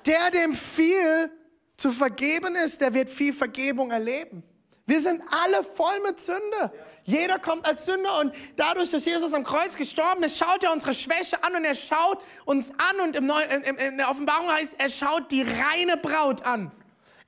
Der, 0.06 0.30
dem 0.30 0.54
viel 0.54 1.30
zu 1.76 1.92
vergeben 1.92 2.56
ist, 2.56 2.80
der 2.80 2.94
wird 2.94 3.10
viel 3.10 3.32
Vergebung 3.32 3.90
erleben. 3.90 4.42
Wir 4.86 5.00
sind 5.02 5.22
alle 5.30 5.62
voll 5.62 6.00
mit 6.00 6.18
Sünde. 6.18 6.72
Jeder 7.04 7.38
kommt 7.38 7.66
als 7.66 7.84
Sünder 7.84 8.20
und 8.20 8.34
dadurch, 8.56 8.90
dass 8.90 9.04
Jesus 9.04 9.34
am 9.34 9.44
Kreuz 9.44 9.76
gestorben 9.76 10.22
ist, 10.22 10.38
schaut 10.38 10.64
er 10.64 10.72
unsere 10.72 10.94
Schwäche 10.94 11.44
an 11.44 11.54
und 11.54 11.64
er 11.64 11.74
schaut 11.74 12.24
uns 12.46 12.70
an 12.70 13.00
und 13.02 13.14
im 13.14 13.26
Neuen, 13.26 13.62
in 13.62 13.98
der 13.98 14.10
Offenbarung 14.10 14.50
heißt, 14.50 14.76
er 14.78 14.88
schaut 14.88 15.30
die 15.30 15.42
reine 15.42 15.98
Braut 15.98 16.42
an. 16.44 16.72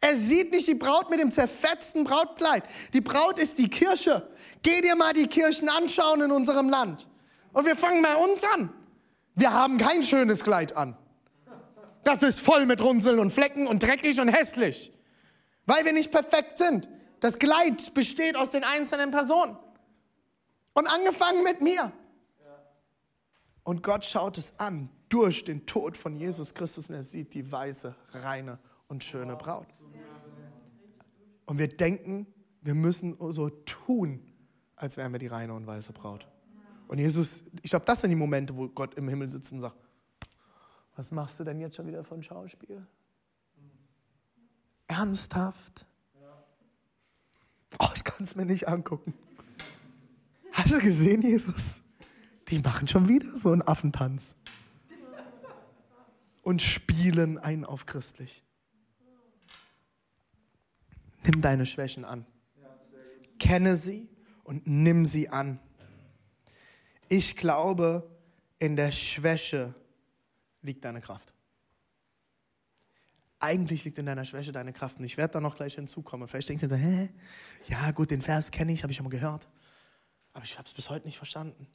Er 0.00 0.16
sieht 0.16 0.50
nicht 0.50 0.66
die 0.66 0.74
Braut 0.74 1.10
mit 1.10 1.20
dem 1.20 1.30
zerfetzten 1.30 2.04
Brautkleid. 2.04 2.64
Die 2.94 3.02
Braut 3.02 3.38
ist 3.38 3.58
die 3.58 3.68
Kirche. 3.68 4.26
Geh 4.62 4.80
dir 4.80 4.96
mal 4.96 5.12
die 5.12 5.26
Kirchen 5.26 5.68
anschauen 5.68 6.22
in 6.22 6.30
unserem 6.30 6.68
Land. 6.70 7.06
Und 7.52 7.66
wir 7.66 7.76
fangen 7.76 8.02
bei 8.02 8.16
uns 8.16 8.42
an. 8.54 8.72
Wir 9.34 9.52
haben 9.52 9.76
kein 9.78 10.02
schönes 10.02 10.42
Kleid 10.42 10.76
an. 10.76 10.96
Das 12.02 12.22
ist 12.22 12.40
voll 12.40 12.64
mit 12.64 12.82
Runzeln 12.82 13.18
und 13.18 13.30
Flecken 13.30 13.66
und 13.66 13.82
dreckig 13.82 14.18
und 14.20 14.28
hässlich. 14.28 14.90
Weil 15.66 15.84
wir 15.84 15.92
nicht 15.92 16.10
perfekt 16.10 16.56
sind. 16.56 16.88
Das 17.20 17.38
Kleid 17.38 17.92
besteht 17.92 18.36
aus 18.36 18.50
den 18.50 18.64
einzelnen 18.64 19.10
Personen. 19.10 19.56
Und 20.72 20.86
angefangen 20.86 21.42
mit 21.42 21.60
mir. 21.60 21.92
Und 23.64 23.82
Gott 23.82 24.04
schaut 24.06 24.38
es 24.38 24.58
an 24.58 24.88
durch 25.10 25.44
den 25.44 25.66
Tod 25.66 25.96
von 25.96 26.16
Jesus 26.16 26.54
Christus 26.54 26.88
und 26.88 26.96
er 26.96 27.02
sieht 27.02 27.34
die 27.34 27.50
weiße, 27.50 27.94
reine 28.14 28.58
und 28.88 29.04
schöne 29.04 29.36
Braut. 29.36 29.66
Und 31.50 31.58
wir 31.58 31.66
denken, 31.66 32.28
wir 32.60 32.76
müssen 32.76 33.16
so 33.32 33.50
tun, 33.50 34.20
als 34.76 34.96
wären 34.96 35.10
wir 35.10 35.18
die 35.18 35.26
reine 35.26 35.52
und 35.52 35.66
weiße 35.66 35.92
Braut. 35.92 36.24
Und 36.86 36.98
Jesus, 36.98 37.42
ich 37.62 37.70
glaube, 37.70 37.84
das 37.86 38.02
sind 38.02 38.10
die 38.10 38.16
Momente, 38.16 38.56
wo 38.56 38.68
Gott 38.68 38.94
im 38.94 39.08
Himmel 39.08 39.28
sitzt 39.28 39.52
und 39.52 39.60
sagt, 39.60 39.74
was 40.94 41.10
machst 41.10 41.40
du 41.40 41.42
denn 41.42 41.58
jetzt 41.58 41.74
schon 41.74 41.88
wieder 41.88 42.04
von 42.04 42.22
Schauspiel? 42.22 42.86
Ernsthaft? 44.86 45.86
Oh, 47.80 47.88
ich 47.96 48.04
kann 48.04 48.22
es 48.22 48.36
mir 48.36 48.46
nicht 48.46 48.68
angucken. 48.68 49.12
Hast 50.52 50.72
du 50.72 50.78
gesehen, 50.78 51.20
Jesus? 51.20 51.80
Die 52.46 52.60
machen 52.60 52.86
schon 52.86 53.08
wieder 53.08 53.36
so 53.36 53.50
einen 53.50 53.62
Affentanz. 53.62 54.36
Und 56.42 56.62
spielen 56.62 57.38
ein 57.38 57.64
auf 57.64 57.86
christlich. 57.86 58.44
Nimm 61.30 61.42
deine 61.42 61.64
Schwächen 61.64 62.04
an. 62.04 62.26
Kenne 63.38 63.76
sie 63.76 64.08
und 64.42 64.66
nimm 64.66 65.06
sie 65.06 65.28
an. 65.28 65.60
Ich 67.08 67.36
glaube, 67.36 68.10
in 68.58 68.74
der 68.74 68.90
Schwäche 68.90 69.74
liegt 70.62 70.84
deine 70.84 71.00
Kraft. 71.00 71.32
Eigentlich 73.38 73.84
liegt 73.84 73.98
in 73.98 74.06
deiner 74.06 74.24
Schwäche 74.24 74.50
deine 74.50 74.72
Kraft. 74.72 74.98
Und 74.98 75.04
ich 75.04 75.16
werde 75.16 75.34
da 75.34 75.40
noch 75.40 75.56
gleich 75.56 75.76
hinzukommen. 75.76 76.26
Vielleicht 76.26 76.48
denkst 76.48 76.66
du, 76.66 76.76
hä? 76.76 77.10
Ja, 77.68 77.90
gut, 77.92 78.10
den 78.10 78.22
Vers 78.22 78.50
kenne 78.50 78.72
ich, 78.72 78.82
habe 78.82 78.90
ich 78.90 78.96
schon 78.96 79.04
mal 79.04 79.10
gehört. 79.10 79.48
Aber 80.32 80.44
ich 80.44 80.58
habe 80.58 80.66
es 80.66 80.74
bis 80.74 80.90
heute 80.90 81.06
nicht 81.06 81.16
verstanden. 81.16 81.68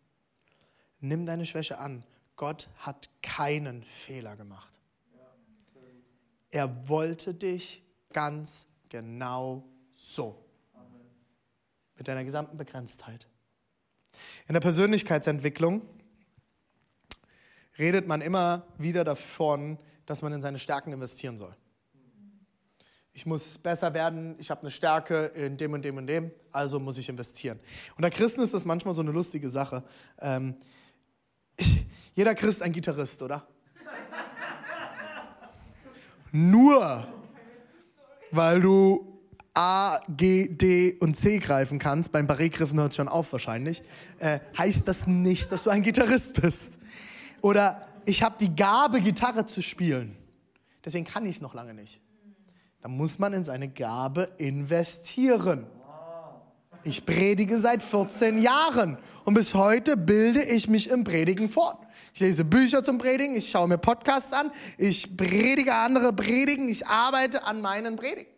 Nimm 1.00 1.26
deine 1.26 1.46
Schwäche 1.46 1.80
an. 1.80 2.04
Gott 2.36 2.70
hat 2.80 3.10
keinen 3.22 3.84
Fehler 3.84 4.36
gemacht. 4.36 4.80
Er 6.52 6.88
wollte 6.90 7.34
dich 7.34 7.84
ganz 8.12 8.68
genau 8.90 9.68
so. 9.92 10.44
Mit 11.98 12.08
deiner 12.08 12.24
gesamten 12.24 12.58
Begrenztheit. 12.58 13.28
In 14.48 14.54
der 14.54 14.62
Persönlichkeitsentwicklung 14.62 15.82
redet 17.78 18.08
man 18.08 18.22
immer 18.22 18.66
wieder 18.78 19.04
davon, 19.04 19.78
dass 20.06 20.22
man 20.22 20.34
in 20.34 20.42
seine 20.42 20.60
Stärken 20.60 20.94
investieren 20.94 21.38
soll. 21.38 21.56
Ich 23.12 23.26
muss 23.26 23.58
besser 23.58 23.94
werden, 23.94 24.36
ich 24.40 24.52
habe 24.52 24.62
eine 24.62 24.72
Stärke 24.72 25.28
in 25.28 25.56
dem 25.56 25.72
und 25.72 25.84
dem 25.84 25.96
und 25.96 26.08
dem, 26.08 26.32
also 26.52 26.82
muss 26.82 26.98
ich 26.98 27.08
investieren. 27.08 27.62
Unter 27.96 28.10
Christen 28.10 28.42
ist 28.42 28.54
das 28.54 28.66
manchmal 28.66 28.94
so 28.94 29.02
eine 29.02 29.12
lustige 29.12 29.48
Sache. 29.48 29.84
Ähm, 30.20 30.56
jeder 32.14 32.36
Christ 32.36 32.60
ist 32.60 32.62
ein 32.62 32.74
Gitarrist, 32.74 33.22
oder? 33.22 33.48
nur 36.34 37.08
weil 38.32 38.62
du 38.62 39.16
A, 39.54 40.00
G, 40.10 40.50
D 40.50 40.98
und 41.00 41.16
C 41.16 41.40
greifen 41.40 41.80
kannst, 41.80 42.12
beim 42.12 42.28
Barré-Griffen 42.28 42.80
hört 42.80 42.92
es 42.92 42.98
schon 42.98 43.08
auf 43.08 43.32
wahrscheinlich, 43.32 43.82
äh, 44.20 44.40
heißt 44.58 44.88
das 44.88 45.08
nicht, 45.08 45.52
dass 45.52 45.64
du 45.64 45.70
ein 45.70 45.82
Gitarrist 45.82 46.42
bist. 46.42 46.80
Oder 47.42 47.88
ich 48.06 48.22
habe 48.22 48.36
die 48.40 48.54
Gabe, 48.56 49.00
Gitarre 49.02 49.46
zu 49.46 49.62
spielen. 49.62 50.16
Deswegen 50.84 51.06
kann 51.06 51.26
ich 51.26 51.38
es 51.38 51.42
noch 51.42 51.54
lange 51.54 51.74
nicht. 51.74 52.02
Da 52.82 52.90
muss 52.90 53.18
man 53.18 53.34
in 53.34 53.44
seine 53.44 53.70
Gabe 53.70 54.30
investieren. 54.38 55.66
Ich 56.86 57.04
predige 57.04 57.60
seit 57.60 57.82
14 57.82 58.38
Jahren 58.38 59.00
und 59.24 59.34
bis 59.34 59.56
heute 59.56 59.98
bilde 59.98 60.44
ich 60.44 60.68
mich 60.68 60.92
im 60.92 61.04
Predigen 61.04 61.50
fort. 61.50 61.80
Ich 62.14 62.20
lese 62.20 62.46
Bücher 62.46 62.84
zum 62.84 63.00
Predigen, 63.00 63.34
ich 63.34 63.50
schaue 63.50 63.68
mir 63.68 63.80
Podcasts 63.80 64.32
an, 64.32 64.52
ich 64.78 65.18
predige 65.18 65.74
andere 65.74 66.14
Predigen, 66.14 66.70
ich 66.70 66.86
arbeite 66.86 67.44
an 67.44 67.60
meinen 67.62 67.96
Predigen. 67.96 68.32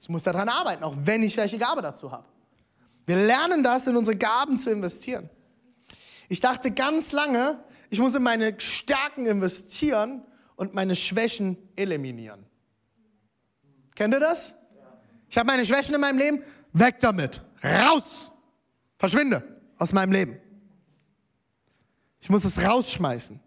Ich 0.00 0.08
muss 0.08 0.24
daran 0.24 0.48
arbeiten, 0.48 0.82
auch 0.82 0.96
wenn 1.04 1.22
ich 1.22 1.36
welche 1.36 1.58
Gabe 1.58 1.80
dazu 1.80 2.10
habe. 2.10 2.26
Wir 3.06 3.24
lernen 3.24 3.62
das, 3.62 3.86
in 3.86 3.96
unsere 3.96 4.16
Gaben 4.16 4.56
zu 4.56 4.70
investieren. 4.70 5.30
Ich 6.28 6.40
dachte 6.40 6.72
ganz 6.72 7.12
lange, 7.12 7.62
ich 7.88 8.00
muss 8.00 8.16
in 8.16 8.24
meine 8.24 8.60
Stärken 8.60 9.26
investieren 9.26 10.22
und 10.56 10.74
meine 10.74 10.96
Schwächen 10.96 11.56
eliminieren. 11.76 12.44
Kennt 13.94 14.12
ihr 14.12 14.20
das? 14.20 14.54
Ich 15.28 15.38
habe 15.38 15.46
meine 15.46 15.64
Schwächen 15.64 15.94
in 15.94 16.00
meinem 16.00 16.18
Leben, 16.18 16.42
weg 16.72 17.00
damit, 17.00 17.42
raus, 17.62 18.30
verschwinde 18.98 19.60
aus 19.78 19.92
meinem 19.92 20.12
Leben. 20.12 20.38
Ich 22.20 22.30
muss 22.30 22.44
es 22.44 22.62
rausschmeißen. 22.62 23.40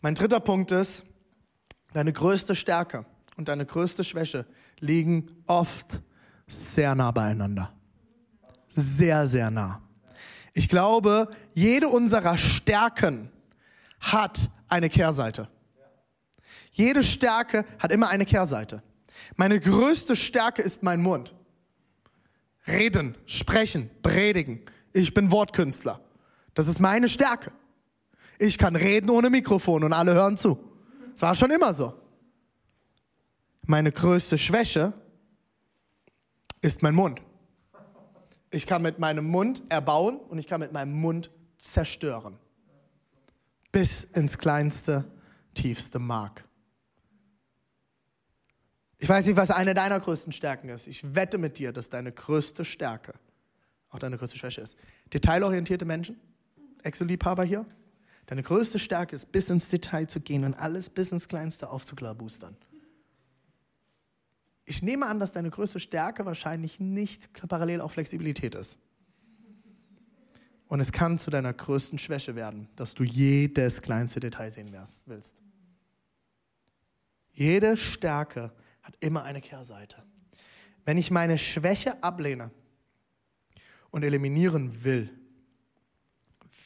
Mein 0.00 0.14
dritter 0.14 0.40
Punkt 0.40 0.70
ist, 0.70 1.04
deine 1.92 2.12
größte 2.12 2.54
Stärke 2.54 3.04
und 3.36 3.48
deine 3.48 3.64
größte 3.66 4.04
Schwäche 4.04 4.46
liegen 4.80 5.26
oft 5.46 6.00
sehr 6.46 6.94
nah 6.94 7.10
beieinander. 7.10 7.72
Sehr, 8.68 9.26
sehr 9.26 9.50
nah. 9.50 9.82
Ich 10.52 10.68
glaube, 10.68 11.30
jede 11.52 11.88
unserer 11.88 12.36
Stärken 12.36 13.30
hat 14.00 14.50
eine 14.68 14.88
Kehrseite. 14.88 15.48
Jede 16.72 17.02
Stärke 17.02 17.64
hat 17.78 17.92
immer 17.92 18.08
eine 18.08 18.24
Kehrseite. 18.24 18.82
Meine 19.36 19.60
größte 19.60 20.16
Stärke 20.16 20.62
ist 20.62 20.82
mein 20.82 21.00
Mund. 21.00 21.34
Reden, 22.66 23.16
sprechen, 23.26 23.90
predigen. 24.02 24.62
Ich 24.92 25.14
bin 25.14 25.30
Wortkünstler. 25.30 26.00
Das 26.54 26.66
ist 26.66 26.80
meine 26.80 27.08
Stärke. 27.08 27.52
Ich 28.38 28.58
kann 28.58 28.76
reden 28.76 29.10
ohne 29.10 29.30
Mikrofon 29.30 29.84
und 29.84 29.92
alle 29.92 30.14
hören 30.14 30.36
zu. 30.36 30.58
Das 31.12 31.22
war 31.22 31.34
schon 31.34 31.50
immer 31.50 31.72
so. 31.74 31.94
Meine 33.66 33.92
größte 33.92 34.38
Schwäche 34.38 34.92
ist 36.62 36.82
mein 36.82 36.94
Mund. 36.94 37.20
Ich 38.50 38.66
kann 38.66 38.82
mit 38.82 38.98
meinem 38.98 39.26
Mund 39.26 39.62
erbauen 39.68 40.18
und 40.18 40.38
ich 40.38 40.46
kann 40.46 40.60
mit 40.60 40.72
meinem 40.72 40.92
Mund 40.92 41.30
zerstören. 41.58 42.38
Bis 43.72 44.04
ins 44.04 44.38
kleinste, 44.38 45.04
tiefste 45.54 45.98
Mark. 45.98 46.47
Ich 48.98 49.08
weiß 49.08 49.26
nicht, 49.26 49.36
was 49.36 49.50
eine 49.50 49.74
deiner 49.74 49.98
größten 50.00 50.32
Stärken 50.32 50.68
ist. 50.68 50.88
Ich 50.88 51.14
wette 51.14 51.38
mit 51.38 51.58
dir, 51.58 51.72
dass 51.72 51.88
deine 51.88 52.12
größte 52.12 52.64
Stärke 52.64 53.14
auch 53.90 53.98
deine 53.98 54.18
größte 54.18 54.36
Schwäche 54.36 54.60
ist. 54.60 54.76
Detailorientierte 55.12 55.84
Menschen, 55.84 56.20
Excel-Liebhaber 56.82 57.44
hier. 57.44 57.64
Deine 58.26 58.42
größte 58.42 58.78
Stärke 58.78 59.16
ist, 59.16 59.32
bis 59.32 59.48
ins 59.48 59.68
Detail 59.68 60.06
zu 60.06 60.20
gehen 60.20 60.44
und 60.44 60.54
alles 60.54 60.90
bis 60.90 61.12
ins 61.12 61.28
Kleinste 61.28 61.70
aufzuklabustern. 61.70 62.56
Ich 64.66 64.82
nehme 64.82 65.06
an, 65.06 65.18
dass 65.18 65.32
deine 65.32 65.48
größte 65.48 65.80
Stärke 65.80 66.26
wahrscheinlich 66.26 66.78
nicht 66.78 67.32
parallel 67.48 67.80
auch 67.80 67.90
Flexibilität 67.90 68.54
ist. 68.54 68.80
Und 70.66 70.80
es 70.80 70.92
kann 70.92 71.18
zu 71.18 71.30
deiner 71.30 71.54
größten 71.54 71.98
Schwäche 71.98 72.34
werden, 72.34 72.68
dass 72.76 72.92
du 72.92 73.02
jedes 73.02 73.80
kleinste 73.80 74.20
Detail 74.20 74.50
sehen 74.50 74.76
willst. 75.06 75.40
Jede 77.32 77.78
Stärke 77.78 78.52
hat 78.88 78.96
immer 79.00 79.22
eine 79.24 79.42
Kehrseite. 79.42 80.02
Wenn 80.86 80.96
ich 80.96 81.10
meine 81.10 81.36
Schwäche 81.36 82.02
ablehne 82.02 82.50
und 83.90 84.02
eliminieren 84.02 84.82
will, 84.82 85.10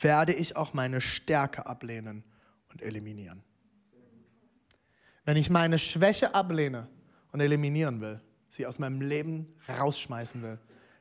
werde 0.00 0.32
ich 0.32 0.54
auch 0.54 0.72
meine 0.72 1.00
Stärke 1.00 1.66
ablehnen 1.66 2.22
und 2.70 2.80
eliminieren. 2.80 3.42
Wenn 5.24 5.36
ich 5.36 5.50
meine 5.50 5.80
Schwäche 5.80 6.32
ablehne 6.32 6.88
und 7.32 7.40
eliminieren 7.40 8.00
will, 8.00 8.20
sie 8.48 8.66
aus 8.66 8.78
meinem 8.78 9.00
Leben 9.00 9.56
rausschmeißen 9.68 10.42
will, 10.42 10.60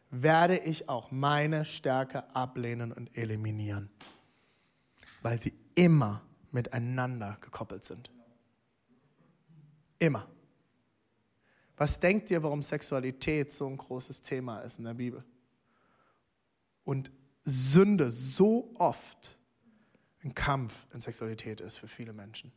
werde 0.09 0.57
ich 0.57 0.89
auch 0.89 1.11
meine 1.11 1.65
Stärke 1.65 2.35
ablehnen 2.35 2.91
und 2.91 3.15
eliminieren, 3.15 3.91
weil 5.21 5.39
sie 5.39 5.53
immer 5.75 6.23
miteinander 6.51 7.37
gekoppelt 7.41 7.83
sind. 7.83 8.11
Immer. 9.99 10.27
Was 11.81 11.99
denkt 11.99 12.29
ihr, 12.29 12.43
warum 12.43 12.61
Sexualität 12.61 13.51
so 13.51 13.65
ein 13.65 13.75
großes 13.75 14.21
Thema 14.21 14.59
ist 14.59 14.77
in 14.77 14.85
der 14.85 14.93
Bibel? 14.93 15.23
Und 16.83 17.09
Sünde 17.43 18.11
so 18.11 18.71
oft 18.77 19.35
ein 20.23 20.35
Kampf 20.35 20.85
in 20.93 21.01
Sexualität 21.01 21.59
ist 21.59 21.77
für 21.77 21.87
viele 21.87 22.13
Menschen. 22.13 22.51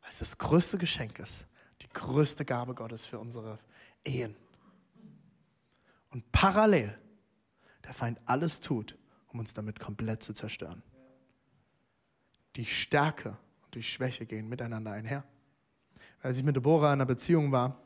Weil 0.00 0.10
es 0.10 0.18
das 0.18 0.38
größte 0.38 0.76
Geschenk 0.76 1.20
ist, 1.20 1.46
die 1.82 1.88
größte 1.90 2.44
Gabe 2.44 2.74
Gottes 2.74 3.06
für 3.06 3.20
unsere 3.20 3.60
Ehen. 4.02 4.34
Und 6.10 6.32
parallel 6.32 6.98
der 7.84 7.94
Feind 7.94 8.20
alles 8.24 8.58
tut, 8.58 8.98
um 9.28 9.38
uns 9.38 9.54
damit 9.54 9.78
komplett 9.78 10.20
zu 10.20 10.32
zerstören. 10.32 10.82
Die 12.56 12.66
Stärke 12.66 13.38
und 13.62 13.76
die 13.76 13.84
Schwäche 13.84 14.26
gehen 14.26 14.48
miteinander 14.48 14.90
einher. 14.90 15.22
Als 16.22 16.38
ich 16.38 16.42
mit 16.42 16.56
Deborah 16.56 16.88
in 16.88 16.94
einer 16.94 17.06
Beziehung 17.06 17.52
war 17.52 17.80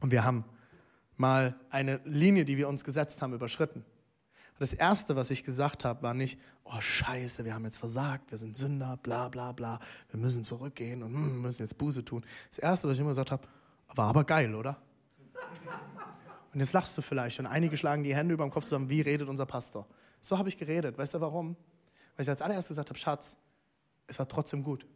und 0.00 0.10
wir 0.10 0.24
haben 0.24 0.44
mal 1.16 1.58
eine 1.70 2.00
Linie, 2.04 2.44
die 2.44 2.56
wir 2.56 2.68
uns 2.68 2.84
gesetzt 2.84 3.22
haben, 3.22 3.32
überschritten. 3.32 3.84
Das 4.58 4.72
Erste, 4.72 5.16
was 5.16 5.30
ich 5.30 5.44
gesagt 5.44 5.84
habe, 5.84 6.02
war 6.02 6.14
nicht, 6.14 6.38
oh 6.64 6.80
scheiße, 6.80 7.44
wir 7.44 7.54
haben 7.54 7.64
jetzt 7.64 7.76
versagt, 7.76 8.30
wir 8.30 8.38
sind 8.38 8.56
Sünder, 8.56 8.96
bla 9.02 9.28
bla 9.28 9.52
bla, 9.52 9.78
wir 10.10 10.18
müssen 10.18 10.44
zurückgehen 10.44 11.02
und 11.02 11.12
hm, 11.12 11.42
müssen 11.42 11.62
jetzt 11.62 11.76
Buße 11.76 12.04
tun. 12.04 12.24
Das 12.48 12.58
Erste, 12.58 12.88
was 12.88 12.94
ich 12.94 13.00
immer 13.00 13.10
gesagt 13.10 13.30
habe, 13.30 13.46
war 13.94 14.08
aber 14.08 14.24
geil, 14.24 14.54
oder? 14.54 14.80
Und 16.54 16.60
jetzt 16.60 16.72
lachst 16.72 16.96
du 16.96 17.02
vielleicht 17.02 17.38
und 17.38 17.46
einige 17.46 17.76
schlagen 17.76 18.02
die 18.02 18.14
Hände 18.14 18.32
über 18.32 18.44
dem 18.44 18.50
Kopf 18.50 18.64
zusammen, 18.64 18.88
wie 18.88 19.02
redet 19.02 19.28
unser 19.28 19.44
Pastor? 19.44 19.86
So 20.20 20.38
habe 20.38 20.48
ich 20.48 20.56
geredet. 20.56 20.96
Weißt 20.96 21.12
du 21.14 21.20
warum? 21.20 21.56
Weil 22.16 22.22
ich 22.22 22.30
als 22.30 22.40
allererstes 22.40 22.70
gesagt 22.70 22.88
habe, 22.88 22.98
Schatz, 22.98 23.36
es 24.06 24.18
war 24.18 24.26
trotzdem 24.26 24.62
gut. 24.62 24.86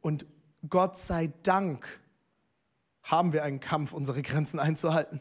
Und 0.00 0.26
Gott 0.68 0.96
sei 0.96 1.32
Dank 1.44 2.00
haben 3.10 3.32
wir 3.32 3.42
einen 3.42 3.60
Kampf, 3.60 3.92
unsere 3.92 4.22
Grenzen 4.22 4.60
einzuhalten. 4.60 5.20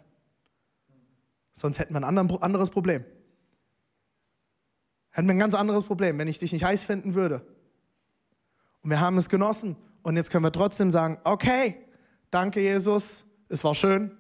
Sonst 1.54 1.80
hätten 1.80 1.94
wir 1.94 2.06
ein 2.06 2.18
anderes 2.42 2.70
Problem. 2.70 3.04
Hätten 5.10 5.28
wir 5.28 5.34
ein 5.34 5.40
ganz 5.40 5.56
anderes 5.56 5.86
Problem, 5.86 6.20
wenn 6.20 6.28
ich 6.28 6.38
dich 6.38 6.52
nicht 6.54 6.64
heiß 6.64 6.84
finden 6.84 7.16
würde. 7.16 7.46
Und 8.82 8.92
wir 8.92 9.00
haben 9.00 9.18
es 9.18 9.30
genossen. 9.30 9.76
Und 10.04 10.16
jetzt 10.16 10.30
können 10.30 10.44
wir 10.44 10.52
trotzdem 10.52 10.92
sagen, 10.92 11.18
okay, 11.24 11.84
danke 12.30 12.62
Jesus, 12.62 13.26
es 13.50 13.64
war 13.64 13.74
schön. 13.74 14.16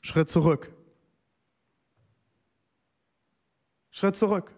Schritt 0.00 0.28
zurück. 0.28 0.72
Schritt 3.90 4.16
zurück. 4.16 4.50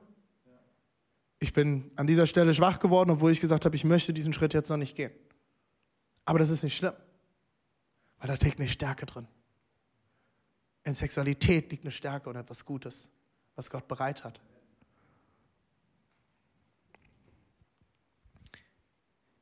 Ich 1.40 1.52
bin 1.52 1.90
an 1.96 2.06
dieser 2.06 2.26
Stelle 2.26 2.54
schwach 2.54 2.78
geworden, 2.78 3.10
obwohl 3.10 3.32
ich 3.32 3.40
gesagt 3.40 3.66
habe, 3.66 3.76
ich 3.76 3.84
möchte 3.84 4.14
diesen 4.14 4.32
Schritt 4.32 4.54
jetzt 4.54 4.70
noch 4.70 4.78
nicht 4.78 4.96
gehen. 4.96 5.12
Aber 6.24 6.38
das 6.38 6.48
ist 6.48 6.62
nicht 6.62 6.76
schlimm, 6.76 6.94
weil 8.24 8.28
da 8.28 8.36
steckt 8.36 8.58
eine 8.58 8.70
Stärke 8.70 9.04
drin. 9.04 9.28
In 10.82 10.94
Sexualität 10.94 11.70
liegt 11.70 11.84
eine 11.84 11.92
Stärke 11.92 12.30
und 12.30 12.36
etwas 12.36 12.64
Gutes, 12.64 13.10
was 13.54 13.68
Gott 13.68 13.86
bereit 13.86 14.24
hat. 14.24 14.40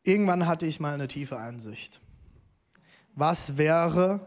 Irgendwann 0.03 0.49
hatte 0.49 0.67
ich 0.67 0.81
mal 0.81 0.95
eine 0.95 1.07
tiefe 1.07 1.39
Einsicht. 1.39 2.01
Was 3.15 3.57
wäre, 3.57 4.27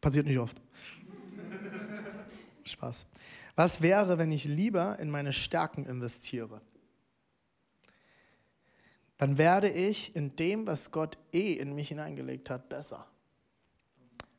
passiert 0.00 0.26
nicht 0.26 0.40
oft, 0.40 0.60
Spaß, 2.64 3.06
was 3.54 3.80
wäre, 3.80 4.18
wenn 4.18 4.32
ich 4.32 4.42
lieber 4.42 4.98
in 4.98 5.08
meine 5.08 5.32
Stärken 5.32 5.84
investiere? 5.84 6.62
Dann 9.18 9.38
werde 9.38 9.70
ich 9.70 10.16
in 10.16 10.34
dem, 10.34 10.66
was 10.66 10.90
Gott 10.90 11.16
eh 11.32 11.52
in 11.52 11.76
mich 11.76 11.86
hineingelegt 11.86 12.50
hat, 12.50 12.68
besser 12.68 13.06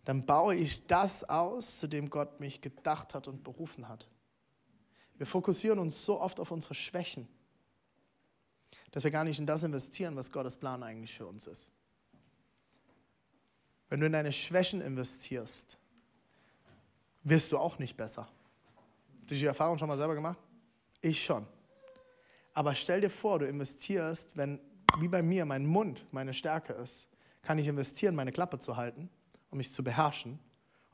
dann 0.09 0.25
baue 0.25 0.55
ich 0.55 0.87
das 0.87 1.23
aus, 1.29 1.77
zu 1.77 1.85
dem 1.85 2.09
Gott 2.09 2.39
mich 2.39 2.61
gedacht 2.61 3.13
hat 3.13 3.27
und 3.27 3.43
berufen 3.43 3.87
hat. 3.87 4.07
Wir 5.17 5.27
fokussieren 5.27 5.77
uns 5.77 6.03
so 6.03 6.19
oft 6.19 6.39
auf 6.39 6.49
unsere 6.49 6.73
Schwächen. 6.73 7.27
dass 8.89 9.03
wir 9.03 9.11
gar 9.11 9.23
nicht 9.23 9.37
in 9.37 9.45
das 9.45 9.61
investieren, 9.61 10.15
was 10.15 10.31
Gottes 10.31 10.55
Plan 10.55 10.81
eigentlich 10.81 11.13
für 11.13 11.27
uns 11.27 11.45
ist. 11.45 11.69
Wenn 13.87 13.99
du 13.99 14.07
in 14.07 14.11
deine 14.11 14.33
Schwächen 14.33 14.81
investierst, 14.81 15.77
wirst 17.21 17.51
du 17.51 17.59
auch 17.59 17.77
nicht 17.77 17.95
besser. 17.95 18.27
Hast 19.19 19.29
du 19.29 19.35
die 19.35 19.45
Erfahrung 19.45 19.77
schon 19.77 19.89
mal 19.89 19.97
selber 19.97 20.15
gemacht? 20.15 20.39
Ich 21.01 21.23
schon. 21.23 21.45
Aber 22.55 22.73
stell 22.73 23.01
dir 23.01 23.11
vor, 23.11 23.37
du 23.37 23.45
investierst, 23.47 24.35
wenn, 24.35 24.59
wie 24.97 25.07
bei 25.07 25.21
mir, 25.21 25.45
mein 25.45 25.67
Mund 25.67 26.03
meine 26.11 26.33
Stärke 26.33 26.73
ist, 26.73 27.09
kann 27.43 27.59
ich 27.59 27.67
investieren, 27.67 28.15
meine 28.15 28.31
Klappe 28.31 28.57
zu 28.57 28.75
halten, 28.75 29.11
um 29.49 29.57
mich 29.57 29.73
zu 29.73 29.83
beherrschen. 29.83 30.39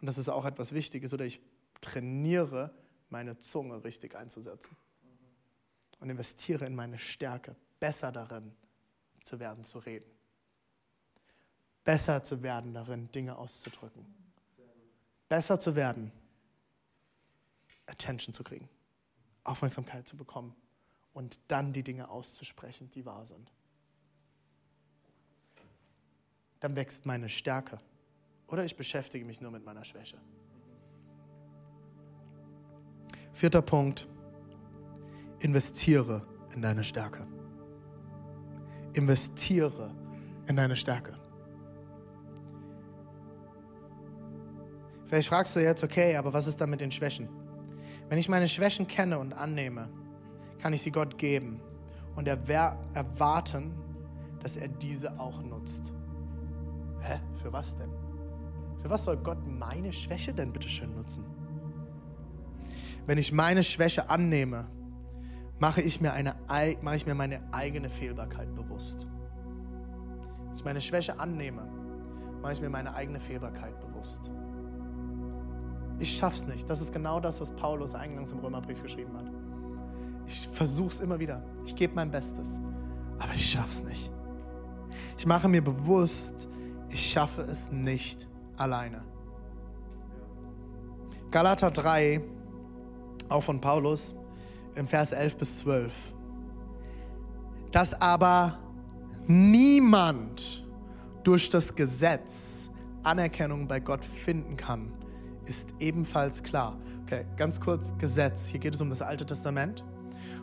Und 0.01 0.07
das 0.07 0.17
ist 0.17 0.29
auch 0.29 0.45
etwas 0.45 0.73
Wichtiges. 0.73 1.13
Oder 1.13 1.25
ich 1.25 1.41
trainiere, 1.81 2.73
meine 3.09 3.37
Zunge 3.39 3.83
richtig 3.83 4.15
einzusetzen. 4.15 4.75
Und 5.99 6.09
investiere 6.09 6.65
in 6.65 6.75
meine 6.75 6.99
Stärke, 6.99 7.55
besser 7.79 8.11
darin 8.11 8.53
zu 9.23 9.39
werden, 9.39 9.63
zu 9.63 9.79
reden. 9.79 10.09
Besser 11.83 12.23
zu 12.23 12.41
werden 12.41 12.73
darin, 12.73 13.11
Dinge 13.11 13.37
auszudrücken. 13.37 14.05
Besser 15.29 15.59
zu 15.59 15.75
werden, 15.75 16.11
Attention 17.87 18.33
zu 18.33 18.43
kriegen, 18.43 18.69
Aufmerksamkeit 19.43 20.07
zu 20.07 20.17
bekommen 20.17 20.55
und 21.13 21.39
dann 21.47 21.73
die 21.73 21.83
Dinge 21.83 22.09
auszusprechen, 22.09 22.89
die 22.89 23.05
wahr 23.05 23.25
sind. 23.25 23.51
Dann 26.59 26.75
wächst 26.75 27.05
meine 27.05 27.29
Stärke. 27.29 27.79
Oder 28.47 28.63
ich 28.63 28.75
beschäftige 28.75 29.25
mich 29.25 29.41
nur 29.41 29.51
mit 29.51 29.65
meiner 29.65 29.83
Schwäche. 29.83 30.17
Vierter 33.33 33.61
Punkt, 33.61 34.07
investiere 35.39 36.25
in 36.53 36.61
deine 36.61 36.83
Stärke. 36.83 37.27
Investiere 38.93 39.91
in 40.47 40.55
deine 40.55 40.77
Stärke. 40.77 41.17
Vielleicht 45.05 45.27
fragst 45.27 45.55
du 45.55 45.59
jetzt, 45.59 45.83
okay, 45.83 46.15
aber 46.15 46.33
was 46.33 46.47
ist 46.47 46.59
dann 46.61 46.69
mit 46.69 46.81
den 46.81 46.91
Schwächen? 46.91 47.29
Wenn 48.09 48.17
ich 48.17 48.29
meine 48.29 48.47
Schwächen 48.47 48.87
kenne 48.87 49.19
und 49.19 49.33
annehme, 49.33 49.89
kann 50.59 50.73
ich 50.73 50.81
sie 50.81 50.91
Gott 50.91 51.17
geben 51.17 51.59
und 52.15 52.27
erwarten, 52.27 53.73
dass 54.41 54.57
er 54.57 54.67
diese 54.67 55.19
auch 55.19 55.41
nutzt. 55.41 55.91
Hä? 57.01 57.19
Für 57.41 57.51
was 57.51 57.77
denn? 57.77 58.04
Für 58.85 58.91
was 58.91 59.05
soll 59.05 59.17
Gott 59.17 59.39
meine 59.47 59.91
Schwäche 59.91 60.31
denn 60.31 60.53
bitte 60.53 60.69
schön 60.69 60.93
nutzen? 60.93 61.25
Wenn 63.07 63.17
ich 63.17 63.31
meine 63.31 63.63
Schwäche 63.63 64.11
annehme, 64.11 64.67
mache 65.57 65.81
ich 65.81 66.01
mir, 66.01 66.13
eine, 66.13 66.35
mache 66.83 66.95
ich 66.95 67.07
mir 67.07 67.15
meine 67.15 67.51
eigene 67.51 67.89
Fehlbarkeit 67.89 68.53
bewusst. 68.53 69.07
Wenn 70.49 70.55
ich 70.55 70.63
meine 70.63 70.81
Schwäche 70.81 71.19
annehme, 71.19 71.67
mache 72.43 72.53
ich 72.53 72.61
mir 72.61 72.69
meine 72.69 72.93
eigene 72.93 73.19
Fehlbarkeit 73.19 73.79
bewusst. 73.79 74.29
Ich 75.97 76.15
schaff's 76.15 76.45
nicht. 76.45 76.69
Das 76.69 76.79
ist 76.79 76.93
genau 76.93 77.19
das, 77.19 77.41
was 77.41 77.55
Paulus 77.55 77.95
eingangs 77.95 78.33
im 78.33 78.37
Römerbrief 78.37 78.83
geschrieben 78.83 79.17
hat. 79.17 79.31
Ich 80.27 80.47
versuche 80.49 80.89
es 80.89 80.99
immer 80.99 81.19
wieder. 81.19 81.43
Ich 81.65 81.75
gebe 81.75 81.95
mein 81.95 82.11
Bestes. 82.11 82.59
Aber 83.17 83.33
ich 83.33 83.49
schaff's 83.49 83.81
nicht. 83.81 84.11
Ich 85.17 85.25
mache 85.25 85.49
mir 85.49 85.63
bewusst, 85.63 86.47
ich 86.91 87.03
schaffe 87.03 87.41
es 87.41 87.71
nicht 87.71 88.27
alleine. 88.57 89.03
Galater 91.31 91.71
3, 91.71 92.21
auch 93.29 93.41
von 93.41 93.59
Paulus, 93.59 94.15
im 94.75 94.87
Vers 94.87 95.11
11 95.11 95.37
bis 95.37 95.59
12. 95.59 96.13
Dass 97.71 97.99
aber 98.01 98.59
niemand 99.27 100.65
durch 101.23 101.49
das 101.49 101.75
Gesetz 101.75 102.69
Anerkennung 103.03 103.67
bei 103.67 103.79
Gott 103.79 104.03
finden 104.03 104.57
kann, 104.57 104.91
ist 105.45 105.73
ebenfalls 105.79 106.43
klar. 106.43 106.77
Okay, 107.03 107.25
ganz 107.37 107.59
kurz 107.59 107.97
Gesetz. 107.97 108.47
Hier 108.47 108.59
geht 108.59 108.73
es 108.73 108.81
um 108.81 108.89
das 108.89 109.01
Alte 109.01 109.25
Testament. 109.25 109.83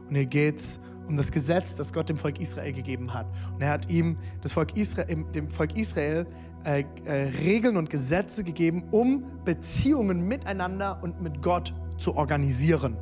Und 0.08 0.14
hier 0.14 0.26
geht 0.26 0.56
es 0.56 0.78
um 1.08 1.16
das 1.16 1.32
Gesetz, 1.32 1.74
das 1.74 1.92
Gott 1.92 2.08
dem 2.08 2.16
Volk 2.16 2.40
Israel 2.40 2.72
gegeben 2.72 3.12
hat. 3.12 3.26
Und 3.54 3.62
er 3.62 3.70
hat 3.70 3.90
ihm, 3.90 4.16
das 4.42 4.52
Volk 4.52 4.76
Israel, 4.76 5.24
dem 5.34 5.50
Volk 5.50 5.76
Israel 5.76 6.26
äh, 6.64 6.84
äh, 7.04 7.28
Regeln 7.42 7.76
und 7.76 7.90
Gesetze 7.90 8.44
gegeben, 8.44 8.84
um 8.90 9.24
Beziehungen 9.44 10.26
miteinander 10.26 10.98
und 11.02 11.20
mit 11.20 11.42
Gott 11.42 11.72
zu 11.98 12.14
organisieren, 12.16 12.96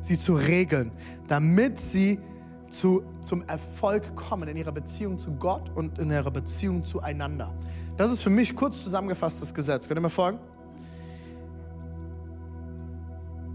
sie 0.00 0.18
zu 0.18 0.34
regeln, 0.34 0.92
damit 1.28 1.78
sie 1.78 2.18
zu, 2.68 3.02
zum 3.20 3.46
Erfolg 3.48 4.16
kommen 4.16 4.48
in 4.48 4.56
ihrer 4.56 4.72
Beziehung 4.72 5.18
zu 5.18 5.32
Gott 5.32 5.70
und 5.74 5.98
in 5.98 6.10
ihrer 6.10 6.30
Beziehung 6.30 6.84
zueinander. 6.84 7.52
Das 7.96 8.10
ist 8.10 8.22
für 8.22 8.30
mich 8.30 8.56
kurz 8.56 8.82
zusammengefasst 8.82 9.42
das 9.42 9.52
Gesetz. 9.52 9.86
Könnt 9.86 9.98
ihr 9.98 10.02
mir 10.02 10.10
folgen? 10.10 10.38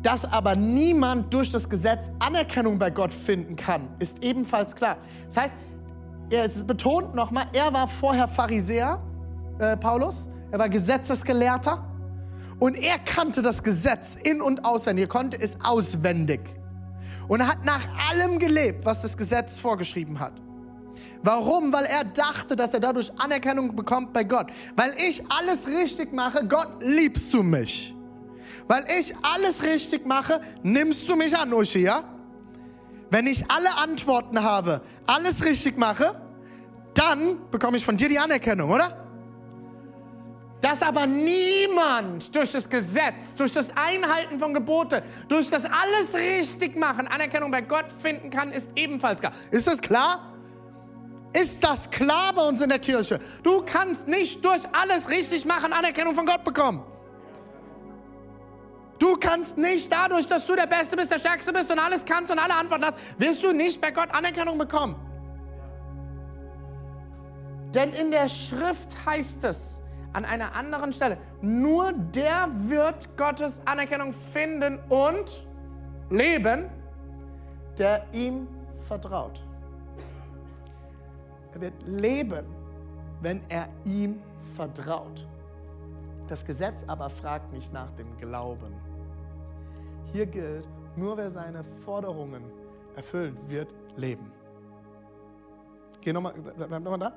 Dass 0.04 0.24
aber 0.26 0.56
niemand 0.56 1.34
durch 1.34 1.52
das 1.52 1.68
Gesetz 1.68 2.12
Anerkennung 2.20 2.78
bei 2.78 2.92
Gott 2.92 3.14
finden 3.14 3.56
kann, 3.56 3.90
ist 4.00 4.24
ebenfalls 4.24 4.76
klar. 4.76 4.98
Das 5.26 5.38
heißt, 5.38 5.54
er 6.30 6.48
betont 6.66 7.16
nochmal, 7.16 7.48
er 7.54 7.74
war 7.74 7.88
vorher 7.88 8.28
Pharisäer, 8.28 9.02
äh, 9.60 9.78
Paulus, 9.78 10.28
er 10.52 10.60
war 10.60 10.70
Gesetzesgelehrter 10.70 11.84
und 12.60 12.76
er 12.76 13.00
kannte 13.00 13.42
das 13.42 13.64
Gesetz 13.64 14.16
in 14.16 14.42
und 14.42 14.66
auswendig, 14.66 15.06
er 15.06 15.10
konnte 15.10 15.40
es 15.40 15.58
auswendig. 15.64 16.42
Und 17.28 17.42
er 17.42 17.48
hat 17.48 17.66
nach 17.66 17.86
allem 18.10 18.40
gelebt, 18.40 18.86
was 18.86 19.02
das 19.02 19.18
Gesetz 19.18 19.60
vorgeschrieben 19.60 20.20
hat. 20.20 20.34
Warum? 21.24 21.74
Weil 21.74 21.86
er 21.86 22.06
dachte, 22.06 22.56
dass 22.56 22.74
er 22.74 22.80
dadurch 22.80 23.12
Anerkennung 23.20 23.76
bekommt 23.76 24.14
bei 24.14 24.24
Gott. 24.24 24.48
Weil 24.76 24.94
ich 24.98 25.22
alles 25.30 25.68
richtig 25.68 26.14
mache, 26.14 26.48
Gott 26.48 26.70
liebst 26.80 27.34
du 27.34 27.44
mich 27.44 27.98
weil 28.68 28.86
ich 29.00 29.16
alles 29.22 29.64
richtig 29.64 30.06
mache, 30.06 30.42
nimmst 30.64 31.08
du 31.08 31.16
mich 31.16 31.38
an, 31.38 31.54
Uschi, 31.54 31.80
ja? 31.80 32.04
Wenn 33.10 33.26
ich 33.26 33.50
alle 33.50 33.78
Antworten 33.78 34.44
habe, 34.44 34.82
alles 35.06 35.46
richtig 35.46 35.78
mache, 35.78 36.22
dann 36.94 37.50
bekomme 37.50 37.78
ich 37.78 37.86
von 37.86 37.96
dir 37.96 38.10
die 38.10 38.20
Anerkennung, 38.20 38.70
oder? 38.70 39.07
Dass 40.62 40.82
aber 40.82 41.06
niemand 41.06 42.36
durch 42.36 42.52
das 42.52 42.68
Gesetz, 42.68 43.36
durch 43.36 43.52
das 43.52 43.72
Einhalten 43.78 44.40
von 44.40 44.54
Gebote, 44.54 45.04
durch 45.28 45.50
das 45.50 45.66
alles 45.66 46.16
richtig 46.16 46.76
machen, 46.76 47.08
Anerkennung 47.08 47.52
bei 47.52 47.62
Gott 47.62 47.92
finden 47.92 48.32
kann, 48.32 48.52
ist 48.52 48.72
ebenfalls 48.76 49.22
klar. 49.22 49.34
Ist 49.52 49.68
das 49.68 49.82
klar? 49.82 50.34
Ist 51.34 51.64
das 51.64 51.92
klar 51.92 52.34
bei 52.34 52.48
uns 52.48 52.62
in 52.62 52.70
der 52.70 52.80
Kirche? 52.80 53.20
Du 53.44 53.62
kannst 53.62 54.08
nicht 54.08 54.44
durch 54.44 54.62
alles 54.72 55.10
richtig 55.10 55.46
machen 55.46 55.74
Anerkennung 55.74 56.16
von 56.16 56.26
Gott 56.26 56.44
bekommen. 56.44 56.84
Du 58.98 59.16
kannst 59.18 59.60
nicht 59.60 59.92
dadurch, 59.92 60.26
dass 60.26 60.48
du 60.48 60.56
der 60.56 60.66
Beste 60.66 60.96
bist, 60.96 61.12
der 61.12 61.20
Stärkste 61.20 61.54
bist 61.54 61.70
und 61.70 61.78
alles 61.78 62.04
kannst 62.04 62.32
und 62.32 62.40
alle 62.40 62.56
Antworten 62.56 62.86
hast, 62.86 62.98
wirst 63.20 63.44
du 63.44 63.52
nicht 63.52 63.80
bei 63.80 63.92
Gott 63.92 64.10
Anerkennung 64.12 64.58
bekommen. 64.58 64.96
Denn 67.76 67.94
in 67.94 68.10
der 68.10 68.28
Schrift 68.28 69.06
heißt 69.06 69.44
es 69.44 69.82
an 70.14 70.26
einer 70.26 70.56
anderen 70.56 70.94
Stelle, 70.94 71.18
nur 71.42 71.94
der 71.94 72.48
wird 72.52 73.18
Gottes 73.18 73.62
Anerkennung 73.66 74.14
finden 74.14 74.80
und 74.90 75.48
leben, 76.10 76.70
der 77.78 78.06
ihm 78.14 78.48
vertraut. 78.88 79.44
Er 81.54 81.62
wird 81.62 81.74
leben, 81.86 82.46
wenn 83.22 83.42
er 83.50 83.68
ihm 83.84 84.22
vertraut. 84.56 85.28
Das 86.28 86.46
Gesetz 86.46 86.84
aber 86.88 87.10
fragt 87.10 87.54
nicht 87.54 87.72
nach 87.72 87.92
dem 87.92 88.18
Glauben. 88.18 88.74
Hier 90.12 90.26
gilt, 90.26 90.68
nur 90.96 91.18
wer 91.18 91.30
seine 91.30 91.64
Forderungen 91.64 92.44
erfüllt, 92.96 93.36
wird 93.50 93.74
leben. 93.96 94.32
Geh 96.02 96.12
nochmal, 96.14 96.34
bleib 96.56 96.84
nochmal 96.84 97.00
da. 97.00 97.14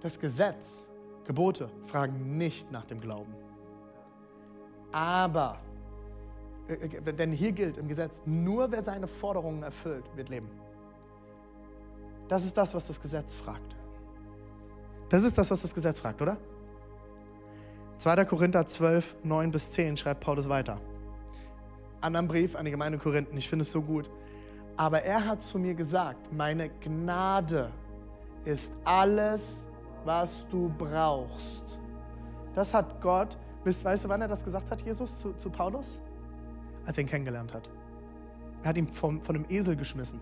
Das 0.00 0.18
Gesetz, 0.18 0.90
Gebote 1.24 1.70
fragen 1.84 2.36
nicht 2.36 2.70
nach 2.72 2.84
dem 2.84 3.00
Glauben. 3.00 3.34
Aber, 4.90 5.60
äh, 6.68 6.74
äh, 6.74 7.12
denn 7.12 7.32
hier 7.32 7.52
gilt 7.52 7.78
im 7.78 7.88
Gesetz, 7.88 8.20
nur 8.26 8.70
wer 8.70 8.82
seine 8.82 9.06
Forderungen 9.06 9.62
erfüllt, 9.62 10.04
wird 10.16 10.28
leben. 10.28 10.50
Das 12.28 12.44
ist 12.44 12.56
das, 12.56 12.74
was 12.74 12.86
das 12.86 13.00
Gesetz 13.00 13.34
fragt. 13.34 13.76
Das 15.08 15.22
ist 15.22 15.36
das, 15.36 15.50
was 15.50 15.62
das 15.62 15.74
Gesetz 15.74 16.00
fragt, 16.00 16.22
oder? 16.22 16.36
2. 17.98 18.24
Korinther 18.24 18.66
12, 18.66 19.16
9 19.22 19.50
bis 19.50 19.70
10 19.72 19.96
schreibt 19.96 20.20
Paulus 20.20 20.48
weiter 20.48 20.80
anderen 22.02 22.28
Brief 22.28 22.56
an 22.56 22.64
die 22.64 22.70
Gemeinde 22.70 22.98
Korinthen. 22.98 23.36
Ich 23.38 23.48
finde 23.48 23.62
es 23.62 23.72
so 23.72 23.82
gut. 23.82 24.10
Aber 24.76 25.02
er 25.02 25.26
hat 25.26 25.42
zu 25.42 25.58
mir 25.58 25.74
gesagt, 25.74 26.32
meine 26.32 26.68
Gnade 26.68 27.70
ist 28.44 28.72
alles, 28.84 29.66
was 30.04 30.46
du 30.50 30.72
brauchst. 30.76 31.78
Das 32.54 32.74
hat 32.74 33.00
Gott, 33.00 33.36
weißt 33.64 34.04
du, 34.04 34.08
wann 34.08 34.22
er 34.22 34.28
das 34.28 34.44
gesagt 34.44 34.70
hat, 34.70 34.80
Jesus, 34.82 35.18
zu, 35.20 35.32
zu 35.34 35.50
Paulus? 35.50 36.00
Als 36.84 36.98
er 36.98 37.04
ihn 37.04 37.08
kennengelernt 37.08 37.54
hat. 37.54 37.70
Er 38.62 38.70
hat 38.70 38.76
ihn 38.76 38.88
vom, 38.88 39.22
von 39.22 39.36
einem 39.36 39.46
Esel 39.48 39.76
geschmissen. 39.76 40.20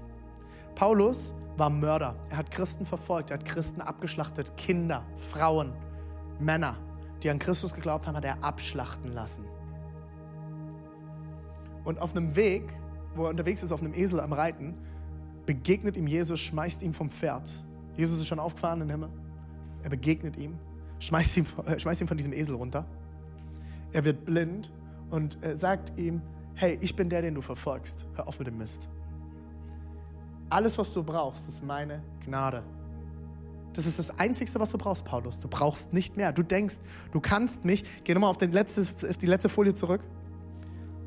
Paulus 0.75 1.35
war 1.57 1.71
Mörder. 1.71 2.15
Er 2.31 2.39
hat 2.39 2.51
Christen 2.51 2.87
verfolgt, 2.87 3.31
er 3.31 3.39
hat 3.39 3.45
Christen 3.45 3.81
abgeschlachtet, 3.81 4.57
Kinder, 4.57 5.03
Frauen, 5.17 5.73
Männer, 6.39 6.77
die 7.23 7.31
an 7.31 7.39
Christus 7.39 7.75
geglaubt 7.75 8.07
haben, 8.07 8.17
hat 8.17 8.25
er 8.25 8.43
abschlachten 8.43 9.13
lassen. 9.13 9.45
Und 11.85 11.99
auf 11.99 12.15
einem 12.15 12.35
Weg, 12.37 12.73
wo 13.15 13.25
er 13.25 13.31
unterwegs 13.31 13.63
ist, 13.63 13.73
auf 13.73 13.83
einem 13.83 13.95
Esel 13.95 14.21
am 14.21 14.33
Reiten, 14.33 14.75
begegnet 15.47 15.97
ihm 15.97 16.07
Jesus, 16.07 16.41
schmeißt 16.41 16.83
ihn 16.83 16.95
vom 16.95 17.11
Pferd. 17.11 17.51
Jesus 17.97 18.21
ist 18.21 18.27
schon 18.27 18.39
aufgefahren 18.39 18.83
in 18.83 18.89
den 18.89 19.01
Himmel. 19.01 19.11
Er 19.83 19.91
begegnet 19.91 20.37
ihm, 20.37 20.59
schmeißt 20.99 21.37
ihn, 21.39 21.47
äh, 21.67 21.79
schmeißt 21.79 22.01
ihn 22.01 22.09
von 22.09 22.17
diesem 22.17 22.33
Esel 22.33 22.55
runter. 22.55 22.85
Er 23.93 24.05
wird 24.05 24.25
blind 24.25 24.71
und 25.11 25.37
sagt 25.57 25.99
ihm, 25.99 26.23
hey, 26.55 26.79
ich 26.81 26.95
bin 26.95 27.09
der, 27.09 27.23
den 27.23 27.35
du 27.35 27.43
verfolgst. 27.43 28.07
Hör 28.15 28.29
auf 28.29 28.39
mit 28.39 28.47
dem 28.47 28.59
Mist. 28.59 28.89
Alles, 30.49 30.77
was 30.79 30.93
du 30.93 31.03
brauchst, 31.03 31.49
ist 31.49 31.65
meine 31.65 32.03
Gnade. 32.25 32.63
Das 33.73 33.87
ist 33.87 33.99
das 33.99 34.19
Einzige, 34.19 34.51
was 34.59 34.71
du 34.71 34.79
brauchst, 34.79 35.05
Paulus. 35.05 35.41
Du 35.41 35.49
brauchst 35.49 35.93
nicht 35.93 36.17
mehr. 36.17 36.33
Du 36.33 36.43
denkst, 36.43 36.77
du 37.13 37.21
kannst 37.21 37.65
mich. 37.65 37.85
Geh 38.05 38.15
nochmal 38.15 38.31
auf, 38.31 38.37
auf 38.37 39.17
die 39.17 39.27
letzte 39.27 39.49
Folie 39.49 39.75
zurück. 39.75 40.03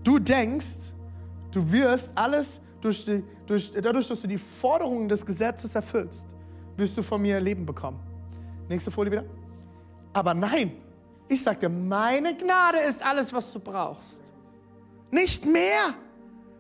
Du 0.04 0.18
denkst, 0.18 0.94
du 1.52 1.72
wirst 1.72 2.12
alles 2.16 2.62
durch 2.82 3.06
die, 3.06 3.24
durch, 3.46 3.72
dadurch, 3.72 4.08
dass 4.08 4.22
du 4.22 4.28
die 4.28 4.38
Forderungen 4.38 5.08
des 5.08 5.26
Gesetzes 5.26 5.76
erfüllst, 5.76 6.36
wirst 6.78 6.98
du 6.98 7.04
von 7.04 7.22
mir 7.22 7.40
Leben 7.40 7.66
bekommen. 7.66 8.00
Nächste 8.68 8.92
Folie 8.92 9.12
wieder. 9.12 9.26
Aber 10.14 10.34
nein, 10.34 10.78
ich 11.28 11.44
dir, 11.44 11.70
meine 11.70 12.36
Gnade 12.36 12.80
ist 12.80 13.04
alles, 13.04 13.34
was 13.34 13.52
du 13.52 13.60
brauchst. 13.60 14.32
Nicht 15.12 15.46
mehr. 15.46 15.94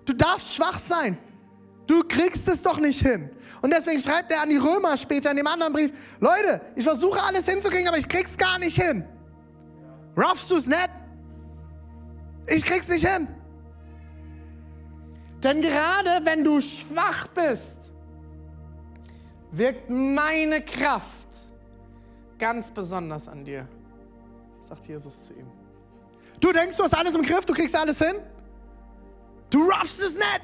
Du 0.05 0.13
darfst 0.13 0.55
schwach 0.55 0.79
sein. 0.79 1.17
Du 1.85 2.03
kriegst 2.03 2.47
es 2.47 2.61
doch 2.61 2.79
nicht 2.79 3.01
hin. 3.01 3.29
Und 3.61 3.71
deswegen 3.73 3.99
schreibt 3.99 4.31
er 4.31 4.41
an 4.41 4.49
die 4.49 4.57
Römer 4.57 4.95
später 4.97 5.31
in 5.31 5.37
dem 5.37 5.47
anderen 5.47 5.73
Brief, 5.73 5.91
Leute, 6.19 6.61
ich 6.75 6.83
versuche 6.83 7.21
alles 7.21 7.45
hinzukriegen, 7.45 7.87
aber 7.87 7.97
ich 7.97 8.07
krieg's 8.07 8.37
gar 8.37 8.57
nicht 8.59 8.81
hin. 8.81 9.05
Raffst 10.15 10.49
du 10.49 10.55
es 10.55 10.65
nicht? 10.65 10.89
Ich 12.47 12.65
krieg's 12.65 12.87
nicht 12.87 13.07
hin. 13.07 13.27
Denn 15.43 15.61
gerade 15.61 16.23
wenn 16.23 16.43
du 16.43 16.61
schwach 16.61 17.27
bist, 17.27 17.91
wirkt 19.51 19.89
meine 19.89 20.61
Kraft 20.61 21.27
ganz 22.43 22.69
besonders 22.71 23.29
an 23.29 23.45
dir, 23.45 23.69
sagt 24.61 24.85
Jesus 24.85 25.27
zu 25.27 25.33
ihm. 25.33 25.49
Du 26.41 26.51
denkst, 26.51 26.75
du 26.75 26.83
hast 26.83 26.93
alles 26.93 27.15
im 27.15 27.21
Griff, 27.21 27.45
du 27.45 27.53
kriegst 27.53 27.73
alles 27.73 27.99
hin? 27.99 28.15
Du 29.49 29.65
raffst 29.69 30.01
es 30.01 30.15
nicht. 30.15 30.41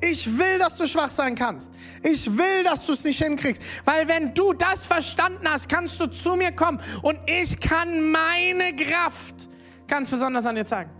Ich 0.00 0.38
will, 0.38 0.58
dass 0.58 0.78
du 0.78 0.86
schwach 0.86 1.10
sein 1.10 1.34
kannst. 1.34 1.74
Ich 2.02 2.38
will, 2.38 2.64
dass 2.64 2.86
du 2.86 2.94
es 2.94 3.04
nicht 3.04 3.22
hinkriegst. 3.22 3.60
Weil 3.84 4.08
wenn 4.08 4.32
du 4.32 4.54
das 4.54 4.86
verstanden 4.86 5.46
hast, 5.46 5.68
kannst 5.68 6.00
du 6.00 6.06
zu 6.06 6.36
mir 6.36 6.52
kommen 6.52 6.80
und 7.02 7.18
ich 7.26 7.60
kann 7.60 8.10
meine 8.10 8.74
Kraft 8.74 9.46
ganz 9.88 10.08
besonders 10.08 10.46
an 10.46 10.54
dir 10.54 10.64
zeigen. 10.64 10.90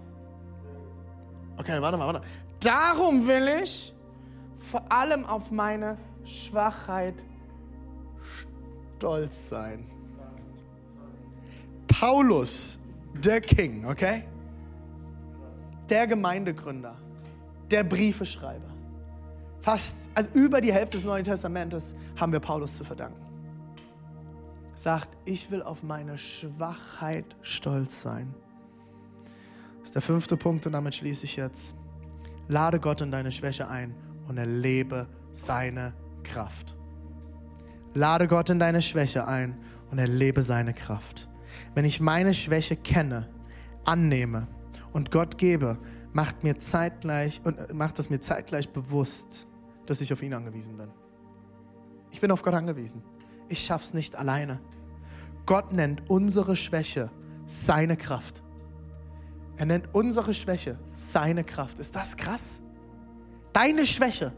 Okay, 1.57 1.81
warte 1.81 1.97
mal, 1.97 2.13
warte. 2.13 2.27
Darum 2.61 3.27
will 3.27 3.49
ich 3.63 3.95
vor 4.71 4.93
allem 4.93 5.25
auf 5.25 5.51
meine 5.51 5.97
Schwachheit 6.27 7.15
stolz 8.99 9.49
sein. 9.49 9.85
Paulus, 11.87 12.79
der 13.15 13.41
King, 13.41 13.87
okay? 13.87 14.25
Der 15.89 16.07
Gemeindegründer, 16.07 16.97
der 17.71 17.85
Briefeschreiber 17.85 18.69
fast, 19.61 20.09
also 20.15 20.31
über 20.33 20.61
die 20.61 20.73
Hälfte 20.73 20.97
des 20.97 21.05
Neuen 21.05 21.25
Testamentes 21.25 21.95
haben 22.17 22.33
wir 22.33 22.41
Paulus 22.41 22.77
zu 22.77 22.85
verdanken. 22.85 23.23
Sagt, 24.75 25.11
ich 25.25 25.51
will 25.51 25.63
auf 25.63 25.83
meine 25.83 26.19
Schwachheit 26.19 27.37
stolz 27.43 28.03
sein. 28.03 28.35
Das 29.81 29.91
ist 29.91 29.95
der 29.95 30.03
fünfte 30.03 30.37
Punkt 30.37 30.67
und 30.67 30.73
damit 30.73 30.95
schließe 30.95 31.25
ich 31.25 31.37
jetzt. 31.37 31.75
Lade 32.49 32.81
Gott 32.81 33.01
in 33.01 33.11
deine 33.11 33.31
Schwäche 33.31 33.69
ein 33.69 33.95
und 34.27 34.39
erlebe 34.39 35.07
seine 35.33 35.93
Kraft. 36.23 36.78
Lade 37.95 38.29
Gott 38.29 38.51
in 38.51 38.59
deine 38.59 38.83
Schwäche 38.83 39.27
ein 39.27 39.59
und 39.91 39.99
erlebe 39.99 40.43
seine 40.43 40.75
Kraft. 40.75 41.29
Wenn 41.75 41.85
ich 41.85 42.01
meine 42.01 42.35
Schwäche 42.35 42.77
kenne, 42.77 43.29
annehme 43.85 44.49
und 44.93 45.11
Gott 45.11 45.39
gebe, 45.39 45.79
macht 46.13 46.45
mir 46.45 46.59
zeitgleich 46.59 47.41
und 47.45 47.59
äh, 47.59 47.73
macht 47.73 47.99
es 47.99 48.11
mir 48.11 48.21
zeitgleich 48.21 48.69
bewusst, 48.71 49.47
dass 49.87 50.01
ich 50.01 50.13
auf 50.13 50.23
ihn 50.23 50.35
angewiesen 50.35 50.77
bin. 50.77 50.91
Ich 52.11 52.21
bin 52.21 52.31
auf 52.31 52.43
Gott 52.43 52.55
angewiesen. 52.55 53.03
Ich 53.49 53.65
schaff's 53.65 53.95
nicht 53.95 54.17
alleine. 54.17 54.61
Gott 55.47 55.73
nennt 55.73 56.09
unsere 56.11 56.57
Schwäche 56.57 57.11
seine 57.47 57.97
Kraft. 57.97 58.43
Er 59.57 59.67
nennt 59.67 59.95
unsere 59.95 60.35
Schwäche 60.35 60.79
seine 60.93 61.45
Kraft. 61.45 61.79
Ist 61.79 61.97
das 61.97 62.17
krass? 62.17 62.61
Deine 63.53 63.87
Schwäche 63.87 64.33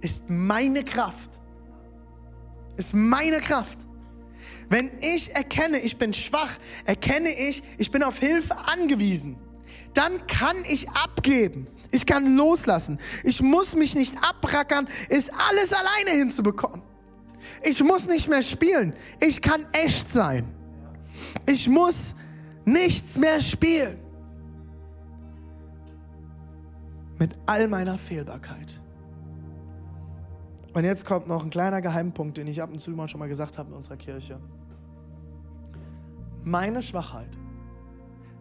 ist 0.00 0.28
meine 0.28 0.84
Kraft. 0.84 1.40
Ist 2.78 2.94
meine 2.94 3.40
Kraft. 3.40 3.80
Wenn 4.70 4.90
ich 5.00 5.34
erkenne, 5.34 5.78
ich 5.80 5.98
bin 5.98 6.14
schwach, 6.14 6.58
erkenne 6.84 7.30
ich, 7.30 7.62
ich 7.76 7.90
bin 7.90 8.02
auf 8.02 8.18
Hilfe 8.18 8.56
angewiesen, 8.68 9.36
dann 9.94 10.26
kann 10.26 10.56
ich 10.68 10.88
abgeben. 10.90 11.66
Ich 11.90 12.06
kann 12.06 12.36
loslassen. 12.36 12.98
Ich 13.24 13.42
muss 13.42 13.74
mich 13.74 13.94
nicht 13.94 14.14
abrackern, 14.22 14.88
ist 15.08 15.32
alles 15.32 15.72
alleine 15.72 16.18
hinzubekommen. 16.18 16.82
Ich 17.62 17.82
muss 17.82 18.06
nicht 18.06 18.28
mehr 18.28 18.42
spielen. 18.42 18.92
Ich 19.20 19.42
kann 19.42 19.66
echt 19.72 20.10
sein. 20.10 20.46
Ich 21.46 21.66
muss 21.68 22.14
nichts 22.64 23.18
mehr 23.18 23.40
spielen. 23.40 23.98
Mit 27.18 27.34
all 27.46 27.66
meiner 27.66 27.98
Fehlbarkeit. 27.98 28.80
Und 30.74 30.84
jetzt 30.84 31.04
kommt 31.04 31.26
noch 31.26 31.42
ein 31.42 31.50
kleiner 31.50 31.80
Geheimpunkt, 31.80 32.36
den 32.36 32.46
ich 32.46 32.62
ab 32.62 32.70
und 32.70 32.78
zu 32.78 32.90
mal 32.90 33.08
schon 33.08 33.20
mal 33.20 33.28
gesagt 33.28 33.58
habe 33.58 33.70
in 33.70 33.76
unserer 33.76 33.96
Kirche. 33.96 34.38
Meine 36.44 36.82
Schwachheit, 36.82 37.30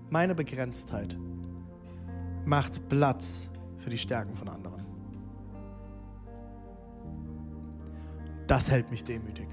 meine 0.10 0.36
Begrenztheit 0.36 1.18
macht 2.46 2.88
Platz 2.90 3.50
für 3.78 3.90
die 3.90 3.98
Stärken 3.98 4.36
von 4.36 4.50
anderen. 4.50 4.86
Das 8.48 8.72
hält 8.72 8.90
mich 8.90 9.04
demütig. 9.04 9.48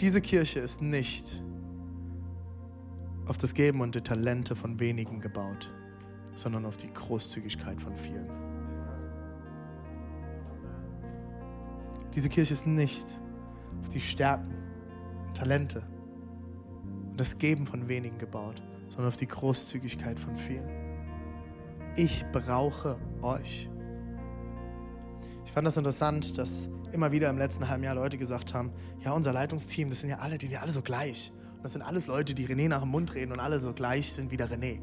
Diese 0.00 0.20
Kirche 0.20 0.60
ist 0.60 0.82
nicht 0.82 1.42
auf 3.26 3.38
das 3.38 3.54
Geben 3.54 3.80
und 3.80 3.94
die 3.94 4.00
Talente 4.00 4.54
von 4.54 4.80
wenigen 4.80 5.20
gebaut, 5.20 5.72
sondern 6.34 6.66
auf 6.66 6.76
die 6.76 6.92
Großzügigkeit 6.92 7.80
von 7.80 7.96
vielen. 7.96 8.41
Diese 12.14 12.28
Kirche 12.28 12.52
ist 12.52 12.66
nicht 12.66 13.20
auf 13.80 13.88
die 13.88 14.00
Stärken, 14.00 14.54
Talente 15.34 15.82
und 17.10 17.18
das 17.18 17.38
Geben 17.38 17.66
von 17.66 17.88
wenigen 17.88 18.18
gebaut, 18.18 18.62
sondern 18.88 19.08
auf 19.08 19.16
die 19.16 19.28
Großzügigkeit 19.28 20.20
von 20.20 20.36
vielen. 20.36 20.68
Ich 21.96 22.24
brauche 22.32 22.98
euch. 23.22 23.68
Ich 25.44 25.52
fand 25.52 25.66
das 25.66 25.76
interessant, 25.76 26.38
dass 26.38 26.68
immer 26.92 27.12
wieder 27.12 27.30
im 27.30 27.38
letzten 27.38 27.68
halben 27.68 27.84
Jahr 27.84 27.94
Leute 27.94 28.18
gesagt 28.18 28.54
haben, 28.54 28.72
ja, 29.00 29.12
unser 29.12 29.32
Leitungsteam, 29.32 29.90
das 29.90 30.00
sind 30.00 30.10
ja 30.10 30.18
alle, 30.18 30.38
die 30.38 30.46
sind 30.46 30.54
ja 30.54 30.60
alle 30.60 30.72
so 30.72 30.82
gleich. 30.82 31.32
Und 31.56 31.64
das 31.64 31.72
sind 31.72 31.82
alles 31.82 32.06
Leute, 32.06 32.34
die 32.34 32.46
René 32.46 32.68
nach 32.68 32.80
dem 32.80 32.90
Mund 32.90 33.14
reden 33.14 33.32
und 33.32 33.40
alle 33.40 33.60
so 33.60 33.72
gleich 33.72 34.12
sind 34.12 34.30
wie 34.30 34.36
der 34.36 34.50
René. 34.50 34.80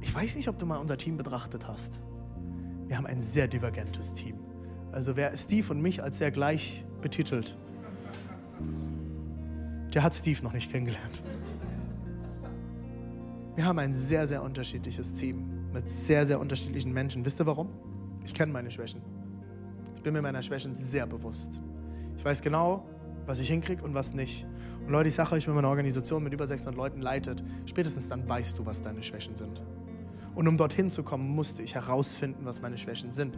Ich 0.00 0.14
weiß 0.14 0.36
nicht, 0.36 0.48
ob 0.48 0.58
du 0.58 0.66
mal 0.66 0.78
unser 0.78 0.96
Team 0.96 1.16
betrachtet 1.16 1.66
hast. 1.66 2.02
Wir 2.86 2.96
haben 2.96 3.06
ein 3.06 3.20
sehr 3.20 3.48
divergentes 3.48 4.12
Team. 4.12 4.47
Also 4.92 5.16
wer 5.16 5.36
Steve 5.36 5.72
und 5.72 5.80
mich 5.80 6.02
als 6.02 6.18
sehr 6.18 6.30
gleich 6.30 6.84
betitelt, 7.00 7.56
der 9.94 10.02
hat 10.02 10.14
Steve 10.14 10.42
noch 10.42 10.52
nicht 10.52 10.70
kennengelernt. 10.70 11.22
Wir 13.54 13.64
haben 13.64 13.78
ein 13.78 13.92
sehr, 13.92 14.26
sehr 14.26 14.42
unterschiedliches 14.42 15.14
Team 15.14 15.70
mit 15.72 15.88
sehr, 15.88 16.24
sehr 16.24 16.38
unterschiedlichen 16.38 16.92
Menschen. 16.92 17.24
Wisst 17.24 17.40
ihr 17.40 17.46
warum? 17.46 17.68
Ich 18.24 18.32
kenne 18.32 18.52
meine 18.52 18.70
Schwächen. 18.70 19.02
Ich 19.96 20.02
bin 20.02 20.12
mir 20.12 20.22
meiner 20.22 20.42
Schwächen 20.42 20.74
sehr 20.74 21.06
bewusst. 21.06 21.60
Ich 22.16 22.24
weiß 22.24 22.40
genau, 22.40 22.86
was 23.26 23.40
ich 23.40 23.48
hinkriege 23.48 23.82
und 23.82 23.94
was 23.94 24.14
nicht. 24.14 24.46
Und 24.86 24.92
Leute, 24.92 25.08
ich 25.08 25.14
sage 25.14 25.32
euch, 25.32 25.46
wenn 25.46 25.54
man 25.54 25.64
eine 25.64 25.70
Organisation 25.70 26.22
mit 26.22 26.32
über 26.32 26.46
600 26.46 26.76
Leuten 26.76 27.02
leitet, 27.02 27.42
spätestens 27.66 28.08
dann 28.08 28.28
weißt 28.28 28.58
du, 28.58 28.64
was 28.64 28.80
deine 28.80 29.02
Schwächen 29.02 29.34
sind. 29.36 29.62
Und 30.34 30.46
um 30.46 30.56
dorthin 30.56 30.88
zu 30.88 31.02
kommen, 31.02 31.28
musste 31.28 31.62
ich 31.62 31.74
herausfinden, 31.74 32.44
was 32.44 32.62
meine 32.62 32.78
Schwächen 32.78 33.12
sind. 33.12 33.36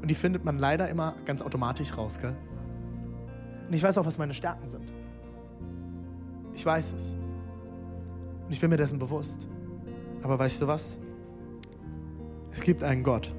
Und 0.00 0.08
die 0.08 0.14
findet 0.14 0.44
man 0.44 0.58
leider 0.58 0.88
immer 0.88 1.14
ganz 1.24 1.42
automatisch 1.42 1.96
raus, 1.96 2.18
gell? 2.20 2.36
Und 3.66 3.74
ich 3.74 3.82
weiß 3.82 3.98
auch, 3.98 4.06
was 4.06 4.18
meine 4.18 4.34
Stärken 4.34 4.66
sind. 4.66 4.92
Ich 6.54 6.64
weiß 6.64 6.92
es. 6.92 7.16
Und 8.46 8.52
ich 8.52 8.60
bin 8.60 8.70
mir 8.70 8.76
dessen 8.76 8.98
bewusst. 8.98 9.48
Aber 10.22 10.38
weißt 10.38 10.62
du 10.62 10.66
was? 10.66 11.00
Es 12.52 12.60
gibt 12.60 12.82
einen 12.82 13.02
Gott, 13.02 13.34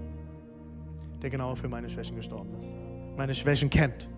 der 1.21 1.29
genau 1.29 1.55
für 1.55 1.69
meine 1.69 1.89
Schwächen 1.89 2.15
gestorben 2.15 2.53
ist. 2.59 2.75
Meine 3.17 3.33
Schwächen 3.33 3.69
kennt. 3.69 4.09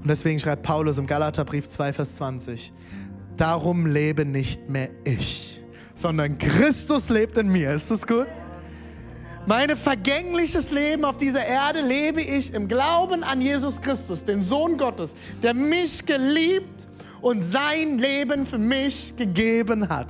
Und 0.00 0.08
deswegen 0.08 0.40
schreibt 0.40 0.62
Paulus 0.62 0.98
im 0.98 1.06
Galaterbrief 1.06 1.68
2, 1.68 1.92
Vers 1.92 2.16
20, 2.16 2.72
darum 3.36 3.86
lebe 3.86 4.24
nicht 4.24 4.68
mehr 4.68 4.90
ich, 5.04 5.62
sondern 5.94 6.38
Christus 6.38 7.08
lebt 7.08 7.36
in 7.38 7.48
mir. 7.48 7.72
Ist 7.72 7.90
das 7.90 8.06
gut? 8.06 8.26
Mein 9.46 9.76
vergängliches 9.76 10.70
Leben 10.70 11.04
auf 11.04 11.18
dieser 11.18 11.44
Erde 11.44 11.82
lebe 11.82 12.22
ich 12.22 12.54
im 12.54 12.66
Glauben 12.66 13.22
an 13.22 13.42
Jesus 13.42 13.80
Christus, 13.80 14.24
den 14.24 14.40
Sohn 14.40 14.78
Gottes, 14.78 15.14
der 15.42 15.52
mich 15.52 16.06
geliebt 16.06 16.86
und 17.20 17.42
sein 17.42 17.98
Leben 17.98 18.46
für 18.46 18.56
mich 18.56 19.14
gegeben 19.16 19.88
hat. 19.90 20.08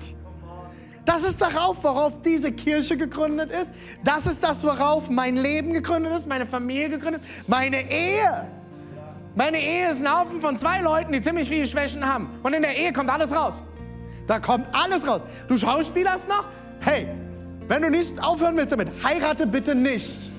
Das 1.05 1.25
ist 1.25 1.41
darauf, 1.43 1.83
worauf 1.83 2.23
diese 2.23 2.53
Kirche 2.53 2.97
gegründet 2.97 3.51
ist. 3.51 3.73
Das 4.05 4.27
ist 4.27 4.43
das, 4.43 4.63
worauf 4.63 5.11
mein 5.11 5.37
Leben 5.37 5.73
gegründet 5.73 6.13
ist, 6.15 6.29
meine 6.29 6.47
Familie 6.47 6.89
gegründet 6.89 7.23
ist, 7.23 7.49
meine 7.49 7.77
Ehe. 7.91 8.47
Meine 9.35 9.59
Ehe 9.59 9.91
ist 9.91 10.01
ein 10.01 10.17
Haufen 10.17 10.41
von 10.41 10.57
zwei 10.57 10.81
Leuten, 10.81 11.13
die 11.13 11.21
ziemlich 11.21 11.49
viele 11.49 11.67
Schwächen 11.67 12.07
haben. 12.07 12.31
Und 12.45 12.55
in 12.55 12.63
der 12.63 12.77
Ehe 12.77 12.93
kommt 12.93 13.11
alles 13.11 13.35
raus. 13.35 13.67
Da 14.29 14.39
kommt 14.39 14.67
alles 14.73 15.07
raus. 15.07 15.23
Du 15.49 15.59
schauspielerst 15.59 16.29
noch? 16.29 16.45
Hey, 16.81 17.09
wenn 17.69 17.83
du 17.83 17.91
nicht 17.91 18.23
aufhören 18.23 18.57
willst 18.57 18.73
damit, 18.73 18.89
heirate 19.03 19.47
bitte 19.47 19.75
nicht. 19.75 20.33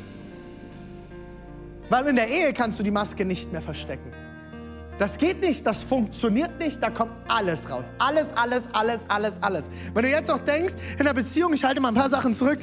Weil 1.89 2.07
in 2.07 2.15
der 2.15 2.27
Ehe 2.27 2.53
kannst 2.53 2.79
du 2.79 2.83
die 2.83 2.91
Maske 2.91 3.25
nicht 3.25 3.51
mehr 3.51 3.61
verstecken. 3.61 4.11
Das 4.97 5.17
geht 5.17 5.41
nicht, 5.41 5.65
das 5.65 5.83
funktioniert 5.83 6.57
nicht, 6.57 6.81
da 6.81 6.89
kommt 6.89 7.11
alles 7.27 7.69
raus. 7.69 7.85
Alles, 7.97 8.27
alles, 8.35 8.63
alles, 8.71 9.01
alles, 9.09 9.43
alles. 9.43 9.69
Wenn 9.93 10.03
du 10.03 10.09
jetzt 10.09 10.31
auch 10.31 10.39
denkst, 10.39 10.75
in 10.97 11.05
der 11.05 11.13
Beziehung, 11.13 11.53
ich 11.53 11.63
halte 11.63 11.81
mal 11.81 11.89
ein 11.89 11.95
paar 11.95 12.09
Sachen 12.09 12.33
zurück, 12.33 12.59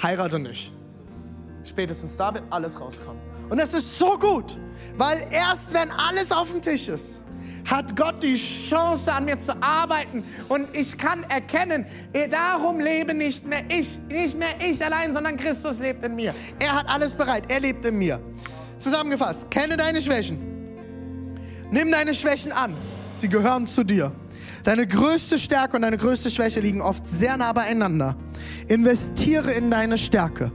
heirate 0.00 0.38
nicht. 0.38 0.72
Spätestens 1.64 2.16
da 2.16 2.32
wird 2.32 2.44
alles 2.50 2.80
rauskommen. 2.80 3.20
Und 3.48 3.60
das 3.60 3.74
ist 3.74 3.98
so 3.98 4.16
gut, 4.16 4.58
weil 4.96 5.26
erst 5.30 5.74
wenn 5.74 5.90
alles 5.90 6.30
auf 6.30 6.50
dem 6.50 6.62
Tisch 6.62 6.88
ist, 6.88 7.24
hat 7.70 7.96
Gott 7.96 8.22
die 8.22 8.34
Chance 8.34 9.12
an 9.12 9.24
mir 9.24 9.38
zu 9.38 9.60
arbeiten 9.62 10.24
und 10.48 10.68
ich 10.72 10.96
kann 10.98 11.24
erkennen, 11.24 11.86
darum 12.30 12.80
lebe 12.80 13.14
nicht 13.14 13.46
mehr 13.46 13.62
ich, 13.68 13.98
nicht 14.08 14.38
mehr 14.38 14.54
ich 14.60 14.84
allein, 14.84 15.12
sondern 15.12 15.36
Christus 15.36 15.78
lebt 15.78 16.04
in 16.04 16.14
mir. 16.14 16.34
Er 16.60 16.74
hat 16.74 16.88
alles 16.88 17.14
bereit, 17.14 17.44
er 17.48 17.60
lebt 17.60 17.86
in 17.86 17.98
mir. 17.98 18.20
Zusammengefasst, 18.78 19.50
kenne 19.50 19.76
deine 19.76 20.00
Schwächen. 20.00 20.38
Nimm 21.70 21.90
deine 21.90 22.14
Schwächen 22.14 22.52
an. 22.52 22.74
Sie 23.12 23.28
gehören 23.28 23.66
zu 23.66 23.84
dir. 23.84 24.12
Deine 24.64 24.86
größte 24.86 25.38
Stärke 25.38 25.76
und 25.76 25.82
deine 25.82 25.96
größte 25.96 26.30
Schwäche 26.30 26.60
liegen 26.60 26.82
oft 26.82 27.06
sehr 27.06 27.36
nah 27.36 27.52
beieinander. 27.52 28.16
Investiere 28.68 29.52
in 29.52 29.70
deine 29.70 29.98
Stärke 29.98 30.52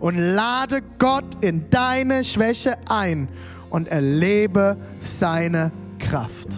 und 0.00 0.16
lade 0.16 0.80
Gott 0.98 1.44
in 1.44 1.68
deine 1.70 2.24
Schwäche 2.24 2.76
ein 2.88 3.28
und 3.68 3.88
erlebe 3.88 4.76
seine 4.98 5.72
Kraft. 6.00 6.48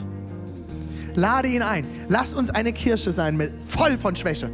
Lade 1.15 1.49
ihn 1.49 1.63
ein. 1.63 1.85
Lass 2.09 2.33
uns 2.33 2.49
eine 2.49 2.73
Kirche 2.73 3.13
sein 3.13 3.37
mit 3.37 3.53
voll 3.67 3.99
von 3.99 4.17
Schwäche. 4.17 4.51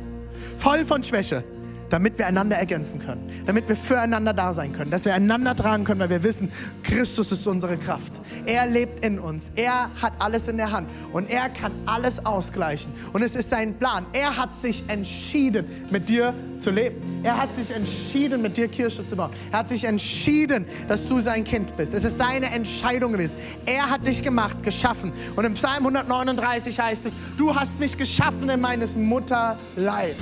Voll 0.56 0.84
von 0.84 1.04
Schwäche 1.04 1.44
damit 1.90 2.18
wir 2.18 2.26
einander 2.26 2.56
ergänzen 2.56 3.00
können, 3.00 3.28
damit 3.46 3.68
wir 3.68 3.76
füreinander 3.76 4.32
da 4.32 4.52
sein 4.52 4.72
können, 4.72 4.90
dass 4.90 5.04
wir 5.04 5.14
einander 5.14 5.56
tragen 5.56 5.84
können, 5.84 6.00
weil 6.00 6.10
wir 6.10 6.22
wissen, 6.22 6.50
Christus 6.82 7.32
ist 7.32 7.46
unsere 7.46 7.76
Kraft. 7.76 8.20
Er 8.46 8.66
lebt 8.66 9.04
in 9.04 9.18
uns. 9.18 9.50
Er 9.54 9.90
hat 10.00 10.12
alles 10.18 10.48
in 10.48 10.56
der 10.56 10.72
Hand 10.72 10.88
und 11.12 11.30
er 11.30 11.48
kann 11.48 11.72
alles 11.86 12.24
ausgleichen. 12.24 12.92
Und 13.12 13.22
es 13.22 13.34
ist 13.34 13.50
sein 13.50 13.78
Plan. 13.78 14.06
Er 14.12 14.36
hat 14.36 14.56
sich 14.56 14.84
entschieden, 14.88 15.66
mit 15.90 16.08
dir 16.08 16.34
zu 16.58 16.70
leben. 16.70 16.96
Er 17.22 17.40
hat 17.40 17.54
sich 17.54 17.70
entschieden, 17.70 18.42
mit 18.42 18.56
dir 18.56 18.68
Kirche 18.68 19.04
zu 19.06 19.16
bauen. 19.16 19.30
Er 19.52 19.60
hat 19.60 19.68
sich 19.68 19.84
entschieden, 19.84 20.66
dass 20.88 21.06
du 21.06 21.20
sein 21.20 21.44
Kind 21.44 21.76
bist. 21.76 21.94
Es 21.94 22.04
ist 22.04 22.18
seine 22.18 22.50
Entscheidung 22.50 23.12
gewesen. 23.12 23.32
Er 23.66 23.90
hat 23.90 24.06
dich 24.06 24.22
gemacht, 24.22 24.62
geschaffen. 24.62 25.12
Und 25.36 25.44
im 25.44 25.54
Psalm 25.54 25.86
139 25.86 26.78
heißt 26.78 27.06
es, 27.06 27.12
du 27.36 27.54
hast 27.54 27.78
mich 27.78 27.96
geschaffen 27.96 28.48
in 28.48 28.60
meines 28.60 28.96
Mutterleib. 28.96 30.16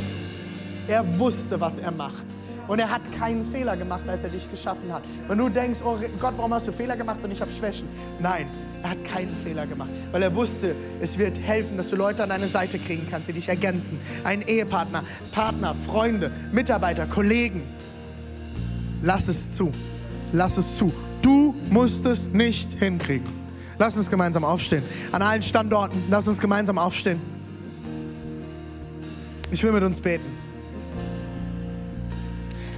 Er 0.89 1.19
wusste, 1.19 1.61
was 1.61 1.79
er 1.79 1.91
macht. 1.91 2.27
Und 2.69 2.81
er 2.81 2.91
hat 2.91 3.03
keinen 3.19 3.47
Fehler 3.47 3.77
gemacht, 3.77 4.09
als 4.09 4.25
er 4.25 4.31
dich 4.31 4.51
geschaffen 4.51 4.93
hat. 4.93 5.03
Wenn 5.29 5.39
du 5.39 5.49
denkst, 5.49 5.81
oh 5.85 5.97
Gott, 6.21 6.35
warum 6.37 6.53
hast 6.53 6.67
du 6.67 6.73
Fehler 6.73 6.97
gemacht 6.97 7.21
und 7.23 7.31
ich 7.31 7.41
habe 7.41 7.51
Schwächen? 7.53 7.87
Nein, 8.19 8.47
er 8.83 8.91
hat 8.91 9.05
keinen 9.05 9.35
Fehler 9.45 9.67
gemacht, 9.67 9.91
weil 10.11 10.23
er 10.23 10.35
wusste, 10.35 10.75
es 11.01 11.17
wird 11.17 11.39
helfen, 11.39 11.77
dass 11.77 11.89
du 11.89 11.97
Leute 11.97 12.25
an 12.25 12.29
deine 12.29 12.49
Seite 12.49 12.79
kriegen 12.79 13.07
kannst, 13.09 13.29
die 13.29 13.35
dich 13.35 13.49
ergänzen. 13.49 13.99
Ein 14.25 14.43
Ehepartner, 14.43 15.05
Partner, 15.33 15.77
Freunde, 15.87 16.33
Mitarbeiter, 16.53 17.07
Kollegen. 17.07 17.63
Lass 19.03 19.29
es 19.29 19.53
zu. 19.53 19.71
Lass 20.33 20.57
es 20.57 20.77
zu. 20.77 20.93
Du 21.23 21.55
musst 21.71 22.05
es 22.05 22.29
nicht 22.29 22.73
hinkriegen. 22.79 23.29
Lass 23.79 23.97
uns 23.97 24.11
gemeinsam 24.11 24.45
aufstehen. 24.45 24.83
An 25.13 25.23
allen 25.23 25.43
Standorten, 25.43 26.03
lass 26.11 26.27
uns 26.27 26.41
gemeinsam 26.41 26.79
aufstehen. 26.79 27.21
Ich 29.51 29.63
will 29.63 29.71
mit 29.71 29.85
uns 29.85 30.01
beten. 30.01 30.46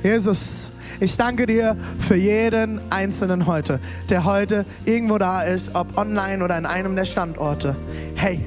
Jesus, 0.03 0.71
ich 1.01 1.17
danke 1.17 1.47
dir 1.47 1.77
für 1.99 2.15
jeden 2.15 2.81
Einzelnen 2.91 3.47
heute, 3.47 3.81
der 4.09 4.25
heute 4.25 4.65
irgendwo 4.85 5.19
da 5.19 5.43
ist, 5.43 5.75
ob 5.75 5.97
online 5.97 6.45
oder 6.45 6.57
in 6.57 6.67
einem 6.67 6.95
der 6.97 7.05
Standorte. 7.05 7.77
Hey, 8.15 8.45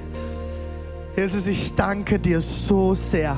Jesus, 1.15 1.47
ich 1.47 1.75
danke 1.75 2.19
dir 2.19 2.39
so 2.39 2.95
sehr, 2.95 3.37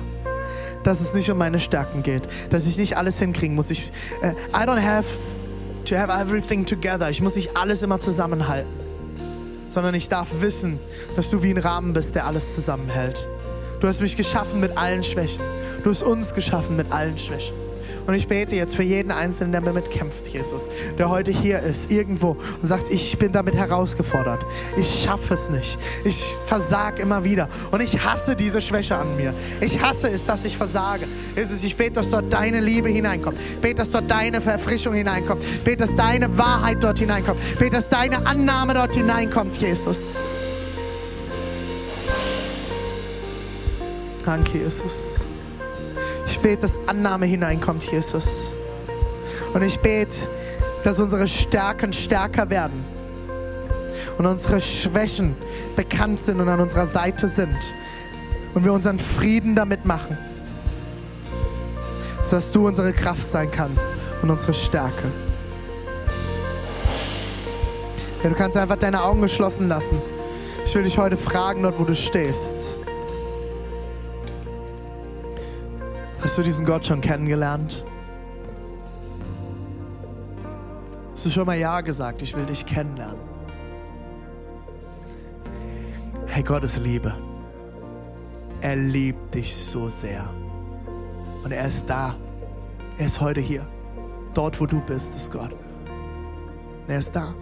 dass 0.83 1.01
es 1.01 1.13
nicht 1.13 1.29
um 1.31 1.37
meine 1.37 1.59
Stärken 1.59 2.03
geht, 2.03 2.23
dass 2.51 2.67
ich 2.67 2.77
nicht 2.77 2.97
alles 2.97 3.17
hinkriegen 3.17 3.55
muss. 3.55 3.71
Ich, 3.71 3.91
uh, 4.21 4.27
I 4.55 4.65
don't 4.65 4.81
have 4.81 5.05
to 5.85 5.95
have 5.95 6.11
everything 6.11 6.65
together. 6.65 7.09
Ich 7.09 7.21
muss 7.21 7.35
nicht 7.35 7.57
alles 7.57 7.81
immer 7.81 7.99
zusammenhalten, 7.99 8.69
sondern 9.67 9.95
ich 9.95 10.07
darf 10.07 10.27
wissen, 10.39 10.79
dass 11.15 11.29
du 11.29 11.41
wie 11.41 11.51
ein 11.51 11.57
Rahmen 11.57 11.93
bist, 11.93 12.13
der 12.13 12.27
alles 12.27 12.53
zusammenhält. 12.53 13.27
Du 13.79 13.87
hast 13.87 14.01
mich 14.01 14.15
geschaffen 14.15 14.59
mit 14.59 14.77
allen 14.77 15.03
Schwächen. 15.03 15.41
Du 15.83 15.89
hast 15.89 16.03
uns 16.03 16.33
geschaffen 16.33 16.77
mit 16.77 16.91
allen 16.91 17.17
Schwächen. 17.17 17.62
Und 18.05 18.13
ich 18.15 18.27
bete 18.27 18.55
jetzt 18.55 18.75
für 18.75 18.83
jeden 18.83 19.11
Einzelnen, 19.11 19.51
der 19.51 19.61
damit 19.61 19.89
kämpft, 19.89 20.27
Jesus, 20.27 20.67
der 20.97 21.09
heute 21.09 21.31
hier 21.31 21.59
ist, 21.59 21.91
irgendwo 21.91 22.37
und 22.61 22.67
sagt, 22.67 22.89
ich 22.89 23.17
bin 23.17 23.31
damit 23.31 23.55
herausgefordert. 23.55 24.45
Ich 24.77 25.03
schaffe 25.03 25.33
es 25.33 25.49
nicht. 25.49 25.77
Ich 26.03 26.33
versage 26.45 27.01
immer 27.01 27.23
wieder. 27.23 27.47
Und 27.71 27.81
ich 27.81 28.03
hasse 28.03 28.35
diese 28.35 28.61
Schwäche 28.61 28.95
an 28.95 29.15
mir. 29.15 29.33
Ich 29.61 29.81
hasse 29.81 30.09
es, 30.09 30.25
dass 30.25 30.43
ich 30.43 30.57
versage. 30.57 31.05
Jesus, 31.35 31.63
ich 31.63 31.75
bete, 31.75 31.93
dass 31.93 32.09
dort 32.09 32.31
deine 32.31 32.59
Liebe 32.59 32.89
hineinkommt. 32.89 33.37
Ich 33.39 33.59
bete, 33.59 33.75
dass 33.75 33.91
dort 33.91 34.09
deine 34.09 34.41
Verfrischung 34.41 34.93
hineinkommt. 34.93 35.43
Ich 35.43 35.61
bete, 35.61 35.77
dass 35.77 35.95
deine 35.95 36.37
Wahrheit 36.37 36.83
dort 36.83 36.99
hineinkommt. 36.99 37.39
Ich 37.53 37.57
bete, 37.57 37.75
dass 37.75 37.89
deine 37.89 38.25
Annahme 38.25 38.73
dort 38.73 38.95
hineinkommt, 38.95 39.57
Jesus. 39.61 40.17
Danke, 44.25 44.59
Jesus. 44.59 45.25
Bete, 46.43 46.57
dass 46.57 46.77
Annahme 46.87 47.25
hineinkommt, 47.25 47.89
Jesus. 47.89 48.53
Und 49.53 49.63
ich 49.63 49.79
bete, 49.79 50.27
dass 50.83 50.99
unsere 50.99 51.27
Stärken 51.27 51.93
stärker 51.93 52.49
werden 52.49 52.83
und 54.17 54.25
unsere 54.25 54.59
Schwächen 54.59 55.35
bekannt 55.77 56.19
sind 56.19 56.41
und 56.41 56.49
an 56.49 56.59
unserer 56.59 56.85
Seite 56.85 57.29
sind 57.29 57.57
und 58.53 58.65
wir 58.65 58.73
unseren 58.73 58.99
Frieden 58.99 59.55
damit 59.55 59.85
machen, 59.85 60.17
sodass 62.25 62.51
du 62.51 62.67
unsere 62.67 62.91
Kraft 62.91 63.27
sein 63.27 63.49
kannst 63.49 63.89
und 64.21 64.29
unsere 64.29 64.53
Stärke. 64.53 65.11
Ja, 68.21 68.29
du 68.29 68.35
kannst 68.35 68.57
einfach 68.57 68.77
deine 68.77 69.01
Augen 69.01 69.21
geschlossen 69.21 69.69
lassen. 69.69 69.97
Ich 70.65 70.75
will 70.75 70.83
dich 70.83 70.97
heute 70.97 71.15
fragen, 71.15 71.63
dort 71.63 71.79
wo 71.79 71.85
du 71.85 71.95
stehst. 71.95 72.82
Hast 76.23 76.37
du 76.37 76.41
diesen 76.41 76.65
Gott 76.65 76.85
schon 76.85 77.01
kennengelernt? 77.01 77.83
Hast 81.11 81.25
du 81.25 81.29
schon 81.29 81.45
mal 81.45 81.57
Ja 81.57 81.81
gesagt, 81.81 82.21
ich 82.21 82.33
will 82.33 82.45
dich 82.45 82.65
kennenlernen? 82.65 83.19
Hey, 86.27 86.41
Gott 86.41 86.63
ist 86.63 86.77
Liebe. 86.77 87.13
Er 88.61 88.77
liebt 88.77 89.35
dich 89.35 89.53
so 89.53 89.89
sehr. 89.89 90.29
Und 91.43 91.51
er 91.51 91.67
ist 91.67 91.89
da. 91.89 92.15
Er 92.97 93.05
ist 93.05 93.19
heute 93.19 93.41
hier. 93.41 93.67
Dort, 94.33 94.61
wo 94.61 94.65
du 94.65 94.79
bist, 94.79 95.17
ist 95.17 95.29
Gott. 95.29 95.53
er 96.87 96.99
ist 96.99 97.13
da. 97.13 97.35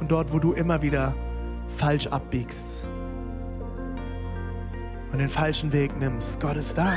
Und 0.00 0.12
dort, 0.12 0.30
wo 0.34 0.38
du 0.38 0.52
immer 0.52 0.82
wieder 0.82 1.14
falsch 1.68 2.08
abbiegst 2.08 2.86
und 5.12 5.18
den 5.18 5.30
falschen 5.30 5.72
Weg 5.72 5.98
nimmst, 5.98 6.40
Gott 6.40 6.58
ist 6.58 6.76
da. 6.76 6.92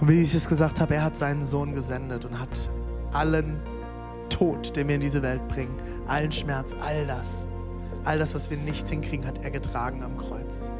Und 0.00 0.08
wie 0.08 0.22
ich 0.22 0.34
es 0.34 0.48
gesagt 0.48 0.80
habe, 0.80 0.94
er 0.94 1.04
hat 1.04 1.16
seinen 1.16 1.42
Sohn 1.42 1.74
gesendet 1.74 2.24
und 2.24 2.38
hat 2.38 2.70
allen 3.12 3.60
Tod, 4.30 4.74
den 4.74 4.88
wir 4.88 4.94
in 4.94 5.00
diese 5.02 5.22
Welt 5.22 5.46
bringen, 5.48 5.76
allen 6.06 6.32
Schmerz, 6.32 6.74
all 6.82 7.06
das, 7.06 7.46
all 8.04 8.18
das, 8.18 8.34
was 8.34 8.48
wir 8.48 8.56
nicht 8.56 8.88
hinkriegen, 8.88 9.26
hat 9.26 9.44
er 9.44 9.50
getragen 9.50 10.02
am 10.02 10.16
Kreuz. 10.16 10.72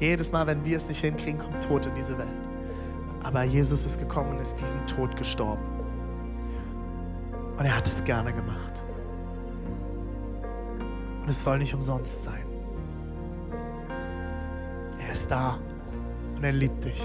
Jedes 0.00 0.32
Mal, 0.32 0.46
wenn 0.48 0.64
wir 0.64 0.76
es 0.76 0.88
nicht 0.88 1.00
hinkriegen, 1.00 1.38
kommt 1.38 1.62
Tod 1.62 1.86
in 1.86 1.94
diese 1.94 2.18
Welt. 2.18 2.28
Aber 3.22 3.44
Jesus 3.44 3.84
ist 3.84 3.98
gekommen 3.98 4.30
und 4.30 4.40
ist 4.40 4.60
diesen 4.60 4.84
Tod 4.86 5.14
gestorben. 5.16 5.62
Und 7.56 7.64
er 7.64 7.76
hat 7.76 7.86
es 7.86 8.02
gerne 8.02 8.32
gemacht. 8.32 8.84
Und 11.22 11.28
es 11.28 11.42
soll 11.42 11.58
nicht 11.58 11.74
umsonst 11.74 12.22
sein. 12.22 12.44
Er 15.00 15.12
ist 15.12 15.30
da 15.30 15.58
und 16.36 16.44
er 16.44 16.52
liebt 16.52 16.84
dich. 16.84 17.02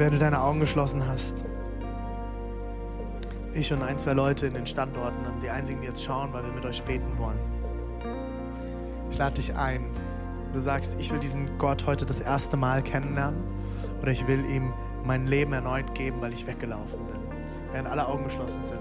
Während 0.00 0.14
du 0.14 0.18
deine 0.18 0.40
Augen 0.40 0.60
geschlossen 0.60 1.06
hast, 1.06 1.44
ich 3.52 3.70
und 3.70 3.82
ein, 3.82 3.98
zwei 3.98 4.14
Leute 4.14 4.46
in 4.46 4.54
den 4.54 4.64
Standorten, 4.64 5.18
die 5.42 5.50
einzigen, 5.50 5.82
die 5.82 5.88
jetzt 5.88 6.02
schauen, 6.02 6.32
weil 6.32 6.42
wir 6.42 6.52
mit 6.52 6.64
euch 6.64 6.82
beten 6.84 7.18
wollen. 7.18 7.38
Ich 9.10 9.18
lade 9.18 9.34
dich 9.34 9.54
ein. 9.54 9.84
Du 10.54 10.58
sagst, 10.58 10.98
ich 10.98 11.10
will 11.10 11.18
diesen 11.18 11.58
Gott 11.58 11.84
heute 11.84 12.06
das 12.06 12.18
erste 12.18 12.56
Mal 12.56 12.82
kennenlernen 12.82 13.42
oder 14.00 14.10
ich 14.10 14.26
will 14.26 14.42
ihm 14.46 14.72
mein 15.04 15.26
Leben 15.26 15.52
erneut 15.52 15.94
geben, 15.94 16.22
weil 16.22 16.32
ich 16.32 16.46
weggelaufen 16.46 17.06
bin. 17.06 17.20
Während 17.70 17.86
alle 17.86 18.08
Augen 18.08 18.24
geschlossen 18.24 18.62
sind, 18.62 18.80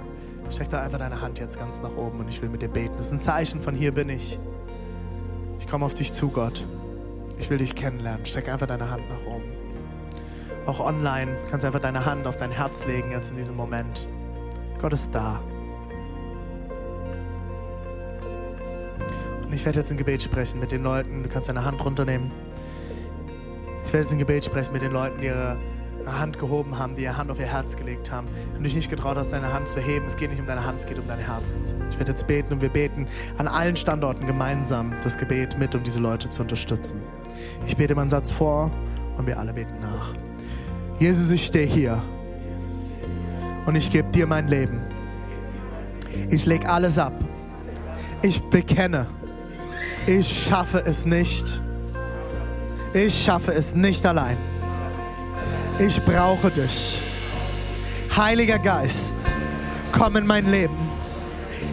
streck 0.49 0.69
da 0.69 0.83
einfach 0.83 0.99
deine 0.99 1.19
Hand 1.19 1.37
jetzt 1.37 1.59
ganz 1.59 1.81
nach 1.81 1.97
oben 1.97 2.21
und 2.21 2.29
ich 2.29 2.41
will 2.41 2.47
mit 2.47 2.61
dir 2.61 2.69
beten. 2.69 2.93
Das 2.95 3.07
ist 3.07 3.11
ein 3.11 3.19
Zeichen 3.19 3.59
von 3.59 3.75
hier 3.75 3.93
bin 3.93 4.07
ich. 4.07 4.39
Ich 5.59 5.67
komme 5.67 5.83
auf 5.83 5.95
dich 5.95 6.13
zu, 6.13 6.29
Gott. 6.29 6.65
Ich 7.37 7.49
will 7.49 7.57
dich 7.57 7.75
kennenlernen. 7.75 8.25
Streck 8.25 8.47
einfach 8.47 8.67
deine 8.67 8.89
Hand 8.89 9.03
nach 9.09 9.25
oben. 9.25 9.68
Auch 10.69 10.81
online 10.81 11.35
kannst 11.49 11.63
du 11.63 11.67
einfach 11.67 11.79
deine 11.79 12.05
Hand 12.05 12.27
auf 12.27 12.37
dein 12.37 12.51
Herz 12.51 12.85
legen 12.85 13.09
jetzt 13.09 13.31
in 13.31 13.37
diesem 13.37 13.55
Moment. 13.55 14.07
Gott 14.77 14.93
ist 14.93 15.15
da. 15.15 15.41
Und 19.43 19.51
ich 19.51 19.65
werde 19.65 19.79
jetzt 19.79 19.89
ein 19.89 19.97
Gebet 19.97 20.21
sprechen 20.21 20.59
mit 20.59 20.71
den 20.71 20.83
Leuten. 20.83 21.23
Du 21.23 21.29
kannst 21.29 21.49
deine 21.49 21.65
Hand 21.65 21.83
runternehmen. 21.83 22.31
Ich 23.83 23.91
werde 23.91 24.03
jetzt 24.03 24.11
ein 24.11 24.19
Gebet 24.19 24.45
sprechen 24.45 24.71
mit 24.71 24.83
den 24.83 24.91
Leuten, 24.91 25.19
die 25.21 25.25
ihre 25.25 25.57
Hand 26.05 26.37
gehoben 26.37 26.77
haben, 26.77 26.93
die 26.93 27.01
ihre 27.01 27.17
Hand 27.17 27.31
auf 27.31 27.39
ihr 27.39 27.47
Herz 27.51 27.75
gelegt 27.75 28.11
haben. 28.11 28.27
Wenn 28.53 28.61
du 28.61 28.65
dich 28.65 28.75
nicht 28.75 28.91
getraut 28.91 29.17
hast, 29.17 29.33
deine 29.33 29.51
Hand 29.51 29.67
zu 29.67 29.79
heben, 29.79 30.05
es 30.05 30.17
geht 30.17 30.29
nicht 30.29 30.39
um 30.39 30.45
deine 30.45 30.63
Hand, 30.63 30.77
es 30.77 30.85
geht 30.85 30.99
um 30.99 31.07
dein 31.07 31.17
Herz. 31.17 31.73
Ich 31.89 31.97
werde 31.97 32.11
jetzt 32.11 32.27
beten 32.27 32.53
und 32.53 32.61
wir 32.61 32.69
beten 32.69 33.07
an 33.39 33.47
allen 33.47 33.75
Standorten 33.75 34.27
gemeinsam 34.27 34.93
das 35.01 35.17
Gebet 35.17 35.57
mit, 35.57 35.73
um 35.73 35.81
diese 35.81 35.99
Leute 35.99 36.29
zu 36.29 36.43
unterstützen. 36.43 37.01
Ich 37.65 37.75
bete 37.75 37.95
meinen 37.95 38.11
Satz 38.11 38.29
vor 38.29 38.69
und 39.17 39.25
wir 39.25 39.39
alle 39.39 39.51
beten 39.51 39.79
nach. 39.81 40.13
Jesus, 40.99 41.31
ich 41.31 41.45
stehe 41.45 41.65
hier 41.65 42.01
und 43.65 43.75
ich 43.75 43.89
gebe 43.89 44.11
dir 44.11 44.27
mein 44.27 44.49
Leben. 44.49 44.81
Ich 46.29 46.45
lege 46.45 46.69
alles 46.69 46.97
ab. 46.97 47.13
Ich 48.21 48.41
bekenne, 48.41 49.07
ich 50.05 50.27
schaffe 50.27 50.83
es 50.85 51.05
nicht. 51.05 51.61
Ich 52.93 53.23
schaffe 53.23 53.53
es 53.53 53.73
nicht 53.73 54.05
allein. 54.05 54.35
Ich 55.79 56.03
brauche 56.03 56.51
dich. 56.51 56.99
Heiliger 58.17 58.59
Geist, 58.59 59.31
komm 59.93 60.17
in 60.17 60.27
mein 60.27 60.51
Leben. 60.51 60.75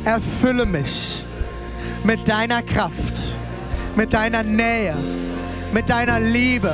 Erfülle 0.04 0.66
mich 0.66 1.22
mit 2.04 2.28
deiner 2.28 2.62
Kraft, 2.62 3.36
mit 3.96 4.14
deiner 4.14 4.44
Nähe, 4.44 4.94
mit 5.72 5.90
deiner 5.90 6.20
Liebe. 6.20 6.72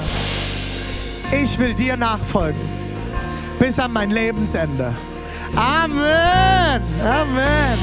Ich 1.32 1.58
will 1.58 1.74
dir 1.74 1.96
nachfolgen 1.96 2.60
bis 3.58 3.78
an 3.78 3.92
mein 3.92 4.10
Lebensende. 4.10 4.94
Amen. 5.56 6.82
Amen. 7.02 7.78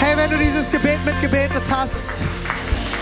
Hey, 0.00 0.16
wenn 0.16 0.30
du 0.30 0.38
dieses 0.38 0.70
Gebet 0.70 0.98
mitgebetet 1.04 1.70
hast, 1.70 2.22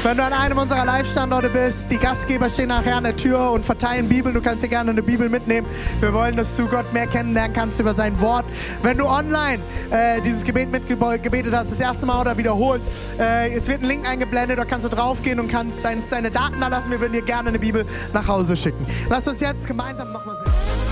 wenn 0.03 0.16
du 0.16 0.24
an 0.24 0.32
einem 0.32 0.59
unserer 0.59 0.84
Live-Standorte 0.84 1.48
bist, 1.48 1.90
die 1.90 1.98
Gastgeber 1.98 2.48
stehen 2.48 2.68
nachher 2.68 2.96
an 2.96 3.05
der 3.05 3.16
Tür 3.16 3.53
und 3.53 3.64
verteilen 3.64 4.09
Bibeln. 4.09 4.34
Du 4.34 4.40
kannst 4.40 4.64
dir 4.64 4.68
gerne 4.68 4.90
eine 4.90 5.03
Bibel 5.03 5.28
mitnehmen. 5.28 5.66
Wir 6.00 6.12
wollen, 6.12 6.36
dass 6.36 6.57
du 6.57 6.66
Gott 6.66 6.92
mehr 6.92 7.07
kennenlernen 7.07 7.53
kannst 7.53 7.78
über 7.78 7.94
sein 7.94 8.20
Wort. 8.20 8.44
Wenn 8.82 8.98
du 8.98 9.07
online 9.07 9.61
äh, 9.90 10.20
dieses 10.20 10.44
Gebet 10.44 10.72
mitgebetet 10.72 11.55
hast, 11.55 11.70
das 11.70 11.78
erste 11.78 12.07
Mal 12.07 12.20
oder 12.20 12.36
wiederholt, 12.36 12.82
äh, 13.18 13.55
jetzt 13.55 13.68
wird 13.68 13.82
ein 13.82 13.88
Link 13.88 14.09
eingeblendet, 14.09 14.59
da 14.59 14.64
kannst 14.64 14.86
du 14.86 14.90
draufgehen 14.90 15.38
und 15.38 15.48
kannst 15.48 15.84
dein, 15.84 16.03
deine 16.11 16.30
Daten 16.30 16.61
da 16.61 16.68
lassen. 16.68 16.90
Wir 16.90 17.00
würden 17.00 17.12
dir 17.12 17.22
gerne 17.22 17.50
eine 17.50 17.59
Bibel 17.59 17.86
nach 18.12 18.26
Hause 18.26 18.57
schicken. 18.57 18.84
Lass 19.09 19.28
uns 19.28 19.40
jetzt 19.40 19.66
gemeinsam 19.66 20.12
nochmal 20.12 20.36
sehen. 20.36 20.91